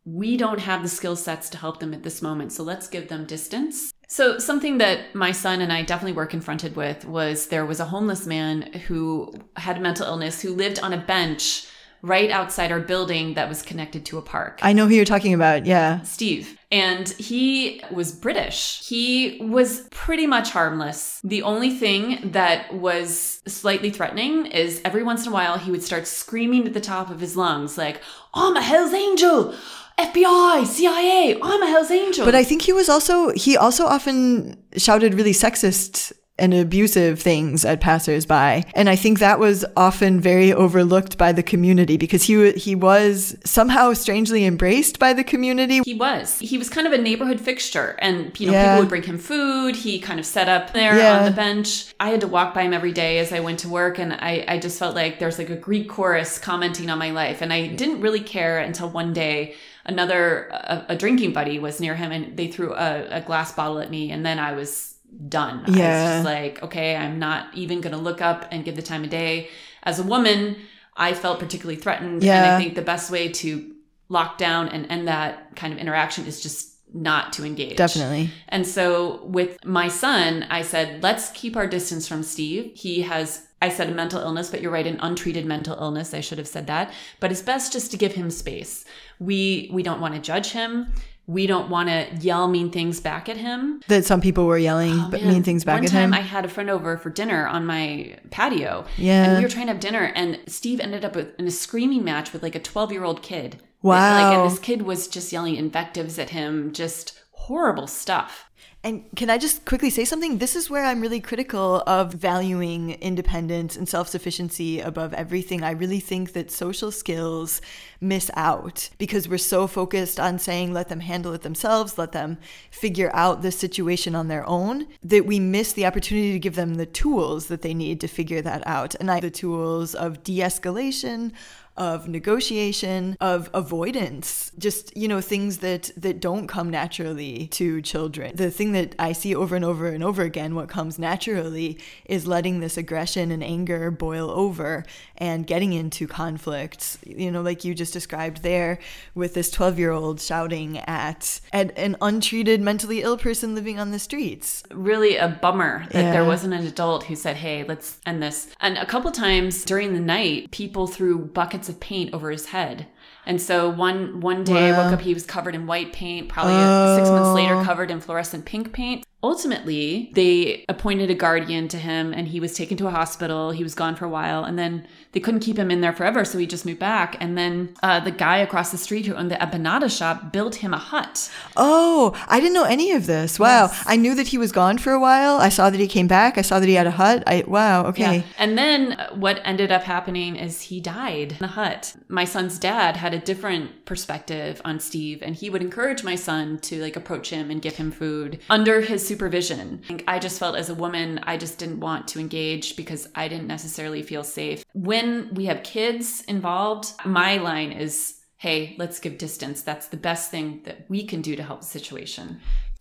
we 0.06 0.36
don't 0.38 0.60
have 0.60 0.82
the 0.82 0.90
skill 0.90 1.16
sets 1.16 1.50
to 1.50 1.58
help 1.58 1.80
them 1.80 1.94
at 1.94 2.04
this 2.04 2.22
moment. 2.22 2.52
So 2.52 2.64
let's 2.64 2.88
give 2.88 3.08
them 3.08 3.26
distance. 3.26 3.94
So 4.08 4.40
something 4.40 4.80
that 4.80 5.16
my 5.16 5.32
son 5.32 5.62
and 5.62 5.72
I 5.72 5.84
definitely 5.84 6.14
were 6.14 6.26
confronted 6.26 6.76
with 6.76 7.06
was 7.06 7.48
there 7.48 7.66
was 7.66 7.80
a 7.80 7.86
homeless 7.86 8.26
man 8.26 8.74
who 8.88 9.34
had 9.56 9.82
mental 9.82 10.06
illness 10.08 10.42
who 10.42 10.54
lived 10.54 10.80
on 10.80 10.92
a 10.92 10.98
bench 10.98 11.68
right 12.02 12.32
outside 12.32 12.72
our 12.72 12.80
building 12.80 13.36
that 13.36 13.48
was 13.48 13.62
connected 13.62 14.06
to 14.08 14.18
a 14.18 14.22
park. 14.22 14.60
i 14.64 14.74
know 14.74 14.88
who 14.88 14.96
you're 14.96 15.06
talking 15.06 15.36
about 15.36 15.66
yeah 15.68 16.02
Steve. 16.02 16.58
And 16.72 17.10
he 17.10 17.82
was 17.92 18.14
British. 18.14 18.80
He 18.88 19.40
was 19.42 19.82
pretty 19.92 20.26
much 20.26 20.52
harmless. 20.52 21.20
The 21.24 21.42
only 21.42 21.70
thing 21.70 22.32
that 22.32 22.74
was 22.74 23.42
slightly 23.46 23.90
threatening 23.90 24.46
is 24.46 24.82
every 24.86 25.04
once 25.04 25.26
in 25.26 25.32
a 25.32 25.34
while 25.34 25.58
he 25.58 25.70
would 25.70 25.84
start 25.84 26.08
screaming 26.08 26.66
at 26.66 26.74
the 26.74 26.80
top 26.80 27.10
of 27.10 27.20
his 27.20 27.36
lungs, 27.36 27.78
like, 27.78 28.02
I'm 28.34 28.56
a 28.56 28.62
Hell's 28.62 28.94
Angel! 28.94 29.54
FBI, 30.00 30.66
CIA, 30.66 31.38
I'm 31.44 31.62
a 31.62 31.68
Hell's 31.68 31.92
Angel. 31.92 32.26
but 32.26 32.34
i 32.34 32.44
think 32.44 32.64
he 32.64 32.74
was 32.74 32.90
also 32.90 33.32
he 33.34 33.56
also 33.58 33.86
often 33.86 34.58
shouted 34.76 35.14
really 35.14 35.34
sexist 35.34 36.12
and 36.40 36.54
abusive 36.54 37.20
things 37.20 37.64
at 37.66 37.82
passersby 37.82 38.64
and 38.74 38.90
i 38.90 38.96
think 38.96 39.20
that 39.20 39.38
was 39.38 39.66
often 39.76 40.20
very 40.20 40.52
overlooked 40.54 41.18
by 41.18 41.32
the 41.32 41.44
community 41.44 41.98
because 41.98 42.24
he 42.24 42.52
he 42.54 42.74
was 42.74 43.38
somehow 43.46 43.94
strangely 43.94 44.46
embraced 44.46 44.98
by 44.98 45.14
the 45.14 45.24
community 45.24 45.82
He 45.86 45.94
was. 45.94 46.40
He 46.40 46.58
was 46.58 46.70
kind 46.70 46.88
of 46.88 46.94
a 46.94 46.98
neighborhood 46.98 47.40
fixture, 47.42 47.96
and 48.00 48.38
you 48.40 48.48
know, 48.48 48.54
Yeah. 48.54 48.64
people 48.76 48.80
would 48.82 48.90
bring 48.90 49.04
him 49.04 49.18
food. 49.18 49.76
He 49.76 50.00
kind 50.00 50.20
of 50.20 50.26
set 50.26 50.48
up 50.50 50.74
there 50.74 50.98
Yeah. 50.98 51.20
on 51.20 51.26
the 51.26 51.32
bench. 51.32 51.94
I 52.00 52.10
had 52.10 52.22
to 52.22 52.28
walk 52.28 52.54
by 52.54 52.64
him 52.64 52.74
every 52.74 52.92
day 52.92 53.20
as 53.20 53.32
I 53.34 53.40
went 53.40 53.60
to 53.60 53.70
work, 53.70 54.00
and 54.00 54.14
I, 54.14 54.46
I 54.48 54.58
just 54.58 54.80
felt 54.80 54.96
like 54.96 55.20
there's 55.20 55.38
like 55.38 55.50
a 55.50 55.56
Greek 55.56 55.90
chorus 55.90 56.38
commenting 56.40 56.90
on 56.90 56.98
my 56.98 57.12
life, 57.12 57.42
and 57.42 57.52
I 57.54 57.68
didn't 57.68 58.02
really 58.02 58.22
care 58.22 58.60
until 58.60 58.90
one 58.90 59.14
day 59.14 59.56
another 59.86 60.48
a, 60.52 60.86
a 60.90 60.96
drinking 60.96 61.34
buddy 61.34 61.60
was 61.60 61.80
near 61.80 61.96
him, 61.96 62.12
and 62.12 62.38
they 62.38 62.48
threw 62.48 62.74
a, 62.74 63.08
a 63.10 63.22
glass 63.22 63.52
bottle 63.54 63.80
at 63.80 63.90
me, 63.92 64.12
and 64.12 64.26
then 64.26 64.40
I 64.40 64.54
was 64.54 64.91
done. 65.28 65.64
Yeah. 65.68 66.16
just 66.16 66.26
like, 66.26 66.64
okay, 66.64 66.96
I'm 66.96 67.20
not 67.20 67.54
even 67.54 67.82
gonna 67.82 67.98
look 67.98 68.22
up 68.22 68.48
and 68.52 68.64
give 68.64 68.76
the 68.76 68.82
time 68.82 69.04
of 69.04 69.10
day. 69.10 69.50
As 69.84 70.00
a 70.00 70.04
woman, 70.04 70.58
I 70.96 71.14
felt 71.14 71.40
particularly 71.40 71.80
threatened, 71.80 72.24
and 72.24 72.46
I 72.46 72.58
think 72.58 72.76
the 72.76 72.82
best 72.82 73.10
way 73.12 73.30
to 73.30 73.76
lock 74.10 74.38
down 74.38 74.68
and 74.68 74.86
end 74.92 75.08
that 75.08 75.56
kind 75.56 75.72
of 75.74 75.80
interaction 75.80 76.26
is 76.26 76.42
just 76.42 76.72
not 76.94 77.32
to 77.34 77.46
engage. 77.46 77.78
definitely 77.78 78.30
And 78.50 78.68
so 78.68 79.24
with 79.24 79.58
my 79.64 79.88
son, 79.88 80.46
I 80.50 80.62
said, 80.62 81.02
let's 81.02 81.30
keep 81.32 81.56
our 81.56 81.68
distance 81.68 82.08
from 82.08 82.22
Steve. 82.22 82.72
He 82.76 83.02
has, 83.04 83.48
I 83.62 83.70
said 83.70 83.90
a 83.90 83.94
mental 83.94 84.20
illness, 84.20 84.50
but 84.50 84.62
you're 84.62 84.72
right, 84.72 84.86
an 84.86 85.00
untreated 85.00 85.46
mental 85.46 85.78
illness. 85.80 86.14
I 86.14 86.20
should 86.20 86.38
have 86.38 86.50
said 86.50 86.68
that. 86.68 86.92
But 87.22 87.32
it's 87.32 87.42
best 87.42 87.72
just 87.72 87.92
to 87.92 87.98
give 87.98 88.14
him 88.14 88.30
space. 88.30 88.84
We 89.20 89.70
we 89.72 89.84
don't 89.84 90.02
want 90.02 90.16
to 90.16 90.20
judge 90.20 90.52
him. 90.52 90.92
We 91.32 91.48
don't 91.48 91.70
want 91.70 91.90
to 91.90 92.08
yell 92.20 92.48
mean 92.48 92.72
things 92.72 93.00
back 93.00 93.30
at 93.30 93.38
him. 93.38 93.82
that 93.88 94.06
some 94.06 94.20
people 94.20 94.46
were 94.46 94.58
yelling 94.58 95.10
but 95.10 95.22
Oh, 95.22 95.28
mean 95.28 95.44
things 95.44 95.64
back 95.64 95.76
One 95.76 95.86
at 95.86 95.92
time 95.92 96.10
him 96.10 96.14
I 96.14 96.22
had 96.22 96.46
a 96.46 96.50
friend 96.50 96.70
over 96.70 96.98
for 96.98 97.10
dinner 97.10 97.48
on 97.48 97.66
my 97.66 98.18
patio. 98.32 98.86
Yeah. 98.98 99.26
And 99.26 99.38
we 99.38 99.44
were 99.44 99.50
trying 99.50 99.68
to 99.68 99.72
have 99.74 99.82
dinner 99.82 100.12
and 100.16 100.40
Steve 100.48 100.80
ended 100.80 101.06
up 101.06 101.16
with, 101.16 101.28
in 101.40 101.48
a 101.48 101.52
screaming 101.52 102.04
match 102.04 102.34
with 102.34 102.44
like 102.44 102.56
a 102.56 102.60
12 102.60 102.92
year 102.92 103.04
old 103.04 103.22
kid. 103.22 103.62
Wow. 103.82 104.30
Like, 104.30 104.38
and 104.38 104.52
this 104.52 104.60
kid 104.60 104.84
was 104.84 105.08
just 105.08 105.32
yelling 105.32 105.56
invectives 105.56 106.20
at 106.20 106.32
him, 106.32 106.72
just 106.74 107.20
horrible 107.48 107.88
stuff. 107.88 108.52
And 108.84 109.04
can 109.16 109.30
I 109.30 109.38
just 109.38 109.66
quickly 109.66 109.92
say 109.92 110.06
something? 110.06 110.40
This 110.40 110.56
is 110.56 110.70
where 110.70 110.86
I'm 110.86 111.02
really 111.02 111.20
critical 111.20 111.84
of 111.86 112.14
valuing 112.14 112.92
independence 112.94 113.76
and 113.76 113.88
self 113.88 114.08
sufficiency 114.08 114.80
above 114.80 115.14
everything. 115.14 115.64
I 115.64 115.72
really 115.72 116.00
think 116.00 116.34
that 116.34 116.50
social 116.50 116.92
skills 116.92 117.62
miss 118.00 118.32
out 118.36 118.90
because 118.98 119.30
we're 119.30 119.38
so 119.38 119.68
focused 119.68 120.20
on 120.20 120.40
saying 120.40 120.74
let 120.74 120.90
them 120.90 121.02
handle 121.02 121.34
it 121.34 121.44
themselves, 121.44 122.00
let 122.00 122.12
them 122.12 122.40
figure 122.72 123.12
out 123.14 123.44
the 123.44 123.52
situation 123.52 124.16
on 124.16 124.30
their 124.30 124.48
own, 124.48 124.88
that 125.04 125.28
we 125.28 125.40
miss 125.40 125.74
the 125.74 125.86
opportunity 125.86 126.32
to 126.32 126.40
give 126.40 126.56
them 126.56 126.76
the 126.76 126.88
tools 126.88 127.48
that 127.48 127.62
they 127.62 127.76
need 127.76 128.02
to 128.02 128.08
figure 128.08 128.42
that 128.42 128.66
out. 128.66 128.96
And 128.96 129.12
I 129.12 129.20
the 129.20 129.30
tools 129.30 129.94
of 129.94 130.24
de 130.24 130.40
escalation, 130.40 131.34
of 131.78 132.08
negotiation 132.08 133.18
of 133.20 133.50
avoidance 133.54 134.52
just 134.58 134.96
you 134.96 135.08
know 135.08 135.22
things 135.22 135.60
that 135.60 135.92
that 135.98 136.20
don't 136.20 136.48
come 136.48 136.70
naturally 136.70 137.48
to 137.48 137.82
children. 137.82 138.36
The 138.36 138.52
thing 138.52 138.72
that 138.74 138.96
i 139.00 139.12
see 139.12 139.36
over 139.36 139.56
and 139.56 139.66
over 139.66 139.88
and 139.88 140.04
over 140.04 140.24
again 140.24 140.56
what 140.56 140.70
comes 140.70 141.00
naturally 141.00 141.80
is 142.06 142.28
letting 142.28 142.60
this 142.60 142.78
aggression 142.78 143.32
and 143.32 143.44
anger 143.44 143.92
boil 143.92 144.30
over 144.30 144.86
and 145.18 145.48
getting 145.48 145.74
into 145.74 146.08
conflicts. 146.08 146.98
You 147.06 147.32
know 147.32 147.42
like 147.42 147.64
you 147.64 147.74
just 147.74 147.94
described 147.94 148.44
there 148.44 148.80
with 149.16 149.34
this 149.34 149.50
12 149.52 149.80
year 149.80 149.92
old 149.92 150.20
shouting 150.20 150.78
at, 150.80 151.40
at 151.52 151.78
an 151.78 151.96
untreated 152.02 152.62
mentally 152.62 153.02
ill 153.02 153.18
person 153.18 153.56
living 153.56 153.80
on 153.80 153.92
the 153.92 154.00
streets. 154.00 154.64
Really 154.72 155.18
a 155.18 155.28
bummer 155.28 155.86
that 155.92 156.12
there 156.12 156.26
wasn't 156.26 156.54
an 156.54 156.66
adult 156.66 157.04
who 157.06 157.16
said, 157.16 157.38
hey, 157.38 157.64
let's 157.64 158.00
end 158.06 158.22
this. 158.22 158.50
And 158.60 158.78
a 158.78 158.86
couple 158.86 159.12
times 159.12 159.64
during 159.66 159.94
the 159.94 160.00
night, 160.00 160.52
people 160.52 160.88
threw 160.88 161.20
buckets 161.20 161.61
of 161.70 161.80
paint 161.80 162.14
over 162.14 162.32
his 162.32 162.48
head. 162.48 162.88
And 163.26 163.42
so 163.42 163.70
one 163.70 164.20
one 164.22 164.44
day 164.44 164.72
I 164.72 164.78
woke 164.84 164.94
up, 164.94 165.02
he 165.02 165.14
was 165.14 165.26
covered 165.26 165.54
in 165.56 165.68
white 165.68 165.94
paint, 165.94 166.28
probably 166.30 166.54
six 166.98 167.10
months 167.10 167.30
Oh. 167.30 167.34
later 167.34 167.64
covered 167.64 167.92
in 167.92 168.02
fluorescent 168.02 168.46
pink 168.46 168.74
paint. 168.74 169.06
Ultimately, 169.24 170.12
they 170.14 170.66
appointed 170.68 171.12
a 171.12 171.16
guardian 171.16 171.68
to 171.68 171.78
him 171.78 172.12
and 172.14 172.28
he 172.28 172.40
was 172.40 172.54
taken 172.54 172.76
to 172.78 172.88
a 172.88 172.92
hospital. 172.92 173.52
He 173.52 173.64
was 173.64 173.76
gone 173.76 173.96
for 173.96 174.06
a 174.06 174.10
while 174.10 174.44
and 174.44 174.58
then 174.58 174.88
they 175.12 175.20
couldn't 175.20 175.42
keep 175.42 175.58
him 175.58 175.70
in 175.70 175.82
there 175.82 175.94
forever. 175.94 176.26
So 176.26 176.38
he 176.38 176.48
just 176.48 176.66
moved 176.66 176.80
back. 176.80 177.18
And 177.20 177.38
then 177.38 177.76
uh, 177.84 178.00
the 178.00 178.12
guy 178.12 178.38
across 178.38 178.72
the 178.72 178.78
street 178.78 179.06
who 179.06 179.14
owned 179.14 179.30
the 179.30 179.36
empanada 179.36 179.96
shop 179.96 180.32
built 180.32 180.56
him 180.56 180.74
a 180.74 180.78
hut. 180.78 181.32
Oh, 181.56 182.20
I 182.28 182.40
didn't 182.40 182.54
know 182.54 182.64
any 182.64 182.94
of 182.94 183.06
this. 183.06 183.38
Wow. 183.38 183.72
I 183.86 183.96
knew 183.96 184.16
that 184.16 184.28
he 184.28 184.38
was 184.38 184.52
gone 184.52 184.78
for 184.80 184.92
a 184.92 185.00
while. 185.00 185.38
I 185.38 185.50
saw 185.50 185.70
that 185.70 185.80
he 185.80 185.88
came 185.88 186.08
back. 186.08 186.38
I 186.38 186.42
saw 186.42 186.60
that 186.60 186.68
he 186.68 186.74
had 186.74 186.88
a 186.88 186.92
hut. 186.92 187.24
I 187.28 187.44
wow, 187.48 187.86
okay. 187.88 188.18
Yeah. 188.18 188.24
And 188.38 188.58
then 188.58 188.94
uh, 188.94 189.14
what 189.14 189.40
ended 189.44 189.72
up 189.72 189.84
happening 189.84 190.36
is 190.36 190.62
he 190.62 190.80
died 190.80 191.34
in 191.34 191.38
the 191.40 191.48
hut. 191.48 191.96
My 192.08 192.26
son's 192.26 192.58
dad 192.58 192.98
had 192.98 193.14
a 193.14 193.20
different 193.20 193.86
perspective 193.86 194.62
on 194.66 194.80
Steve 194.80 195.22
and 195.22 195.36
he 195.36 195.50
would 195.50 195.62
encourage 195.62 196.04
my 196.04 196.16
son 196.16 196.58
to 196.60 196.82
like 196.82 196.96
approach 196.96 197.30
him 197.30 197.52
and 197.52 197.62
give 197.62 197.76
him 197.76 197.92
food 197.92 198.40
under 198.50 198.82
his 198.82 199.11
supervision. 199.12 199.82
I 200.08 200.20
just 200.20 200.40
felt 200.40 200.56
as 200.56 200.70
a 200.70 200.74
woman, 200.74 201.20
I 201.24 201.36
just 201.36 201.58
didn't 201.58 201.82
want 201.82 202.08
to 202.10 202.20
engage 202.20 202.78
because 202.78 203.10
I 203.14 203.28
didn't 203.28 203.48
necessarily 203.48 204.04
feel 204.04 204.24
safe. 204.24 204.64
When 204.72 205.34
we 205.34 205.46
have 205.48 205.64
kids 205.64 206.24
involved, 206.30 206.94
my 207.06 207.36
line 207.38 207.74
is 207.74 208.18
hey, 208.38 208.76
let's 208.80 209.00
give 209.00 209.20
distance. 209.20 209.62
That's 209.62 209.90
the 209.90 209.98
best 209.98 210.32
thing 210.32 210.62
that 210.64 210.86
we 210.90 211.06
can 211.06 211.22
do 211.22 211.36
to 211.36 211.44
help 211.44 211.60
the 211.60 211.68
situation. 211.68 212.40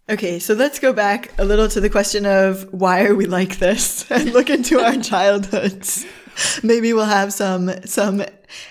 Okay, 0.09 0.39
so 0.39 0.55
let's 0.55 0.79
go 0.79 0.95
back 0.95 1.33
a 1.39 1.45
little 1.45 1.69
to 1.69 1.81
the 1.81 1.91
question 1.91 2.25
of 2.25 2.73
why 2.73 3.05
are 3.05 3.15
we 3.15 3.27
like 3.27 3.59
this 3.59 4.11
and 4.17 4.33
look 4.33 4.49
into 4.49 4.81
our 4.81 4.97
childhoods. 5.13 6.07
Maybe 6.63 6.93
we'll 6.93 7.05
have 7.05 7.33
some 7.33 7.71
some 7.85 8.23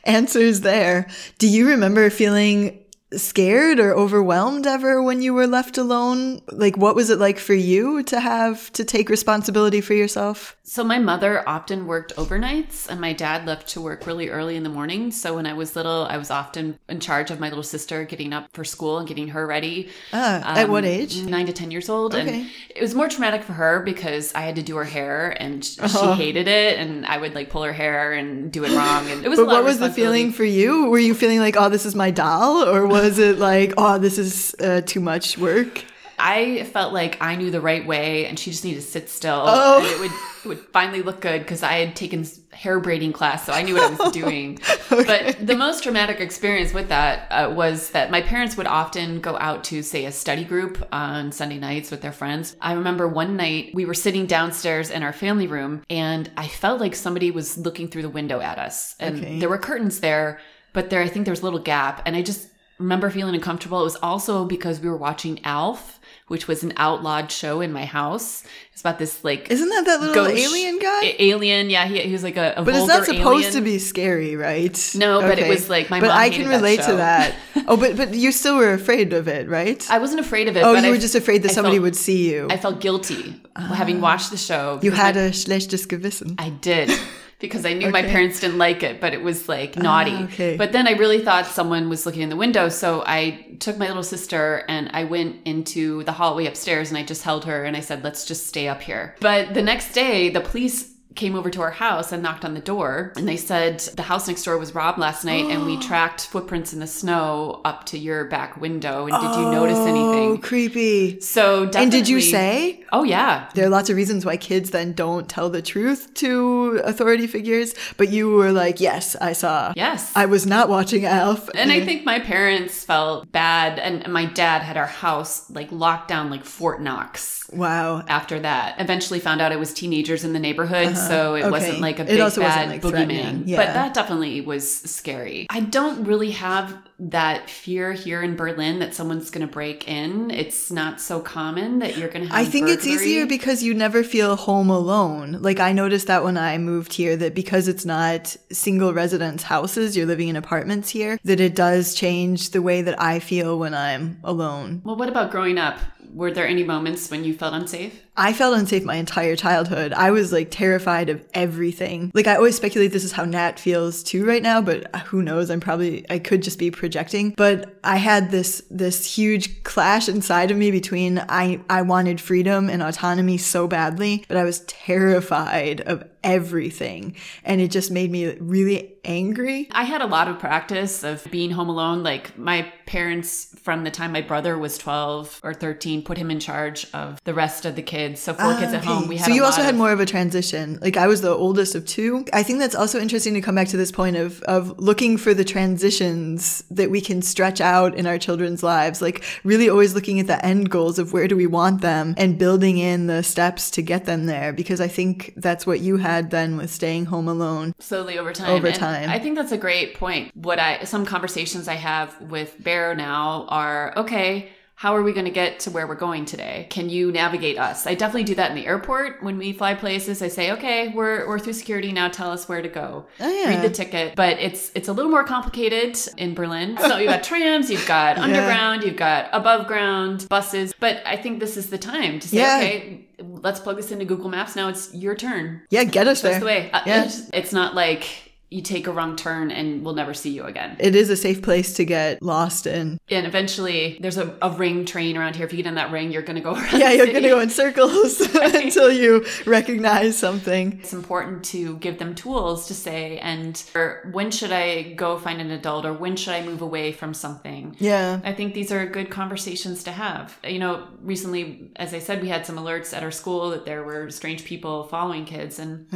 answers 0.05 0.61
there. 0.61 1.07
Do 1.37 1.47
you 1.47 1.67
remember 1.67 2.09
feeling 2.09 2.79
scared 3.13 3.79
or 3.79 3.93
overwhelmed 3.93 4.67
ever 4.67 5.01
when 5.01 5.21
you 5.21 5.33
were 5.33 5.47
left 5.47 5.77
alone? 5.77 6.41
Like, 6.51 6.77
what 6.77 6.95
was 6.95 7.09
it 7.09 7.19
like 7.19 7.39
for 7.39 7.53
you 7.53 8.03
to 8.03 8.19
have 8.19 8.71
to 8.73 8.83
take 8.83 9.09
responsibility 9.09 9.81
for 9.81 9.93
yourself? 9.93 10.55
So, 10.63 10.83
my 10.83 10.99
mother 10.99 11.47
often 11.49 11.87
worked 11.87 12.15
overnights, 12.15 12.87
and 12.87 13.01
my 13.01 13.13
dad 13.13 13.47
left 13.47 13.67
to 13.69 13.81
work 13.81 14.05
really 14.05 14.29
early 14.29 14.55
in 14.55 14.61
the 14.61 14.69
morning. 14.69 15.11
So, 15.11 15.35
when 15.35 15.47
I 15.47 15.53
was 15.53 15.75
little, 15.75 16.05
I 16.09 16.17
was 16.17 16.29
often 16.29 16.77
in 16.87 16.99
charge 16.99 17.31
of 17.31 17.39
my 17.39 17.49
little 17.49 17.63
sister 17.63 18.03
getting 18.03 18.33
up 18.33 18.49
for 18.53 18.63
school 18.63 18.99
and 18.99 19.07
getting 19.07 19.29
her 19.29 19.47
ready. 19.47 19.89
Ah, 20.13 20.57
at 20.59 20.69
what 20.69 20.85
age? 20.85 21.23
Nine 21.23 21.47
to 21.47 21.53
10 21.53 21.71
years 21.71 21.89
old. 21.89 22.13
Okay. 22.13 22.41
And 22.41 22.49
it 22.75 22.81
was 22.81 22.93
more 22.93 23.09
traumatic 23.09 23.43
for 23.43 23.53
her 23.53 23.81
because 23.81 24.33
I 24.35 24.41
had 24.41 24.55
to 24.57 24.61
do 24.61 24.75
her 24.75 24.83
hair 24.83 25.35
and 25.41 25.65
she 25.65 26.05
hated 26.13 26.47
it. 26.47 26.77
And 26.77 27.05
I 27.05 27.17
would 27.17 27.33
like 27.33 27.49
pull 27.49 27.63
her 27.63 27.73
hair 27.73 28.13
and 28.13 28.51
do 28.51 28.63
it 28.63 28.71
wrong. 28.75 29.09
And 29.09 29.25
it 29.25 29.29
was 29.29 29.39
a 29.39 29.45
But 29.45 29.51
what 29.51 29.63
was 29.63 29.79
the 29.79 29.91
feeling 29.91 30.31
for 30.31 30.43
you? 30.43 30.85
Were 30.89 30.99
you 30.99 31.15
feeling 31.15 31.39
like, 31.39 31.55
oh, 31.57 31.69
this 31.69 31.85
is 31.85 31.95
my 31.95 32.11
doll? 32.11 32.63
Or 32.63 32.85
was 33.03 33.19
it 33.19 33.37
like, 33.39 33.73
oh, 33.77 33.97
this 33.97 34.17
is 34.17 34.55
uh, 34.59 34.81
too 34.85 34.99
much 34.99 35.37
work? 35.37 35.83
I 36.21 36.65
felt 36.73 36.91
like 36.93 37.17
I 37.21 37.37
knew 37.37 37.49
the 37.49 37.61
right 37.61 37.87
way, 37.87 38.25
and 38.25 38.37
she 38.37 38.51
just 38.51 38.65
needed 38.65 38.81
to 38.81 38.85
sit 38.85 39.09
still. 39.09 39.43
Oh. 39.47 39.77
And 39.77 39.87
it 39.87 39.99
would 39.99 40.11
it 40.43 40.47
would 40.47 40.59
finally 40.73 41.01
look 41.01 41.21
good 41.21 41.39
because 41.41 41.63
I 41.63 41.73
had 41.73 41.95
taken 41.95 42.25
hair 42.51 42.79
braiding 42.81 43.13
class, 43.13 43.45
so 43.45 43.53
I 43.53 43.61
knew 43.61 43.73
what 43.75 43.83
I 43.83 44.03
was 44.03 44.11
doing. 44.23 44.59
But 44.89 45.37
the 45.45 45.55
most 45.55 45.81
traumatic 45.83 46.19
experience 46.19 46.73
with 46.73 46.89
that 46.89 47.27
uh, 47.31 47.53
was 47.53 47.91
that 47.91 48.11
my 48.11 48.21
parents 48.21 48.57
would 48.57 48.67
often 48.67 49.21
go 49.21 49.37
out 49.37 49.63
to, 49.65 49.81
say, 49.81 50.05
a 50.05 50.11
study 50.11 50.43
group 50.43 50.85
on 50.91 51.31
Sunday 51.31 51.57
nights 51.57 51.89
with 51.89 52.01
their 52.01 52.11
friends. 52.11 52.57
I 52.59 52.73
remember 52.73 53.07
one 53.07 53.37
night 53.37 53.71
we 53.73 53.85
were 53.85 53.93
sitting 53.93 54.25
downstairs 54.25 54.89
in 54.89 55.03
our 55.03 55.13
family 55.13 55.47
room, 55.47 55.83
and 55.89 56.29
I 56.35 56.47
felt 56.49 56.81
like 56.81 56.95
somebody 56.95 57.31
was 57.31 57.57
looking 57.57 57.87
through 57.87 58.01
the 58.03 58.09
window 58.09 58.41
at 58.41 58.57
us, 58.59 58.95
and 58.99 59.19
Okay. 59.19 59.39
there 59.39 59.47
were 59.49 59.57
curtains 59.57 60.01
there, 60.01 60.39
but 60.73 60.89
there 60.89 61.01
I 61.01 61.07
think 61.07 61.25
there 61.25 61.31
was 61.31 61.41
a 61.41 61.45
little 61.45 61.59
gap, 61.59 62.01
and 62.05 62.13
I 62.17 62.21
just 62.23 62.47
remember 62.79 63.09
feeling 63.09 63.35
uncomfortable. 63.35 63.81
It 63.81 63.83
was 63.83 63.97
also 63.97 64.45
because 64.45 64.79
we 64.79 64.89
were 64.89 64.97
watching 64.97 65.39
Alf, 65.45 65.99
which 66.27 66.47
was 66.47 66.63
an 66.63 66.73
outlawed 66.77 67.31
show 67.31 67.61
in 67.61 67.71
my 67.73 67.85
house. 67.85 68.43
It's 68.71 68.81
about 68.81 68.97
this 68.99 69.23
like 69.23 69.51
Isn't 69.51 69.67
that 69.69 69.85
that 69.85 69.99
little 70.01 70.25
alien 70.27 70.79
guy? 70.79 71.15
alien, 71.19 71.69
yeah, 71.69 71.85
he, 71.85 71.99
he 71.99 72.11
was 72.13 72.23
like 72.23 72.37
a, 72.37 72.53
a 72.55 72.63
but 72.63 72.73
it's 72.73 72.87
not 72.87 73.05
supposed 73.05 73.47
alien. 73.47 73.53
to 73.53 73.61
be 73.61 73.77
scary, 73.77 74.35
right? 74.37 74.91
No, 74.95 75.19
but 75.21 75.37
it 75.37 75.49
was 75.49 75.69
like 75.69 75.89
my 75.89 75.99
But 75.99 76.11
I 76.11 76.29
can 76.29 76.47
that 76.47 76.55
relate 76.55 76.81
to 76.83 76.95
that. 76.95 77.35
Oh, 77.67 77.77
but 77.77 77.97
but 77.97 78.15
you 78.15 78.31
still 78.31 78.57
were 78.57 78.73
afraid 78.73 79.13
of 79.13 79.27
it, 79.27 79.47
right? 79.47 79.85
I 79.91 79.99
wasn't 79.99 80.21
afraid 80.21 80.47
of 80.47 80.57
it. 80.57 80.63
oh, 80.63 80.73
but 80.73 80.81
you 80.83 80.89
I- 80.89 80.91
were 80.91 80.97
just 80.97 81.13
afraid 81.13 81.43
that 81.43 81.51
I 81.51 81.53
somebody 81.53 81.75
felt- 81.75 81.83
would 81.83 81.95
see 81.95 82.31
you. 82.31 82.47
I 82.49 82.57
felt 82.57 82.79
guilty 82.81 83.39
having 83.55 83.97
ah. 83.97 84.01
watched 84.01 84.31
the 84.31 84.37
show. 84.37 84.79
you 84.81 84.91
had 84.91 85.17
a 85.17 85.29
schlechtes 85.31 85.85
Gewissen. 85.85 86.35
I 86.39 86.49
did 86.49 86.89
because 87.39 87.65
I 87.65 87.73
knew 87.73 87.89
my 87.89 88.03
parents 88.03 88.39
didn't 88.41 88.57
like 88.57 88.83
it, 88.83 88.99
but 88.99 89.13
it 89.13 89.21
was 89.21 89.47
like 89.47 89.77
naughty. 89.77 90.13
Ah, 90.13 90.23
okay. 90.25 90.57
But 90.57 90.71
then 90.71 90.87
I 90.87 90.91
really 90.91 91.23
thought 91.23 91.45
someone 91.45 91.89
was 91.89 92.05
looking 92.05 92.21
in 92.21 92.29
the 92.29 92.35
window, 92.35 92.69
so 92.69 93.03
I 93.05 93.55
took 93.59 93.77
my 93.77 93.87
little 93.87 94.03
sister 94.03 94.65
and 94.67 94.89
I 94.93 95.05
went 95.05 95.37
into 95.45 96.03
the 96.03 96.11
hallway 96.11 96.45
upstairs 96.45 96.89
and 96.89 96.97
I 96.97 97.03
just 97.03 97.23
held 97.23 97.45
her 97.45 97.63
and 97.63 97.75
I 97.77 97.79
said, 97.79 98.03
"Let's 98.03 98.25
just 98.25 98.47
stay 98.47 98.67
up 98.67 98.81
here." 98.81 99.15
But 99.21 99.53
the 99.53 99.61
next 99.61 99.93
day, 99.93 100.29
the 100.29 100.41
police 100.41 100.91
came 101.19 101.35
over 101.35 101.49
to 101.49 101.61
our 101.61 101.71
house 101.71 102.11
and 102.13 102.23
knocked 102.23 102.45
on 102.45 102.53
the 102.53 102.61
door 102.61 103.11
and 103.17 103.27
they 103.27 103.35
said 103.35 103.79
the 103.99 104.03
house 104.03 104.27
next 104.29 104.43
door 104.43 104.57
was 104.57 104.73
robbed 104.73 104.97
last 104.97 105.25
night 105.25 105.45
and 105.51 105.65
we 105.65 105.77
tracked 105.89 106.25
footprints 106.27 106.71
in 106.73 106.79
the 106.79 106.87
snow 106.87 107.59
up 107.65 107.85
to 107.85 107.97
your 107.97 108.23
back 108.25 108.55
window 108.59 109.05
and 109.07 109.11
did 109.23 109.35
you 109.39 109.51
notice 109.51 109.77
anything? 109.79 109.99
Oh, 109.99 110.13
anything 110.13 110.41
creepy. 110.41 111.19
so 111.19 111.65
definitely, 111.65 111.83
And 111.83 111.91
did 111.91 112.07
you 112.07 112.21
say? 112.21 112.83
oh 112.93 113.03
yeah 113.03 113.49
There 113.53 113.65
are 113.65 113.69
lots 113.69 113.89
of 113.89 113.97
reasons 113.97 114.25
why 114.25 114.37
kids 114.37 114.71
then 114.71 114.93
don't 114.93 115.27
tell 115.27 115.49
the 115.49 115.61
truth 115.61 116.13
to 116.15 116.81
authority 116.85 117.27
figures, 117.27 117.73
but 117.97 118.09
you 118.09 118.31
were 118.31 118.51
like, 118.51 118.79
yes, 118.79 119.15
I 119.17 119.33
saw. 119.33 119.73
yes 119.75 120.11
I 120.15 120.25
was 120.25 120.45
not 120.45 120.69
watching 120.69 121.05
Alf. 121.05 121.49
And 121.53 121.71
I 121.71 121.83
think 121.83 122.05
my 122.05 122.19
parents 122.19 122.83
felt 122.85 123.31
bad, 123.31 123.77
and 123.79 124.11
my 124.11 124.25
dad 124.25 124.61
had 124.61 124.77
our 124.77 124.87
house 124.87 125.49
like 125.51 125.71
locked 125.71 126.07
down 126.07 126.29
like 126.29 126.45
Fort 126.45 126.81
Knox. 126.81 127.49
wow. 127.51 128.03
After 128.07 128.39
that, 128.39 128.79
eventually 128.79 129.19
found 129.19 129.41
out 129.41 129.51
it 129.51 129.59
was 129.59 129.73
teenagers 129.73 130.23
in 130.23 130.33
the 130.33 130.39
neighborhood, 130.39 130.87
uh-huh. 130.87 131.08
So 131.09 131.35
it. 131.35 131.41
Okay. 131.41 131.49
wasn't 131.51 131.79
like 131.79 131.99
a 131.99 132.05
big 132.05 132.17
bad 132.17 132.69
like, 132.69 132.81
boogeyman. 132.81 133.43
Yeah. 133.45 133.57
But 133.57 133.73
that 133.73 133.93
definitely 133.93 134.41
was 134.41 134.69
scary. 134.71 135.47
I 135.49 135.59
don't 135.59 136.05
really 136.05 136.31
have 136.31 136.77
that 136.99 137.49
fear 137.49 137.93
here 137.93 138.21
in 138.21 138.35
Berlin 138.35 138.79
that 138.79 138.93
someone's 138.93 139.29
going 139.29 139.47
to 139.47 139.51
break 139.51 139.87
in. 139.87 140.29
It's 140.31 140.69
not 140.69 140.99
so 140.99 141.21
common 141.21 141.79
that 141.79 141.97
you're 141.97 142.09
going 142.09 142.25
to 142.25 142.31
have. 142.31 142.37
I 142.37 142.49
think 142.49 142.67
it's 142.67 142.85
easier 142.85 143.25
because 143.25 143.63
you 143.63 143.73
never 143.73 144.03
feel 144.03 144.35
home 144.35 144.69
alone. 144.69 145.37
Like 145.41 145.59
I 145.59 145.71
noticed 145.71 146.07
that 146.07 146.23
when 146.23 146.37
I 146.37 146.57
moved 146.57 146.93
here 146.93 147.15
that 147.15 147.33
because 147.33 147.67
it's 147.67 147.85
not 147.85 148.35
single 148.51 148.93
residence 148.93 149.43
houses, 149.43 149.95
you're 149.95 150.05
living 150.05 150.27
in 150.27 150.35
apartments 150.35 150.89
here, 150.89 151.19
that 151.23 151.39
it 151.39 151.55
does 151.55 151.93
change 151.93 152.49
the 152.51 152.61
way 152.61 152.81
that 152.81 153.01
I 153.01 153.19
feel 153.19 153.57
when 153.57 153.73
I'm 153.73 154.19
alone. 154.23 154.81
Well, 154.83 154.97
what 154.97 155.09
about 155.09 155.31
growing 155.31 155.57
up? 155.57 155.79
Were 156.13 156.31
there 156.31 156.47
any 156.47 156.63
moments 156.63 157.11
when 157.11 157.23
you 157.23 157.35
felt 157.35 157.53
unsafe? 157.53 158.01
I 158.17 158.33
felt 158.33 158.57
unsafe 158.57 158.83
my 158.83 158.95
entire 158.95 159.35
childhood. 159.35 159.93
I 159.93 160.11
was 160.11 160.33
like 160.33 160.49
terrified 160.49 161.07
of 161.07 161.23
everything. 161.33 162.11
Like 162.13 162.27
I 162.27 162.35
always 162.35 162.57
speculate 162.57 162.91
this 162.91 163.03
is 163.03 163.11
how 163.11 163.25
Nat 163.25 163.59
feels 163.59 164.03
too 164.03 164.25
right 164.25 164.41
now, 164.43 164.59
but 164.59 164.93
who 165.05 165.21
knows? 165.21 165.49
I'm 165.49 165.59
probably 165.59 166.05
I 166.09 166.19
could 166.19 166.41
just 166.41 166.59
be 166.59 166.71
projecting. 166.89 167.31
But 167.31 167.75
I 167.83 167.97
had 167.97 168.31
this 168.31 168.63
this 168.71 169.15
huge 169.15 169.63
clash 169.63 170.09
inside 170.09 170.49
of 170.49 170.57
me 170.57 170.71
between 170.71 171.23
I 171.29 171.61
I 171.69 171.83
wanted 171.83 172.19
freedom 172.19 172.69
and 172.69 172.81
autonomy 172.81 173.37
so 173.37 173.67
badly, 173.67 174.25
but 174.27 174.37
I 174.37 174.43
was 174.43 174.61
terrified 174.61 175.81
of 175.81 176.03
everything. 176.23 177.15
And 177.43 177.61
it 177.61 177.71
just 177.71 177.91
made 177.91 178.11
me 178.11 178.35
really 178.39 178.95
angry. 179.03 179.67
I 179.71 179.83
had 179.83 180.01
a 180.01 180.05
lot 180.05 180.27
of 180.27 180.39
practice 180.39 181.03
of 181.03 181.25
being 181.31 181.51
home 181.51 181.69
alone. 181.69 182.03
Like 182.03 182.37
my 182.37 182.71
parents, 182.85 183.55
from 183.61 183.83
the 183.83 183.91
time 183.91 184.11
my 184.11 184.21
brother 184.21 184.57
was 184.57 184.77
12 184.77 185.39
or 185.43 185.53
13, 185.53 186.03
put 186.03 186.17
him 186.17 186.29
in 186.31 186.39
charge 186.39 186.87
of 186.93 187.19
the 187.23 187.33
rest 187.33 187.65
of 187.65 187.75
the 187.75 187.81
kids. 187.81 188.19
So 188.19 188.33
four 188.33 188.55
kids 188.57 188.73
at 188.73 188.83
home. 188.83 189.07
We 189.07 189.17
had 189.17 189.27
so 189.27 189.33
you 189.33 189.43
also 189.43 189.61
had 189.61 189.73
of- 189.73 189.77
more 189.77 189.91
of 189.91 189.99
a 189.99 190.05
transition. 190.05 190.79
Like 190.81 190.97
I 190.97 191.07
was 191.07 191.21
the 191.21 191.29
oldest 191.29 191.75
of 191.75 191.85
two. 191.85 192.25
I 192.33 192.43
think 192.43 192.59
that's 192.59 192.75
also 192.75 192.99
interesting 192.99 193.33
to 193.35 193.41
come 193.41 193.55
back 193.55 193.67
to 193.69 193.77
this 193.77 193.91
point 193.91 194.15
of 194.15 194.41
of 194.43 194.79
looking 194.79 195.17
for 195.17 195.33
the 195.33 195.43
transitions 195.43 196.63
that 196.69 196.89
we 196.91 197.01
can 197.01 197.21
stretch 197.21 197.61
out 197.61 197.95
in 197.95 198.05
our 198.05 198.17
children's 198.17 198.63
lives. 198.63 199.01
Like 199.01 199.23
really 199.43 199.69
always 199.69 199.93
looking 199.93 200.19
at 200.19 200.27
the 200.27 200.43
end 200.45 200.69
goals 200.69 200.99
of 200.99 201.13
where 201.13 201.27
do 201.27 201.35
we 201.35 201.47
want 201.47 201.81
them 201.81 202.13
and 202.17 202.37
building 202.37 202.77
in 202.77 203.07
the 203.07 203.23
steps 203.23 203.71
to 203.71 203.81
get 203.81 204.05
them 204.05 204.25
there. 204.25 204.51
Because 204.53 204.81
I 204.81 204.87
think 204.87 205.33
that's 205.37 205.65
what 205.65 205.79
you 205.79 205.97
had 206.15 206.31
then 206.31 206.57
with 206.57 206.71
staying 206.71 207.05
home 207.05 207.27
alone. 207.27 207.73
slowly 207.79 208.17
over 208.17 208.33
time. 208.33 208.49
Over 208.49 208.67
And 208.67 208.75
time. 208.75 209.09
I 209.09 209.19
think 209.19 209.35
that's 209.35 209.51
a 209.51 209.57
great 209.57 209.95
point. 209.95 210.35
What 210.35 210.59
I 210.59 210.83
some 210.83 211.05
conversations 211.05 211.67
I 211.67 211.75
have 211.75 212.19
with 212.21 212.61
Barrow 212.63 212.93
now 212.95 213.45
are 213.49 213.93
okay. 213.97 214.49
How 214.79 214.95
are 214.95 215.03
we 215.03 215.11
going 215.11 215.25
to 215.25 215.31
get 215.31 215.59
to 215.61 215.71
where 215.71 215.85
we're 215.85 215.95
going 215.95 216.23
today? 216.23 216.65
Can 216.69 216.89
you 216.89 217.11
navigate 217.11 217.59
us? 217.59 217.85
I 217.85 217.95
definitely 217.95 218.23
do 218.23 218.35
that 218.35 218.49
in 218.49 218.55
the 218.55 218.65
airport 218.65 219.21
when 219.21 219.37
we 219.37 219.51
fly 219.51 219.73
places. 219.73 220.21
I 220.21 220.29
say, 220.29 220.53
okay, 220.53 220.87
we're, 220.95 221.27
we're 221.27 221.37
through 221.37 221.51
security 221.51 221.91
now. 221.91 222.07
Tell 222.07 222.31
us 222.31 222.47
where 222.47 222.61
to 222.61 222.69
go. 222.69 223.05
Oh, 223.19 223.29
yeah. 223.29 223.49
Read 223.49 223.61
the 223.61 223.69
ticket. 223.75 224.15
But 224.15 224.39
it's 224.39 224.71
it's 224.75 224.87
a 224.87 224.93
little 224.93 225.11
more 225.11 225.25
complicated 225.25 225.99
in 226.15 226.33
Berlin. 226.33 226.77
So 226.79 226.95
you've 226.95 227.09
got 227.09 227.23
trams, 227.25 227.69
you've 227.69 227.85
got 227.87 228.17
underground, 228.25 228.83
you've 228.83 228.95
got 228.95 229.27
above 229.33 229.67
ground 229.67 230.25
buses. 230.29 230.73
But 230.79 231.01
I 231.05 231.17
think 231.17 231.41
this 231.41 231.57
is 231.57 231.69
the 231.69 231.77
time 231.77 232.21
to 232.21 232.27
say, 232.29 232.37
Yeah. 232.37 232.57
okay, 232.59 233.05
let's 233.19 233.59
plug 233.59 233.75
this 233.75 233.91
into 233.91 234.05
Google 234.05 234.29
Maps. 234.29 234.55
Now 234.55 234.69
it's 234.69 234.93
your 234.95 235.13
turn. 235.13 235.61
Yeah, 235.71 235.83
get 235.83 236.07
us 236.07 236.21
That's 236.21 236.35
there. 236.35 236.39
the 236.39 236.45
way. 236.45 236.71
Uh, 236.71 236.79
Yeah. 236.85 237.03
it's, 237.03 237.29
it's 237.33 237.51
not 237.51 237.75
like 237.75 238.28
you 238.51 238.61
take 238.61 238.87
a 238.87 238.91
wrong 238.91 239.15
turn 239.15 239.51
and 239.51 239.85
we'll 239.85 239.93
never 239.93 240.13
see 240.13 240.31
you 240.31 240.43
again. 240.43 240.75
It 240.79 240.95
is 240.95 241.09
a 241.09 241.15
safe 241.15 241.41
place 241.41 241.73
to 241.73 241.85
get 241.85 242.21
lost 242.21 242.65
in. 242.65 242.99
And 243.09 243.27
eventually, 243.27 243.97
there's 244.01 244.17
a, 244.17 244.35
a 244.41 244.49
ring 244.49 244.85
train 244.85 245.17
around 245.17 245.35
here. 245.35 245.45
If 245.45 245.53
you 245.53 245.57
get 245.57 245.67
in 245.67 245.75
that 245.75 245.91
ring, 245.91 246.11
you're 246.11 246.23
going 246.23 246.35
to 246.35 246.41
go 246.41 246.53
around. 246.55 246.79
Yeah, 246.79 246.91
you're 246.91 247.07
going 247.07 247.23
to 247.23 247.29
go 247.29 247.39
in 247.39 247.49
circles 247.49 248.19
until 248.35 248.91
you 248.91 249.25
recognize 249.45 250.17
something. 250.17 250.79
It's 250.79 250.93
important 250.93 251.43
to 251.45 251.77
give 251.77 251.99
them 251.99 252.15
tools 252.15 252.67
to 252.67 252.73
say, 252.73 253.19
and 253.19 253.63
when 254.11 254.31
should 254.31 254.51
I 254.51 254.93
go 254.93 255.17
find 255.19 255.41
an 255.41 255.51
adult, 255.51 255.85
or 255.85 255.93
when 255.93 256.15
should 256.15 256.33
I 256.33 256.43
move 256.43 256.61
away 256.61 256.91
from 256.91 257.13
something? 257.13 257.75
Yeah. 257.79 258.19
I 258.23 258.33
think 258.33 258.55
these 258.55 258.71
are 258.71 258.85
good 258.87 259.11
conversations 259.11 259.83
to 259.83 259.91
have. 259.91 260.39
You 260.43 260.59
know, 260.59 260.87
recently, 261.01 261.69
as 261.75 261.93
I 261.93 261.99
said, 261.99 262.21
we 262.21 262.29
had 262.29 262.45
some 262.47 262.57
alerts 262.57 262.95
at 262.95 263.03
our 263.03 263.11
school 263.11 263.51
that 263.51 263.65
there 263.65 263.83
were 263.83 264.09
strange 264.09 264.43
people 264.43 264.85
following 264.85 265.25
kids, 265.25 265.59
and 265.59 265.87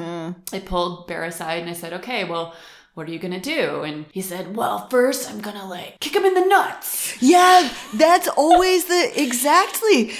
I 0.53 0.59
pulled 0.59 1.07
Bear 1.07 1.23
aside 1.23 1.61
and 1.61 1.69
I 1.69 1.73
said, 1.73 1.93
"Okay, 1.93 2.25
well." 2.25 2.42
What 2.95 3.07
are 3.07 3.11
you 3.11 3.19
gonna 3.19 3.39
do? 3.39 3.81
And 3.81 4.05
he 4.11 4.21
said, 4.21 4.55
Well, 4.55 4.87
first 4.89 5.29
I'm 5.29 5.41
gonna 5.41 5.67
like 5.67 5.99
kick 5.99 6.15
him 6.15 6.25
in 6.25 6.33
the 6.35 6.45
nuts. 6.45 7.21
Yeah, 7.21 7.69
that's 7.93 8.27
always 8.27 8.85
the 8.85 9.11
exactly. 9.21 10.13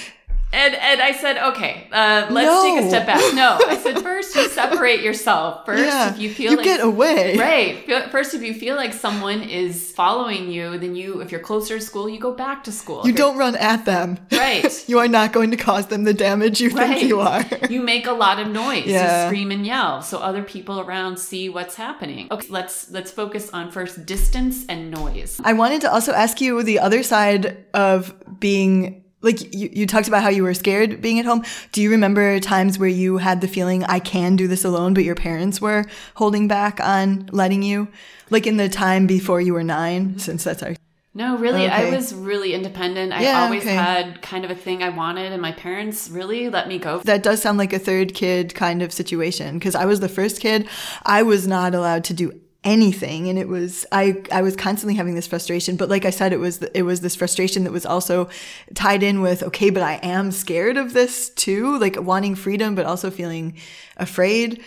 And 0.54 0.74
and 0.74 1.02
I 1.02 1.12
said, 1.12 1.36
okay, 1.50 1.88
uh, 1.90 2.28
let's 2.30 2.46
No. 2.46 2.62
take 2.76 2.84
a 2.84 2.88
step 2.88 3.06
back. 3.06 3.34
No, 3.34 3.58
I 3.66 3.76
said 3.76 4.00
first 4.10 4.34
you 4.36 4.48
separate 4.48 5.00
yourself. 5.00 5.66
First, 5.66 5.82
yeah. 5.84 6.10
if 6.12 6.18
you 6.20 6.30
feel 6.30 6.52
you 6.52 6.56
like 6.58 6.64
get 6.64 6.80
away. 6.80 7.36
right, 7.36 8.10
first 8.12 8.34
if 8.34 8.42
you 8.42 8.54
feel 8.54 8.76
like 8.76 8.92
someone 8.92 9.42
is 9.42 9.90
following 9.92 10.50
you, 10.50 10.78
then 10.78 10.94
you, 10.94 11.20
if 11.20 11.32
you're 11.32 11.40
closer 11.40 11.78
to 11.78 11.84
school, 11.84 12.08
you 12.08 12.20
go 12.20 12.32
back 12.32 12.62
to 12.64 12.72
school. 12.72 13.02
You 13.04 13.10
If 13.10 13.16
don't 13.16 13.36
run 13.36 13.56
at 13.56 13.84
them. 13.84 14.18
Right. 14.30 14.64
you 14.88 14.98
are 15.00 15.08
not 15.08 15.32
going 15.32 15.50
to 15.50 15.56
cause 15.56 15.86
them 15.88 16.04
the 16.04 16.14
damage 16.14 16.60
you 16.60 16.70
Right. 16.70 16.98
think 16.98 17.08
you 17.08 17.20
are. 17.20 17.44
You 17.68 17.80
make 17.82 18.06
a 18.06 18.12
lot 18.12 18.38
of 18.38 18.46
noise. 18.48 18.86
Yeah. 18.86 19.24
You 19.24 19.28
scream 19.28 19.50
and 19.50 19.66
yell, 19.66 20.02
so 20.02 20.18
other 20.18 20.42
people 20.42 20.78
around 20.80 21.18
see 21.18 21.48
what's 21.48 21.74
happening. 21.74 22.28
Okay, 22.30 22.46
let's 22.50 22.90
let's 22.90 23.10
focus 23.10 23.50
on 23.52 23.70
first 23.70 24.06
distance 24.06 24.64
and 24.68 24.90
noise. 24.90 25.40
I 25.44 25.52
wanted 25.52 25.80
to 25.82 25.92
also 25.92 26.12
ask 26.12 26.40
you 26.40 26.62
the 26.62 26.78
other 26.78 27.02
side 27.02 27.64
of 27.74 28.14
being 28.40 29.03
like 29.24 29.54
you, 29.54 29.70
you 29.72 29.86
talked 29.86 30.06
about 30.06 30.22
how 30.22 30.28
you 30.28 30.42
were 30.42 30.54
scared 30.54 31.00
being 31.00 31.18
at 31.18 31.24
home. 31.24 31.42
Do 31.72 31.82
you 31.82 31.90
remember 31.90 32.38
times 32.38 32.78
where 32.78 32.88
you 32.88 33.18
had 33.18 33.40
the 33.40 33.48
feeling 33.48 33.82
I 33.84 33.98
can 33.98 34.36
do 34.36 34.46
this 34.46 34.64
alone, 34.64 34.94
but 34.94 35.02
your 35.04 35.14
parents 35.14 35.60
were 35.60 35.86
holding 36.14 36.46
back 36.46 36.78
on 36.80 37.28
letting 37.32 37.62
you? 37.62 37.88
Like 38.30 38.46
in 38.46 38.56
the 38.56 38.68
time 38.68 39.06
before 39.06 39.40
you 39.40 39.54
were 39.54 39.64
nine, 39.64 40.10
mm-hmm. 40.10 40.18
since 40.18 40.44
that's 40.44 40.62
our 40.62 40.74
No, 41.14 41.36
really, 41.38 41.68
I 41.68 41.90
was 41.90 42.14
really 42.14 42.54
independent. 42.54 43.12
I 43.12 43.22
Yeah, 43.22 43.44
always 43.44 43.62
okay. 43.62 43.74
had 43.74 44.22
kind 44.22 44.44
of 44.44 44.50
a 44.50 44.54
thing 44.54 44.82
I 44.82 44.90
wanted, 44.90 45.32
and 45.32 45.40
my 45.40 45.52
parents 45.52 46.10
really 46.10 46.48
let 46.48 46.68
me 46.68 46.78
go. 46.78 46.98
that 47.00 47.22
does 47.22 47.42
sound 47.42 47.58
like 47.58 47.72
a 47.72 47.78
third 47.78 48.14
kid 48.14 48.54
kind 48.54 48.82
of 48.82 48.92
situation 48.92 49.58
because 49.58 49.74
I 49.74 49.84
was 49.84 50.00
the 50.00 50.08
first 50.08 50.40
kid. 50.40 50.68
I 51.04 51.22
was 51.22 51.46
not 51.46 51.74
allowed 51.74 52.04
to 52.04 52.14
do 52.14 52.40
anything 52.64 53.28
and 53.28 53.38
it 53.38 53.46
was 53.46 53.84
I 53.92 54.22
I 54.32 54.42
was 54.42 54.56
constantly 54.56 54.94
having 54.94 55.14
this 55.14 55.26
frustration 55.26 55.76
but 55.76 55.90
like 55.90 56.04
I 56.04 56.10
said 56.10 56.32
it 56.32 56.38
was 56.38 56.62
it 56.62 56.82
was 56.82 57.02
this 57.02 57.14
frustration 57.14 57.64
that 57.64 57.72
was 57.72 57.84
also 57.84 58.28
tied 58.74 59.02
in 59.02 59.20
with 59.20 59.42
okay 59.42 59.70
but 59.70 59.82
I 59.82 59.94
am 60.02 60.32
scared 60.32 60.76
of 60.78 60.94
this 60.94 61.28
too 61.30 61.78
like 61.78 62.00
wanting 62.00 62.34
freedom 62.34 62.74
but 62.74 62.86
also 62.86 63.10
feeling 63.10 63.56
afraid. 63.96 64.62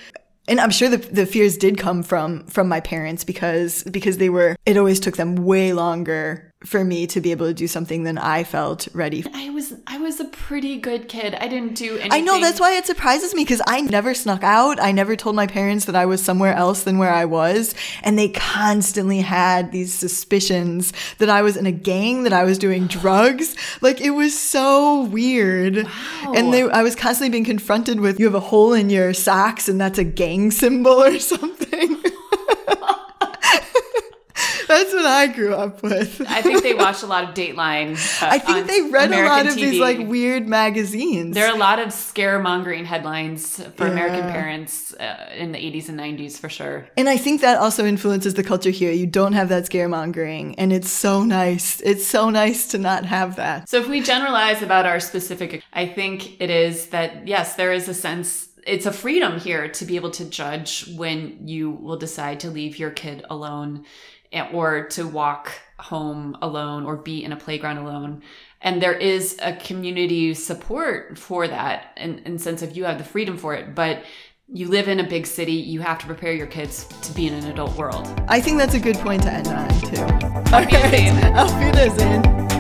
And 0.50 0.62
I'm 0.62 0.72
sure 0.72 0.88
the, 0.88 0.98
the 0.98 1.26
fears 1.26 1.58
did 1.58 1.78
come 1.78 2.04
from 2.04 2.46
from 2.46 2.70
my 2.70 2.80
parents 2.80 3.24
because 3.26 3.84
because 3.84 4.18
they 4.18 4.30
were 4.30 4.56
it 4.66 4.78
always 4.78 5.00
took 5.00 5.18
them 5.18 5.36
way 5.36 5.74
longer 5.74 6.54
for 6.68 6.84
me 6.84 7.08
to 7.08 7.22
be 7.22 7.32
able 7.32 7.48
to 7.48 7.54
do 7.54 7.68
something 7.68 8.04
than 8.04 8.18
I 8.18 8.44
felt 8.44 8.88
ready 8.94 9.24
I 9.34 9.50
was 9.50 9.74
I 9.86 9.98
was 9.98 10.20
a 10.20 10.26
pretty 10.26 10.78
good 10.78 11.08
kid. 11.08 11.36
I 11.36 11.48
didn't 11.48 11.76
do 11.76 11.94
anything. 11.94 12.12
I 12.12 12.22
know 12.22 12.40
that's 12.40 12.60
why 12.60 12.76
it 12.76 12.86
surprises 12.86 13.34
me 13.34 13.44
because 13.44 13.62
I 13.68 13.82
never 13.82 14.14
snuck 14.14 14.44
out. 14.44 14.80
I 14.80 14.92
never 14.92 15.16
told 15.16 15.36
my 15.36 15.48
parents 15.48 15.86
that 15.86 15.96
I 15.96 16.06
was 16.06 16.24
somewhere 16.24 16.54
else 16.54 16.84
than 16.84 16.98
where 16.98 17.12
I 17.12 17.26
was. 17.26 17.76
And 18.04 18.18
they 18.18 18.30
constantly 18.30 19.22
had 19.22 19.72
these 19.72 19.94
suspicions 19.94 20.94
that 21.18 21.30
I 21.30 21.42
was 21.42 21.58
in 21.58 21.66
a 21.66 21.72
gang, 21.72 22.24
that 22.24 22.34
I 22.34 22.44
was 22.44 22.58
doing 22.58 22.88
drugs. 22.88 23.56
Like 23.82 24.02
it 24.02 24.12
was 24.12 24.38
so 24.38 25.04
weird. 25.04 25.88
And 26.36 26.54
they, 26.54 26.64
I 26.64 26.84
was 26.84 26.96
constantly 26.96 27.30
being 27.30 27.46
confronted 27.46 28.00
with 28.00 28.20
you 28.20 28.26
have 28.26 28.36
a 28.36 28.40
hole 28.40 28.74
in 28.74 28.90
your 28.90 29.14
socks 29.14 29.68
and 29.70 29.80
that's 29.80 30.00
a 30.00 30.04
gang 30.04 30.52
symbol 30.52 31.04
or 31.04 31.20
something. 31.20 32.02
That's 34.78 34.94
what 34.94 35.06
I 35.06 35.26
grew 35.26 35.56
up 35.56 35.82
with. 35.82 36.22
I 36.30 36.44
think 36.44 36.62
they 36.62 36.74
watched 36.86 37.02
a 37.02 37.08
lot 37.08 37.24
of 37.24 37.34
Dateline. 37.34 37.94
uh, 38.22 38.28
I 38.30 38.38
think 38.38 38.68
they 38.68 38.82
read 38.82 39.12
a 39.12 39.24
lot 39.24 39.42
American 39.42 39.48
of 39.48 39.56
these 39.56 39.80
like 39.80 39.98
weird 40.08 40.48
magazines. 40.48 41.34
There 41.34 41.48
are 41.48 41.56
a 41.56 41.58
lot 41.58 41.80
of 41.80 41.88
scaremongering 41.88 42.86
headlines 42.86 43.60
for 43.76 43.88
American 43.88 44.22
parents 44.22 44.94
uh, 44.94 45.34
in 45.36 45.52
the 45.52 45.58
80s 45.58 45.90
and 45.90 46.00
90s 46.00 46.38
for 46.38 46.48
sure. 46.48 46.88
And 46.96 47.10
I 47.10 47.18
think 47.18 47.42
that 47.42 47.58
also 47.58 47.88
influences 47.88 48.36
the 48.36 48.44
culture 48.44 48.70
here. 48.70 48.92
You 48.92 49.08
don't 49.08 49.34
have 49.34 49.50
that 49.50 49.64
scaremongering, 49.64 50.54
and 50.60 50.72
it's 50.72 50.92
so 50.92 51.24
nice. 51.24 51.82
It's 51.82 52.06
so 52.06 52.30
nice 52.30 52.68
to 52.68 52.78
not 52.78 53.04
have 53.06 53.36
that. 53.38 53.68
So 53.70 53.80
if 53.80 53.88
we 53.88 54.02
generalize 54.02 54.62
about 54.62 54.86
our 54.86 55.00
specific, 55.00 55.64
I 55.74 55.88
think 55.88 56.40
it 56.40 56.52
is 56.52 56.90
that 56.90 57.28
yes, 57.28 57.56
there 57.56 57.74
is 57.74 57.88
a 57.90 57.96
sense 57.96 58.50
it's 58.68 58.86
a 58.86 58.92
freedom 58.92 59.40
here 59.40 59.70
to 59.70 59.86
be 59.86 59.96
able 59.96 60.12
to 60.12 60.26
judge 60.26 60.94
when 60.98 61.48
you 61.48 61.72
will 61.72 61.96
decide 61.96 62.42
to 62.42 62.50
leave 62.50 62.78
your 62.78 62.92
kid 62.92 63.26
alone 63.30 63.86
or 64.42 64.88
to 64.90 65.08
walk 65.08 65.52
home 65.80 66.38
alone 66.42 66.86
or 66.86 66.96
be 66.96 67.24
in 67.24 67.32
a 67.32 67.36
playground 67.36 67.78
alone. 67.78 68.24
And 68.62 68.82
there 68.82 68.94
is 68.94 69.38
a 69.42 69.54
community 69.56 70.34
support 70.34 71.18
for 71.18 71.48
that 71.48 71.92
in, 71.98 72.20
in 72.20 72.40
sense 72.40 72.62
of 72.62 72.76
you 72.76 72.86
have 72.86 72.98
the 72.98 73.04
freedom 73.04 73.38
for 73.38 73.54
it, 73.54 73.76
but 73.76 74.04
you 74.48 74.68
live 74.68 74.88
in 74.88 75.00
a 75.00 75.08
big 75.08 75.28
city, 75.28 75.54
you 75.54 75.82
have 75.82 76.00
to 76.00 76.06
prepare 76.06 76.32
your 76.32 76.48
kids 76.48 76.86
to 77.02 77.14
be 77.14 77.28
in 77.28 77.34
an 77.34 77.52
adult 77.52 77.78
world. 77.78 78.08
I 78.30 78.40
think 78.40 78.58
that's 78.58 78.76
a 78.76 78.80
good 78.80 78.98
point 78.98 79.24
to 79.24 79.32
end 79.32 79.48
on, 79.50 79.70
too. 79.82 80.02
Auf 80.56 80.66
Wiedersehen. 80.66 81.38
Auf 81.38 81.52
Wiedersehen. 81.60 82.57